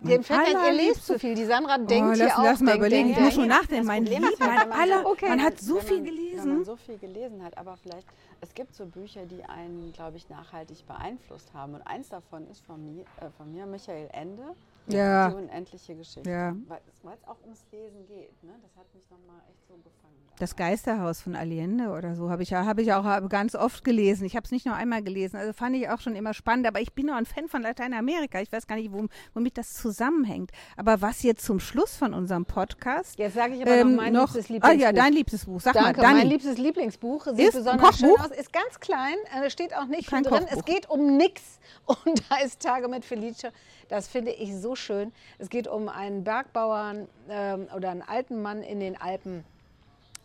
Dem 0.00 0.22
fällt 0.22 0.54
ein, 0.54 0.76
ihr 0.76 0.86
lest 0.88 1.06
zu 1.06 1.18
viel. 1.18 1.34
Die 1.34 1.46
Sandra 1.46 1.78
denkt 1.78 2.10
oh, 2.10 2.12
hier 2.14 2.24
lass, 2.26 2.36
auch. 2.36 2.44
lass 2.44 2.60
mal 2.60 2.72
denkt, 2.72 2.86
überlegen, 2.86 3.10
ich 3.10 3.18
muss 3.18 3.34
schon 3.34 3.48
nachdenken. 3.48 3.86
Mein, 3.86 4.04
Lieb, 4.04 4.20
mein 4.38 4.68
man- 4.68 4.72
aller, 4.72 5.06
Okay. 5.06 5.28
man 5.30 5.42
hat 5.42 5.58
so 5.58 5.76
wenn 5.76 5.82
viel 5.82 5.96
man, 5.96 6.06
Wenn 6.06 6.14
man 6.14 6.34
gelesen. 6.36 6.64
so 6.64 6.76
viel 6.76 6.98
gelesen 6.98 7.42
hat, 7.42 7.56
aber 7.56 7.76
vielleicht, 7.78 8.06
es 8.42 8.52
gibt 8.54 8.74
so 8.74 8.84
Bücher, 8.84 9.24
die 9.24 9.42
einen, 9.44 9.92
glaube 9.94 10.18
ich, 10.18 10.28
nachhaltig 10.28 10.86
beeinflusst 10.86 11.52
haben. 11.54 11.74
Und 11.74 11.82
eins 11.82 12.10
davon 12.10 12.46
ist 12.50 12.64
von 12.66 12.84
mir, 12.84 13.02
äh, 13.20 13.30
von 13.38 13.50
mir 13.50 13.64
Michael 13.66 14.08
Ende, 14.12 14.54
Ja. 14.94 15.28
die 15.30 15.34
unendliche 15.36 15.94
Geschichte. 15.94 16.28
Ja. 16.30 16.54
Weil 16.68 16.80
es 16.88 17.24
auch 17.28 17.40
ums 17.42 17.64
Lesen 17.72 18.06
geht. 18.06 18.42
Ne? 18.42 18.52
Das 18.62 18.76
hat 18.76 18.92
mich 18.94 19.04
nochmal 19.10 19.40
echt 19.50 19.66
so 19.68 19.74
gefangen. 19.74 19.92
Das 20.38 20.54
Geisterhaus 20.54 21.22
von 21.22 21.34
Allende 21.34 21.88
oder 21.88 22.14
so 22.14 22.28
habe 22.28 22.42
ich 22.42 22.50
ja 22.50 22.66
habe 22.66 22.82
ich 22.82 22.92
auch 22.92 23.26
ganz 23.30 23.54
oft 23.54 23.84
gelesen. 23.84 24.26
Ich 24.26 24.36
habe 24.36 24.44
es 24.44 24.50
nicht 24.50 24.66
nur 24.66 24.74
einmal 24.74 25.02
gelesen. 25.02 25.36
Also 25.38 25.54
fand 25.54 25.74
ich 25.76 25.88
auch 25.88 25.98
schon 26.02 26.14
immer 26.14 26.34
spannend. 26.34 26.66
Aber 26.66 26.78
ich 26.78 26.92
bin 26.92 27.08
auch 27.08 27.14
ein 27.14 27.24
Fan 27.24 27.48
von 27.48 27.62
Lateinamerika. 27.62 28.40
Ich 28.42 28.52
weiß 28.52 28.66
gar 28.66 28.76
nicht, 28.76 28.92
wom- 28.92 29.08
womit 29.32 29.56
das 29.56 29.72
zusammenhängt. 29.72 30.50
Aber 30.76 31.00
was 31.00 31.22
jetzt 31.22 31.42
zum 31.46 31.58
Schluss 31.58 31.96
von 31.96 32.12
unserem 32.12 32.44
Podcast 32.44 33.18
Jetzt 33.18 33.34
sage 33.34 33.54
ich 33.54 33.62
aber 33.62 33.76
ähm, 33.76 33.92
noch 33.92 34.02
mein 34.02 34.12
noch, 34.12 34.34
liebstes 34.34 34.50
ah 34.50 34.52
Lieblingsbuch. 34.52 34.82
ja, 34.82 34.92
dein 34.92 35.12
liebstes 35.14 35.44
Buch. 35.46 35.60
Sag 35.62 35.72
Danke, 35.72 36.00
mal, 36.02 36.06
mein 36.08 36.16
Dani. 36.18 36.28
liebstes 36.30 36.58
Lieblingsbuch. 36.58 37.26
Sieht 37.28 37.38
Ist 37.48 37.54
besonders 37.54 37.98
schön 37.98 38.10
aus. 38.20 38.28
Ist 38.28 38.52
ganz 38.52 38.78
klein, 38.80 39.16
äh, 39.42 39.48
steht 39.48 39.74
auch 39.74 39.86
nicht 39.86 40.10
Kein 40.10 40.22
drin. 40.22 40.40
Kochbuch. 40.40 40.58
Es 40.58 40.64
geht 40.66 40.90
um 40.90 41.16
nix. 41.16 41.40
Und 41.86 42.22
da 42.28 42.36
ist 42.44 42.60
Tage 42.60 42.88
mit 42.88 43.04
Felice. 43.06 43.52
Das 43.88 44.08
finde 44.08 44.32
ich 44.32 44.54
so 44.54 44.74
schön. 44.74 45.12
Es 45.38 45.48
geht 45.48 45.68
um 45.68 45.88
einen 45.88 46.24
Bergbauern 46.24 47.08
ähm, 47.28 47.68
oder 47.74 47.90
einen 47.90 48.02
alten 48.02 48.42
Mann 48.42 48.62
in 48.62 48.80
den 48.80 49.00
Alpen 49.00 49.44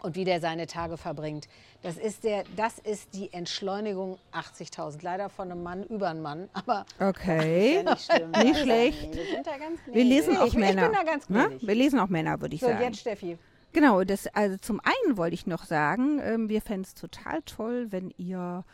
und 0.01 0.15
wie 0.15 0.23
der 0.25 0.39
seine 0.41 0.65
Tage 0.65 0.97
verbringt. 0.97 1.47
Das 1.83 1.97
ist, 1.97 2.23
der, 2.23 2.43
das 2.55 2.79
ist 2.79 3.13
die 3.13 3.31
Entschleunigung 3.33 4.17
80.000. 4.33 4.99
Leider 5.03 5.29
von 5.29 5.51
einem 5.51 5.61
Mann 5.63 5.83
über 5.83 6.09
einen 6.09 6.21
Mann. 6.21 6.49
Aber 6.53 6.85
Okay. 6.99 7.83
Ja, 7.83 7.93
nicht 7.93 8.11
schlimm. 8.11 8.31
Nicht 8.43 8.59
schlecht. 8.61 9.15
Wir 9.15 9.25
sind 9.25 9.45
da 9.47 9.57
ganz 9.57 9.79
Wir 9.91 10.03
lesen 10.03 10.33
Ich- 10.33 10.39
auch 10.39 10.45
ich 10.47 10.51
bin 10.53 10.61
Männer. 10.61 10.89
da 10.91 11.03
ganz 11.03 11.29
ne? 11.29 11.47
gnädig. 11.49 11.67
Wir 11.67 11.75
lesen 11.75 11.99
auch 11.99 12.07
Männer, 12.09 12.41
würde 12.41 12.55
ich 12.55 12.61
so, 12.61 12.67
sagen. 12.67 12.81
jetzt 12.83 12.99
Steffi. 12.99 13.37
Genau, 13.73 14.03
das, 14.03 14.27
also 14.27 14.57
zum 14.57 14.81
einen 14.83 15.17
wollte 15.17 15.33
ich 15.35 15.47
noch 15.47 15.63
sagen, 15.65 16.19
ähm, 16.23 16.49
wir 16.49 16.61
fänden 16.61 16.83
es 16.83 16.93
total 16.93 17.41
toll, 17.43 17.87
wenn 17.91 18.11
ihr 18.17 18.65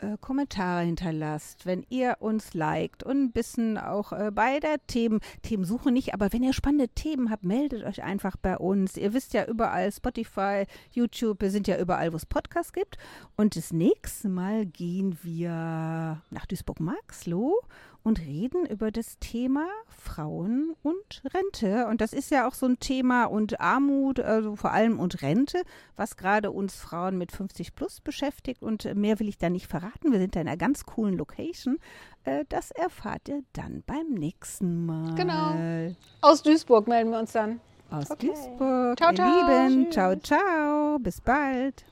äh, 0.00 0.16
Kommentare 0.20 0.82
hinterlasst, 0.84 1.66
wenn 1.66 1.84
ihr 1.88 2.16
uns 2.20 2.54
liked 2.54 3.02
und 3.02 3.22
ein 3.22 3.32
bisschen 3.32 3.78
auch 3.78 4.12
äh, 4.12 4.30
bei 4.32 4.60
der 4.60 4.84
Themen, 4.86 5.20
Themensuche 5.42 5.90
nicht, 5.92 6.14
aber 6.14 6.32
wenn 6.32 6.42
ihr 6.42 6.52
spannende 6.52 6.88
Themen 6.88 7.30
habt, 7.30 7.44
meldet 7.44 7.84
euch 7.84 8.02
einfach 8.02 8.36
bei 8.36 8.56
uns. 8.56 8.96
Ihr 8.96 9.12
wisst 9.14 9.34
ja 9.34 9.44
überall 9.46 9.92
Spotify, 9.92 10.64
YouTube, 10.90 11.40
wir 11.42 11.50
sind 11.50 11.68
ja 11.68 11.78
überall, 11.78 12.12
wo 12.12 12.16
es 12.16 12.26
Podcasts 12.26 12.72
gibt. 12.72 12.98
Und 13.36 13.56
das 13.56 13.72
nächste 13.72 14.28
Mal 14.28 14.66
gehen 14.66 15.18
wir 15.22 16.22
nach 16.30 16.46
Duisburg-Marxloh 16.46 17.60
und 18.02 18.20
reden 18.20 18.64
über 18.66 18.90
das 18.90 19.18
Thema 19.18 19.66
Frauen 19.88 20.74
und 20.82 21.22
Rente. 21.34 21.86
Und 21.86 22.00
das 22.00 22.12
ist 22.12 22.30
ja 22.30 22.48
auch 22.48 22.54
so 22.54 22.66
ein 22.66 22.78
Thema 22.80 23.24
und 23.24 23.60
Armut, 23.60 24.20
also 24.20 24.56
vor 24.56 24.70
allem 24.72 24.98
und 24.98 25.22
Rente, 25.22 25.62
was 25.96 26.16
gerade 26.16 26.50
uns 26.50 26.74
Frauen 26.76 27.18
mit 27.18 27.32
50 27.32 27.74
plus 27.74 28.00
beschäftigt. 28.00 28.62
Und 28.62 28.94
mehr 28.94 29.20
will 29.20 29.28
ich 29.28 29.38
da 29.38 29.50
nicht 29.50 29.66
verraten. 29.66 30.12
Wir 30.12 30.18
sind 30.18 30.34
da 30.36 30.40
in 30.40 30.48
einer 30.48 30.56
ganz 30.56 30.84
coolen 30.86 31.16
Location. 31.16 31.78
Äh, 32.24 32.44
Das 32.48 32.70
erfahrt 32.70 33.28
ihr 33.28 33.42
dann 33.52 33.82
beim 33.86 34.08
nächsten 34.14 34.86
Mal. 34.86 35.14
Genau. 35.14 35.94
Aus 36.20 36.42
Duisburg 36.42 36.88
melden 36.88 37.10
wir 37.10 37.18
uns 37.18 37.32
dann. 37.32 37.60
Aus 37.90 38.10
Okay. 38.10 38.28
Duisburg. 38.28 38.98
Ciao, 38.98 39.10
ihr 39.10 39.16
ciao. 39.16 39.66
Lieben. 39.68 39.84
Tschüss. 39.86 39.94
Ciao, 39.94 40.16
ciao. 40.16 40.98
Bis 41.00 41.20
bald. 41.20 41.84